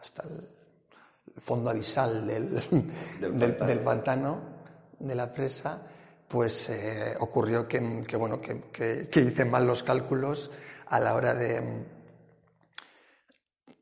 hasta 0.00 0.22
el 0.22 0.48
fondo 1.42 1.68
abisal 1.70 2.26
del, 2.26 2.54
Del 3.20 3.38
del- 3.38 3.54
pantano. 3.54 3.66
del 3.66 3.80
pantano, 3.80 4.40
de 4.98 5.14
la 5.14 5.30
presa, 5.30 5.82
pues 6.26 6.70
eh, 6.70 7.14
ocurrió 7.20 7.68
que, 7.68 8.02
que, 8.06 8.16
bueno, 8.16 8.40
que, 8.40 8.62
que- 8.72 9.08
que 9.10 9.20
hice 9.20 9.44
mal 9.44 9.66
los 9.66 9.82
cálculos 9.82 10.50
a 10.86 11.00
la 11.00 11.14
hora 11.14 11.34
de, 11.34 11.62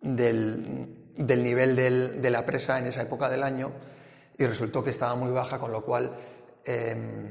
del, 0.01 0.89
nivel 1.17 1.75
del- 1.77 2.23
de 2.23 2.31
la 2.31 2.45
presa 2.47 2.79
en 2.79 2.87
esa 2.87 3.03
época 3.03 3.29
del 3.29 3.43
año 3.43 3.73
y 4.37 4.47
resultó 4.47 4.83
que 4.85 4.91
estaba 4.91 5.15
muy 5.15 5.31
baja, 5.33 5.59
con 5.59 5.73
lo 5.73 5.85
cual, 5.85 6.13
em, 6.65 7.31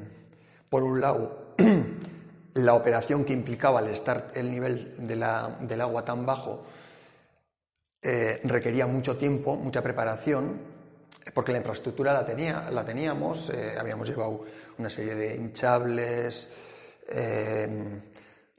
por 0.69 0.83
un 0.83 0.99
lado, 0.99 1.53
la 2.55 2.73
operación 2.73 3.23
que 3.23 3.33
implicaba 3.33 3.79
el 3.81 3.87
estar 3.89 4.31
el 4.33 4.51
nivel 4.51 4.95
de 5.07 5.15
la- 5.15 5.57
del 5.61 5.81
agua 5.81 6.03
tan 6.03 6.25
bajo 6.25 6.63
eh, 8.01 8.39
requería 8.43 8.87
mucho 8.87 9.17
tiempo, 9.17 9.55
mucha 9.55 9.81
preparación, 9.81 10.59
porque 11.33 11.51
la 11.51 11.57
infraestructura 11.57 12.13
la, 12.13 12.25
tenía, 12.25 12.69
la 12.71 12.85
teníamos, 12.85 13.49
eh, 13.49 13.75
habíamos 13.77 14.07
llevado 14.07 14.45
una 14.77 14.89
serie 14.89 15.15
de 15.15 15.35
hinchables, 15.35 16.47
eh, 17.09 17.99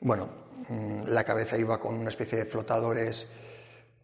bueno, 0.01 0.29
mm, 0.69 1.05
la 1.07 1.25
cabeza 1.25 1.57
iba 1.57 1.79
con 1.79 1.95
una 1.95 2.09
especie 2.11 2.39
de 2.39 2.45
flotadores 2.47 3.29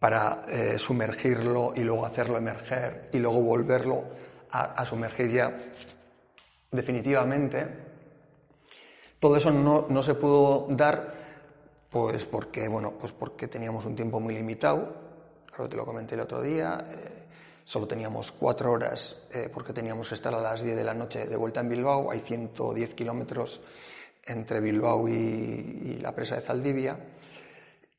para 0.05 0.45
eh, 0.47 0.77
sumergirlo 0.77 1.73
y 1.75 1.79
luego 1.79 2.05
hacerlo 2.05 2.37
emerger 2.37 3.09
y 3.11 3.17
luego 3.17 3.41
volverlo 3.41 4.03
a, 4.51 4.73
a 4.79 4.85
sumergir 4.85 5.31
ya 5.31 5.57
definitivamente. 6.69 7.67
Todo 9.19 9.35
eso 9.35 9.49
no, 9.49 9.87
no 9.89 10.03
se 10.03 10.13
pudo 10.13 10.67
dar 10.69 11.11
pues 11.89 12.23
porque, 12.23 12.67
bueno, 12.67 12.93
pues 12.99 13.13
porque 13.13 13.47
teníamos 13.47 13.83
un 13.87 13.95
tiempo 13.95 14.19
muy 14.19 14.35
limitado, 14.35 14.93
que 15.57 15.67
te 15.67 15.75
lo 15.75 15.87
comenté 15.87 16.13
el 16.13 16.21
otro 16.21 16.39
día, 16.39 16.85
eh, 16.87 17.23
solo 17.63 17.87
teníamos 17.87 18.31
cuatro 18.31 18.73
horas 18.73 19.23
eh, 19.33 19.49
porque 19.51 19.73
teníamos 19.73 20.09
que 20.09 20.13
estar 20.13 20.35
a 20.35 20.39
las 20.39 20.61
10 20.61 20.75
de 20.75 20.83
la 20.83 20.93
noche 20.93 21.25
de 21.25 21.35
vuelta 21.35 21.61
en 21.61 21.69
Bilbao, 21.69 22.11
hay 22.11 22.19
110 22.19 22.93
kilómetros 22.93 23.59
entre 24.23 24.59
Bilbao 24.59 25.09
y, 25.09 25.13
y 25.13 25.99
la 25.99 26.13
presa 26.13 26.35
de 26.35 26.41
Zaldivia, 26.41 26.95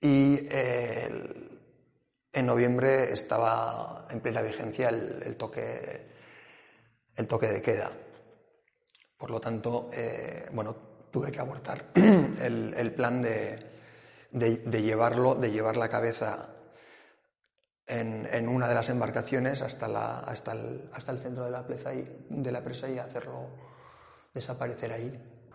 y 0.00 0.38
eh, 0.48 1.55
en 2.36 2.46
noviembre 2.46 3.12
estaba 3.12 4.06
en 4.10 4.20
plena 4.20 4.42
vigencia 4.42 4.88
el, 4.90 5.22
el 5.24 5.36
toque, 5.36 6.06
el 7.16 7.26
toque 7.26 7.48
de 7.48 7.62
queda. 7.62 7.90
Por 9.16 9.30
lo 9.30 9.40
tanto, 9.40 9.88
eh, 9.92 10.46
bueno, 10.52 10.74
tuve 11.10 11.32
que 11.32 11.40
abortar 11.40 11.86
el, 11.94 12.74
el 12.76 12.92
plan 12.94 13.22
de, 13.22 13.56
de- 14.30 14.58
de 14.58 14.82
llevarlo, 14.82 15.34
de 15.34 15.50
llevar 15.50 15.76
la 15.76 15.88
cabeza 15.88 16.50
en, 17.86 18.28
en 18.30 18.48
una 18.48 18.68
de 18.68 18.74
las 18.74 18.88
embarcaciones 18.90 19.62
hasta, 19.62 19.88
la, 19.88 20.18
hasta, 20.20 20.52
el, 20.52 20.90
hasta 20.92 21.12
el 21.12 21.18
centro 21.20 21.44
de 21.44 21.50
la, 21.50 21.66
presa 21.66 21.94
y, 21.94 22.26
de 22.28 22.52
la 22.52 22.62
presa 22.62 22.88
y 22.90 22.98
hacerlo 22.98 23.48
desaparecer 24.34 24.92
ahí. 24.92 25.12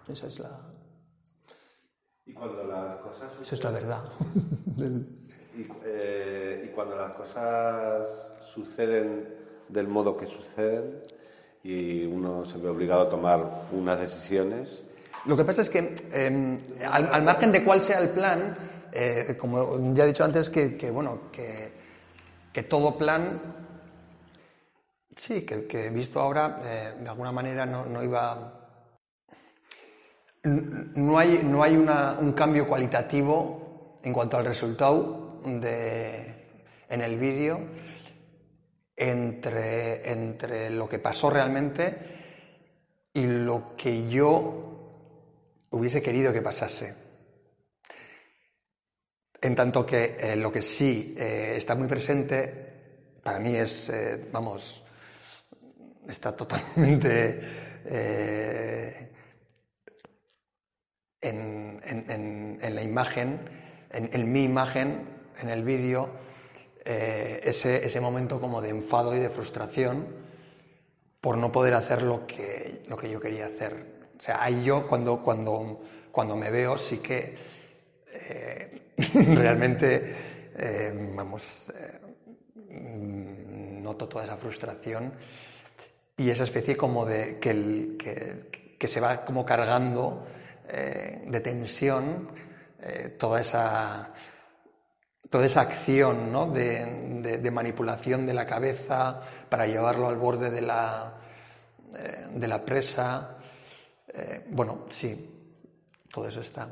Esa 0.08 0.28
es 0.28 0.40
la, 0.40 0.60
Y 2.26 2.34
cuando 2.34 2.64
las 2.64 2.98
cosas. 3.02 3.34
esa 3.42 3.56
es 3.56 3.64
la 3.64 3.72
verdad. 3.72 4.04
del- 4.66 5.28
Y, 5.58 5.68
eh, 5.86 6.64
y 6.66 6.68
cuando 6.74 6.96
las 6.96 7.12
cosas 7.14 8.08
suceden 8.46 9.28
del 9.68 9.88
modo 9.88 10.16
que 10.18 10.28
suceden 10.28 11.02
y 11.64 12.06
uno 12.06 12.46
se 12.46 12.58
ve 12.58 12.70
obligado 12.70 13.02
a 13.04 13.10
tomar 13.10 13.68
unas 13.72 14.00
decisiones, 14.00 14.84
Lo 15.26 15.38
que 15.38 15.46
pasa 15.46 15.62
es 15.62 15.70
que, 15.70 15.94
eh, 16.12 16.58
al, 16.90 17.14
al 17.14 17.24
margen 17.24 17.52
de 17.52 17.64
cuál 17.64 17.84
sea 17.84 18.00
el 18.00 18.10
plan, 18.10 18.58
eh, 18.92 19.36
como 19.40 19.94
ya 19.94 20.04
he 20.06 20.08
dicho 20.08 20.24
antes, 20.24 20.50
que, 20.50 20.76
que, 20.76 20.90
bueno, 20.90 21.30
que, 21.32 21.72
que 22.52 22.64
todo 22.64 22.98
plan, 22.98 23.40
sí, 25.16 25.44
que, 25.46 25.68
que 25.68 25.90
visto 25.92 26.20
ahora, 26.20 26.60
eh, 26.64 26.94
de 27.04 27.10
alguna 27.10 27.32
manera 27.32 27.66
no, 27.66 27.86
no 27.86 28.04
iba. 28.04 28.58
No 30.44 31.20
hay, 31.20 31.42
no 31.44 31.62
hay 31.62 31.76
una- 31.78 32.18
un 32.20 32.32
cambio 32.34 32.66
cualitativo 32.66 34.00
en 34.02 34.12
cuanto 34.12 34.38
al 34.38 34.46
resultado 34.46 35.31
de, 35.46 36.34
en 36.90 37.02
el 37.02 37.18
vídeo 37.18 37.60
entre, 38.96 40.12
entre 40.12 40.70
lo 40.70 40.88
que 40.88 41.00
pasó 41.00 41.30
realmente 41.30 41.96
y 43.14 43.26
lo 43.26 43.76
que 43.76 44.08
yo 44.10 45.68
hubiese 45.72 46.02
querido 46.02 46.32
que 46.34 46.42
pasase. 46.42 46.96
En 49.42 49.56
tanto 49.56 49.86
que 49.86 50.18
eh, 50.20 50.36
lo 50.36 50.52
que 50.52 50.62
sí 50.62 51.16
eh, 51.18 51.54
está 51.58 51.74
muy 51.76 51.88
presente, 51.88 53.18
para 53.24 53.40
mí 53.40 53.56
es, 53.56 53.90
eh, 53.90 54.28
vamos, 54.32 54.84
está 56.08 56.36
totalmente 56.36 57.40
en, 61.22 61.82
en- 61.84 62.12
en- 62.12 62.76
la 62.76 62.84
imagen, 62.84 63.40
en, 63.92 64.10
en 64.14 64.32
mi 64.32 64.44
imagen, 64.44 65.21
en 65.42 65.50
el 65.50 65.64
vídeo, 65.64 66.10
eh, 66.84 67.42
ese, 67.44 67.86
ese 67.86 68.02
momento 68.02 68.40
como 68.40 68.62
de 68.62 68.70
enfado 68.70 69.16
y 69.16 69.20
de 69.20 69.30
frustración 69.30 70.08
por 71.20 71.38
no 71.38 71.52
poder 71.52 71.76
hacer 71.76 72.02
lo 72.02 72.26
que, 72.26 72.84
lo 72.88 72.98
que 72.98 73.10
yo 73.10 73.20
quería 73.20 73.46
hacer. 73.46 73.86
O 74.18 74.20
sea, 74.20 74.44
ahí 74.44 74.64
yo 74.64 74.88
cuando, 74.88 75.22
cuando, 75.22 75.82
cuando 76.12 76.36
me 76.36 76.50
veo 76.50 76.78
sí 76.78 76.98
que 76.98 77.36
eh, 78.12 78.82
realmente, 79.36 80.16
eh, 80.58 81.12
vamos, 81.16 81.44
noto 82.70 84.08
toda 84.08 84.24
esa 84.24 84.38
frustración 84.38 85.14
y 86.18 86.30
esa 86.30 86.44
especie 86.44 86.76
como 86.76 87.06
de 87.06 87.38
que, 87.40 87.96
que, 88.00 88.78
que 88.78 88.88
se 88.88 89.00
va 89.00 89.24
como 89.26 89.46
cargando 89.46 90.26
de 90.72 91.40
tensión 91.42 92.30
toda 93.18 93.42
esa 93.42 94.14
toda 95.32 95.46
esa 95.46 95.62
acción 95.62 96.30
¿no? 96.30 96.46
de, 96.46 97.50
manipulación 97.52 98.28
de 98.28 98.34
la 98.34 98.46
cabeza 98.46 99.22
para 99.50 99.66
llevarlo 99.66 100.10
al 100.10 100.18
borde 100.18 100.52
de 100.52 100.62
la, 100.62 101.14
eh, 101.98 102.28
de 102.34 102.48
la 102.48 102.64
presa. 102.64 103.38
Eh, 104.14 104.46
bueno, 104.50 104.86
sí, 104.90 105.56
todo 106.12 106.28
eso 106.28 106.42
está. 106.42 106.68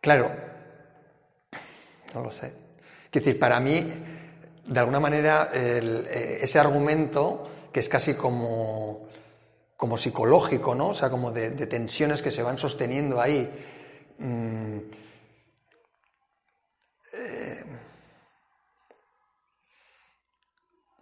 Claro, 0.00 0.30
no 2.14 2.22
lo 2.22 2.30
sé. 2.32 2.50
Quiero 3.10 3.26
decir, 3.26 3.38
para 3.38 3.60
mí, 3.60 3.92
de 4.66 4.80
alguna 4.80 4.98
manera, 4.98 5.50
eh, 5.52 6.38
ese 6.40 6.58
argumento, 6.58 7.68
que 7.70 7.80
es 7.80 7.90
casi 7.90 8.14
como, 8.14 9.06
como 9.76 9.98
psicológico, 9.98 10.74
¿no? 10.74 10.88
O 10.88 10.94
sea, 10.94 11.10
como 11.10 11.30
de, 11.30 11.50
de 11.50 11.66
tensiones 11.66 12.22
que 12.22 12.30
se 12.30 12.42
van 12.42 12.56
sosteniendo 12.56 13.20
ahí. 13.20 13.50
mm, 14.18 14.78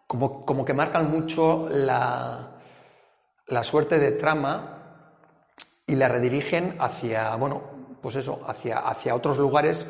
como, 0.08 0.44
como 0.44 0.64
que 0.64 0.72
marcan 0.72 1.10
mucho 1.10 1.68
la, 1.68 2.58
la 3.46 3.62
suerte 3.62 3.98
de 3.98 4.12
trama 4.12 4.74
y 5.86 5.94
la 5.94 6.08
redirigen 6.08 6.76
hacia, 6.80 7.36
bueno, 7.36 7.96
pues 8.00 8.16
eso, 8.16 8.42
hacia, 8.46 8.78
hacia 8.78 9.14
otros 9.14 9.36
lugares 9.36 9.86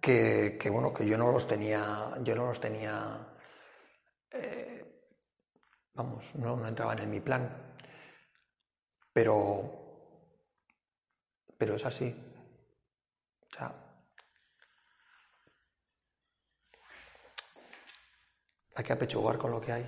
que, 0.00 0.56
que, 0.58 0.70
bueno, 0.70 0.92
que 0.92 1.06
yo 1.06 1.18
no 1.18 1.30
los 1.32 1.46
tenía, 1.46 2.12
yo 2.22 2.34
no 2.34 2.46
los 2.46 2.60
tenía, 2.60 3.28
eh, 4.30 5.02
vamos, 5.92 6.34
no, 6.36 6.56
no 6.56 6.66
entraban 6.66 6.98
en 6.98 7.10
mi 7.10 7.20
plan. 7.20 7.74
Pero, 9.12 9.70
pero 11.58 11.74
es 11.74 11.84
así. 11.84 12.14
O 13.50 13.54
sea, 13.54 13.85
hay 18.76 18.84
que 18.84 18.92
apechugar 18.92 19.38
con 19.38 19.50
lo 19.50 19.60
que 19.60 19.72
hay. 19.72 19.86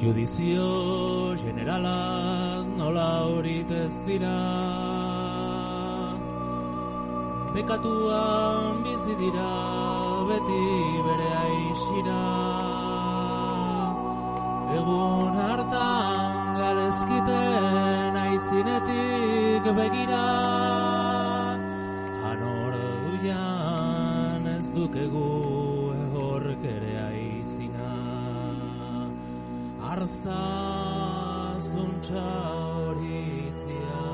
Judizio 0.00 1.36
generalaz 1.36 2.64
nola 2.78 3.26
horik 3.26 3.70
ez 3.70 3.94
dira 4.06 4.32
Bekatuan 7.52 8.82
bizi 8.82 9.14
dira 9.20 9.52
beti 10.30 10.64
bere 11.04 11.30
aixira 11.44 12.24
Egun 14.80 15.36
hartan 15.36 16.39
galezkiten 16.60 18.16
aitzinetik 18.22 19.68
begira 19.78 20.24
Hanor 22.28 22.76
duian 23.04 24.48
ez 24.52 24.66
dukegu 24.76 25.30
ehork 26.04 26.66
ere 26.74 26.94
aizina. 27.06 27.94
Arza 29.92 30.44
zuntza 31.70 32.26
horitzia 32.84 34.04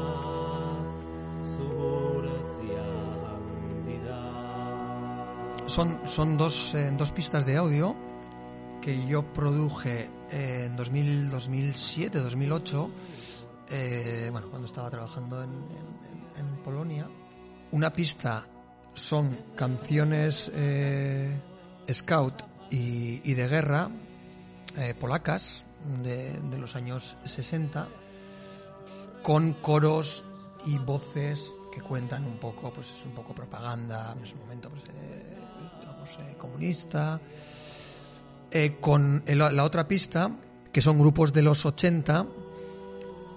Zuhurtzia 1.53 2.89
handida 3.35 4.23
Son, 5.67 5.99
son 6.07 6.37
dos, 6.37 6.75
eh, 6.75 6.91
dos 6.97 7.13
pistas 7.13 7.45
de 7.45 7.57
audio 7.57 8.06
que 8.87 9.05
yo 9.09 9.25
produje 9.33 10.09
en 10.31 10.77
2000, 10.77 11.29
2007, 11.29 12.21
2008, 12.21 12.91
eh, 13.71 14.29
bueno, 14.31 14.49
cuando 14.49 14.69
estaba 14.69 14.89
trabajando 14.89 15.43
en, 15.43 15.51
en- 15.51 16.47
en 16.47 16.63
Polonia. 16.63 17.09
Una 17.73 17.93
pista 17.93 18.47
son 18.95 19.37
canciones 19.57 20.53
eh, 20.55 21.37
scout 21.93 22.45
y, 22.71 23.35
de 23.35 23.49
guerra 23.49 23.91
eh, 24.77 24.95
polacas 24.95 25.65
de, 26.05 26.39
los 26.57 26.77
años 26.77 27.17
60 27.25 27.89
con 29.25 29.55
coros 29.55 30.23
y 30.65 30.79
voces 30.79 31.53
que 31.75 31.81
cuentan 31.81 32.25
un 32.25 32.39
poco, 32.39 32.73
pues 32.73 32.89
es 32.89 33.05
un 33.05 33.15
poco 33.17 33.35
propaganda, 33.35 34.15
en 34.17 34.25
su 34.25 34.37
momento 34.37 34.71
pues, 34.71 34.85
eh, 34.85 35.37
eh, 36.21 36.35
comunista, 36.39 37.21
eh, 38.51 38.77
con 38.81 39.23
el- 39.27 39.39
la 39.39 39.65
otra 39.65 39.87
pista, 39.89 40.31
que 40.73 40.81
son 40.81 40.99
grupos 40.99 41.33
de 41.33 41.43
los 41.43 41.65
80, 41.67 42.27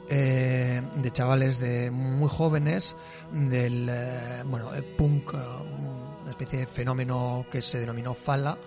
eh, 0.10 0.82
de 0.96 1.12
chavales 1.12 1.60
de 1.60 1.92
muy 1.92 2.30
jóvenes, 2.30 2.96
del 3.32 3.88
eh, 3.90 4.44
bueno, 4.46 4.74
eh, 4.74 4.82
punk, 4.82 5.34
una 5.34 6.30
especie 6.32 6.60
de 6.60 6.68
fenómeno 6.68 7.46
que 7.52 7.62
se 7.62 7.80
denominó 7.80 8.14
Fala, 8.14 8.58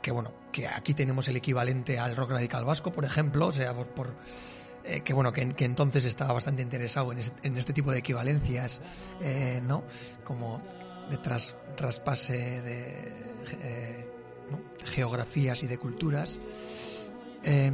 que 0.00 0.10
bueno, 0.12 0.32
que 0.52 0.66
aquí 0.66 0.94
tenemos 0.94 1.28
el 1.28 1.36
equivalente 1.36 1.98
al 1.98 2.16
rock 2.16 2.30
radical 2.30 2.64
vasco, 2.64 2.90
por 2.92 3.04
ejemplo, 3.04 3.48
o 3.48 3.52
sea, 3.52 3.74
por, 3.74 3.86
por, 3.88 4.14
que 5.04 5.12
bueno, 5.12 5.30
que, 5.32 5.42
entonces 5.64 6.06
estaba 6.06 6.32
bastante 6.32 6.62
interesado 6.62 7.12
en, 7.12 7.18
es- 7.18 7.32
en 7.42 7.58
este 7.58 7.72
tipo 7.74 7.90
de 7.92 7.98
equivalencias, 7.98 8.80
¿no? 9.66 9.82
Como 10.24 10.62
de 11.10 11.18
tras- 11.18 11.54
traspase 11.76 12.62
de, 12.62 13.12
de 14.48 14.86
geografías 14.86 15.62
y 15.62 15.66
de 15.66 15.78
culturas. 15.78 16.38
Eh, 17.44 17.70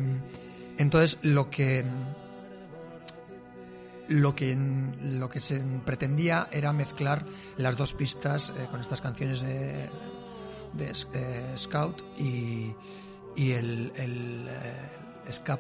entonces, 0.79 1.19
lo 1.23 1.51
que 1.51 1.85
lo 4.09 4.35
que 4.35 4.57
lo 5.03 5.29
que 5.29 5.41
se 5.41 5.63
pretendía 5.85 6.49
era 6.51 6.73
mezclar 6.73 7.25
las 7.57 7.77
dos 7.77 7.95
pistas 7.95 8.51
eh, 8.51 8.67
con 8.71 8.81
estas 8.81 9.01
canciones 9.01 9.41
de, 9.41 9.89
de 10.75 10.93
eh, 11.15 11.53
Scout 11.57 12.03
y, 12.19 12.75
y 13.37 13.53
el, 13.53 13.93
el 13.97 14.49
eh, 14.49 15.33
ska 15.33 15.59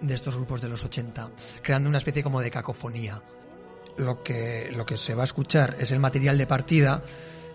de 0.00 0.14
estos 0.14 0.36
grupos 0.36 0.60
de 0.60 0.68
los 0.68 0.84
80, 0.84 1.30
creando 1.60 1.88
una 1.88 1.98
especie 1.98 2.22
como 2.22 2.40
de 2.40 2.50
cacofonía. 2.50 3.20
Lo 3.96 4.22
que, 4.22 4.70
lo 4.72 4.86
que 4.86 4.96
se 4.96 5.14
va 5.14 5.22
a 5.22 5.24
escuchar 5.24 5.76
es 5.80 5.90
el 5.90 5.98
material 5.98 6.38
de 6.38 6.46
partida. 6.46 7.02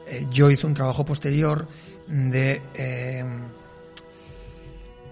Eh, 0.08 0.28
yo 0.32 0.50
hice 0.50 0.68
un 0.68 0.74
trabajo 0.74 1.06
posterior 1.06 1.68
de 2.08 2.62
eh, 2.76 3.24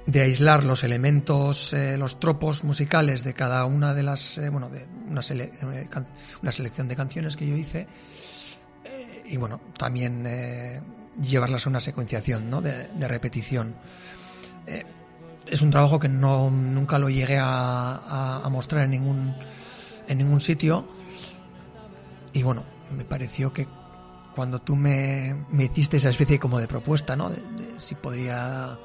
de 0.05 0.21
aislar 0.21 0.63
los 0.63 0.83
elementos, 0.83 1.73
eh, 1.73 1.95
los 1.97 2.19
tropos 2.19 2.63
musicales 2.63 3.23
de 3.23 3.33
cada 3.33 3.65
una 3.65 3.93
de 3.93 4.03
las, 4.03 4.39
bueno, 4.51 4.67
de 4.69 4.85
una, 5.09 5.21
sele- 5.21 5.51
una 6.41 6.51
selección 6.51 6.87
de 6.87 6.95
canciones 6.95 7.37
que 7.37 7.47
yo 7.47 7.55
hice 7.55 7.87
y 9.25 9.37
bueno, 9.37 9.61
también 9.77 10.27
llevarlas 11.21 11.65
a 11.65 11.69
una 11.69 11.79
secuenciación, 11.79 12.49
¿no? 12.49 12.61
De, 12.61 12.87
repetición. 13.07 13.75
Es 15.45 15.61
un 15.61 15.69
trabajo 15.69 15.99
que 15.99 16.09
no 16.09 16.49
nunca 16.49 16.97
lo 16.97 17.09
llegué 17.09 17.37
a, 17.37 17.95
a- 17.95 18.41
a 18.43 18.49
mostrar 18.49 18.83
en 18.85 18.91
ningún 18.91 19.35
en 20.07 20.17
ningún 20.17 20.41
sitio 20.41 20.85
y 22.33 22.43
bueno, 22.43 22.63
me 22.97 23.05
pareció 23.05 23.53
que 23.53 23.67
cuando 24.35 24.59
tú 24.59 24.75
me, 24.75 25.45
me 25.49 25.65
hiciste 25.65 25.97
esa 25.97 26.09
especie 26.09 26.39
como 26.39 26.59
de 26.59 26.67
propuesta, 26.67 27.15
¿no? 27.15 27.29
De, 27.29 27.41
si 27.77 27.95
podía 27.95 28.77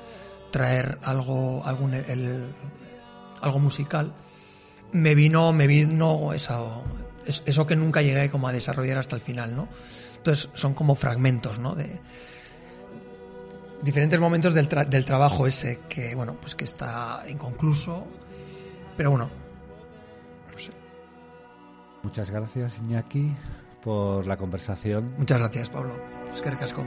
traer 0.50 0.98
algo, 1.04 1.64
algún 1.64 1.94
algo 3.42 3.58
musical, 3.58 4.12
me 4.92 5.14
vino, 5.14 5.52
me 5.52 5.66
vino 5.66 6.32
eso, 6.32 6.82
es- 7.26 7.42
eso 7.46 7.66
que 7.66 7.76
nunca 7.76 8.02
llegué 8.02 8.30
como 8.30 8.48
a 8.48 8.52
desarrollar 8.52 8.98
hasta 8.98 9.16
el 9.16 9.22
final, 9.22 9.54
¿no? 9.54 9.68
Entonces 10.16 10.48
son 10.54 10.74
como 10.74 10.94
fragmentos, 10.94 11.58
¿no? 11.58 11.74
De 11.74 12.00
diferentes 13.82 14.18
momentos 14.18 14.54
del, 14.54 14.68
tra- 14.68 14.86
del 14.86 15.04
trabajo 15.04 15.46
ese 15.46 15.80
que, 15.88 16.14
bueno, 16.14 16.36
pues 16.40 16.54
que 16.54 16.64
está 16.64 17.22
inconcluso, 17.28 18.06
pero 18.96 19.10
bueno, 19.10 19.30
no 20.52 20.58
sé. 20.58 20.70
Muchas 22.02 22.30
gracias, 22.30 22.78
Iñaki, 22.78 23.32
por 23.86 24.26
la 24.26 24.36
conversación. 24.36 25.14
Muchas 25.16 25.38
gracias, 25.38 25.70
Pablo. 25.70 25.92
Es 26.32 26.40
que 26.40 26.50
recasco. 26.50 26.82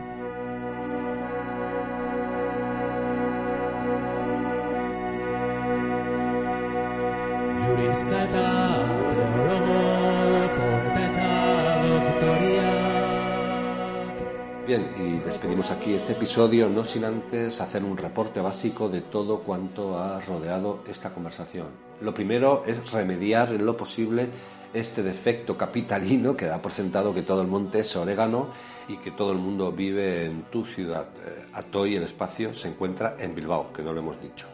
Bien, 14.68 14.92
y 15.00 15.20
despedimos 15.26 15.72
aquí 15.72 15.94
este 15.94 16.12
episodio, 16.12 16.68
no 16.68 16.84
sin 16.84 17.06
antes 17.06 17.62
hacer 17.62 17.86
un 17.86 17.96
reporte 17.96 18.42
básico 18.42 18.90
de 18.90 19.00
todo 19.00 19.40
cuanto 19.40 19.98
ha 19.98 20.20
rodeado 20.20 20.84
esta 20.86 21.14
conversación. 21.14 21.68
Lo 22.02 22.14
primero 22.14 22.66
es 22.68 22.92
remediar 22.92 23.54
en 23.54 23.66
lo 23.66 23.78
posible 23.78 24.30
este 24.74 25.04
defecto 25.04 25.58
capitalino 25.58 26.36
que 26.36 26.46
da 26.46 26.62
por 26.62 26.72
sentado 26.72 27.14
que 27.14 27.24
todo 27.24 27.42
el 27.42 27.48
monte 27.48 27.80
es 27.80 27.96
orégano 27.96 28.50
y 28.88 28.98
que 28.98 29.12
todo 29.12 29.32
el 29.32 29.38
mundo 29.38 29.72
vive 29.72 30.26
en 30.26 30.44
tu 30.44 30.66
ciudad. 30.66 31.08
Eh, 31.26 31.46
Atoy, 31.54 31.96
el 31.96 32.04
espacio, 32.04 32.54
se 32.54 32.68
encuentra 32.68 33.16
en 33.20 33.36
Bilbao, 33.36 33.72
que 33.74 33.82
no 33.82 33.94
lo 33.94 34.00
hemos 34.00 34.22
dicho. 34.22 34.48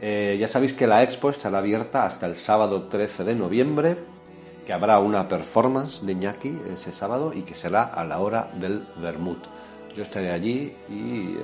Eh, 0.00 0.36
ya 0.40 0.48
sabéis 0.48 0.72
que 0.72 0.86
la 0.86 1.02
expo 1.02 1.30
estará 1.30 1.58
abierta 1.58 2.06
hasta 2.06 2.26
el 2.26 2.36
sábado 2.36 2.84
13 2.84 3.24
de 3.24 3.34
noviembre, 3.34 3.98
que 4.66 4.72
habrá 4.72 4.98
una 4.98 5.28
performance 5.28 6.04
de 6.04 6.12
Iñaki 6.12 6.58
ese 6.72 6.92
sábado 6.92 7.32
y 7.34 7.42
que 7.42 7.54
será 7.54 7.84
a 7.84 8.04
la 8.04 8.20
hora 8.20 8.50
del 8.54 8.86
vermut. 8.96 9.44
Yo 9.94 10.02
estaré 10.02 10.30
allí 10.30 10.74
y 10.88 11.36
eh, 11.36 11.40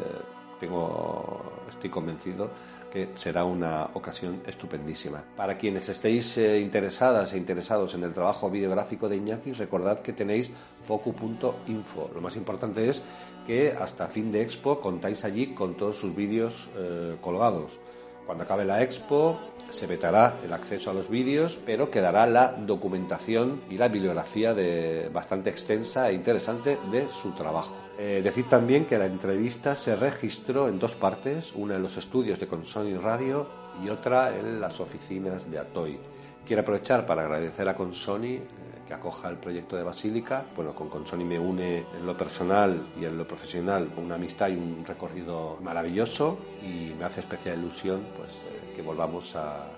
tengo, 0.61 1.43
estoy 1.69 1.91
convencido 1.91 2.51
que 2.97 3.09
será 3.17 3.45
una 3.45 3.91
ocasión 3.93 4.41
estupendísima. 4.47 5.23
Para 5.37 5.59
quienes 5.59 5.87
estéis 5.87 6.39
eh, 6.39 6.61
interesadas 6.61 7.35
e 7.35 7.37
interesados 7.37 7.95
en 7.95 8.05
el 8.05 8.15
trabajo 8.15 8.51
videográfico 8.51 9.07
de 9.07 9.17
Iñaki, 9.17 9.53
recordad 9.53 10.01
que 10.01 10.15
tenéis 10.15 10.51
focu.info. 10.87 12.11
Lo 12.15 12.23
más 12.23 12.37
importante 12.37 12.89
es 12.89 13.03
que 13.47 13.71
hasta 13.71 14.09
fin 14.09 14.33
de 14.33 14.41
expo 14.41 14.81
contáis 14.81 15.25
allí 15.25 15.49
con 15.49 15.77
todos 15.77 15.97
sus 15.97 16.17
vídeos 16.17 16.71
eh, 16.75 17.17
colgados. 17.21 17.79
Cuando 18.25 18.45
acabe 18.45 18.65
la 18.65 18.83
expo 18.83 19.39
se 19.71 19.87
vetará 19.87 20.39
el 20.43 20.53
acceso 20.55 20.91
a 20.91 20.95
los 20.95 21.11
vídeos, 21.11 21.61
pero 21.67 21.91
quedará 21.91 22.27
la 22.27 22.53
documentación 22.53 23.61
y 23.69 23.77
la 23.77 23.89
bibliografía 23.89 24.55
de, 24.55 25.11
bastante 25.13 25.51
extensa 25.51 26.09
e 26.09 26.15
interesante 26.15 26.79
de 26.91 27.09
su 27.11 27.33
trabajo. 27.33 27.86
Eh, 27.99 28.21
decir 28.23 28.47
también 28.49 28.85
que 28.85 28.99
la 28.99 29.07
entrevista 29.07 29.75
se 29.75 29.97
registró 29.97 30.69
en 30.69 30.79
dos 30.79 30.95
partes, 30.95 31.53
una 31.55 31.77
en 31.77 31.83
los 31.83 31.97
estudios 31.97 32.39
de 32.39 32.47
Consoni 32.47 32.95
Radio 32.95 33.47
y 33.83 33.89
otra 33.89 34.37
en 34.37 34.61
las 34.61 34.79
oficinas 34.81 35.51
de 35.51 35.59
Atoy. 35.59 35.99
Quiero 36.47 36.61
aprovechar 36.61 37.07
para 37.07 37.23
agradecer 37.23 37.67
a 37.69 37.75
Consoni 37.75 38.35
eh, 38.35 38.43
que 38.87 38.93
acoja 38.93 39.31
el 39.31 39.39
proyecto 39.39 39.77
de 39.77 39.83
Basílica. 39.83 40.45
Bueno, 40.55 40.75
con 40.75 40.91
Consoni 40.91 41.25
me 41.25 41.39
une 41.39 41.79
en 41.79 42.07
lo 42.07 42.15
personal 42.17 42.87
y 43.01 43.07
en 43.07 43.17
lo 43.17 43.27
profesional 43.27 43.91
una 43.97 44.17
amistad 44.17 44.49
y 44.49 44.57
un 44.57 44.85
recorrido 44.87 45.57
maravilloso 45.63 46.39
y 46.63 46.93
me 46.99 47.07
hace 47.07 47.21
especial 47.21 47.59
ilusión 47.59 48.07
pues 48.15 48.31
eh, 48.31 48.75
que 48.77 48.83
volvamos 48.83 49.35
a, 49.37 49.69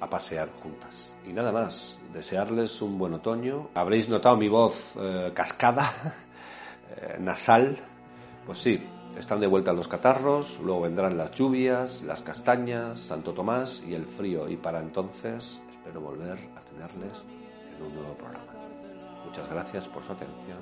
a 0.00 0.08
pasear 0.08 0.50
juntas. 0.62 1.14
Y 1.26 1.32
nada 1.32 1.52
más, 1.52 1.98
desearles 2.12 2.80
un 2.82 2.98
buen 2.98 3.14
otoño. 3.14 3.70
Habréis 3.74 4.08
notado 4.08 4.36
mi 4.36 4.48
voz 4.48 4.94
eh, 4.98 5.32
cascada, 5.34 6.14
Eh, 6.90 7.16
nasal, 7.18 7.76
pues 8.44 8.58
sí, 8.58 8.82
están 9.18 9.40
de 9.40 9.46
vuelta 9.46 9.72
los 9.72 9.88
catarros, 9.88 10.60
luego 10.62 10.82
vendrán 10.82 11.16
las 11.16 11.32
lluvias, 11.32 12.02
las 12.02 12.22
castañas, 12.22 12.98
Santo 12.98 13.32
Tomás 13.32 13.82
y 13.86 13.94
el 13.94 14.04
frío. 14.04 14.48
Y 14.48 14.56
para 14.56 14.80
entonces 14.80 15.60
espero 15.70 16.00
volver 16.00 16.38
a 16.56 16.60
tenerles 16.60 17.22
en 17.76 17.82
un 17.82 17.94
nuevo 17.94 18.14
programa. 18.14 18.52
Muchas 19.24 19.48
gracias 19.50 19.86
por 19.88 20.04
su 20.04 20.12
atención. 20.12 20.58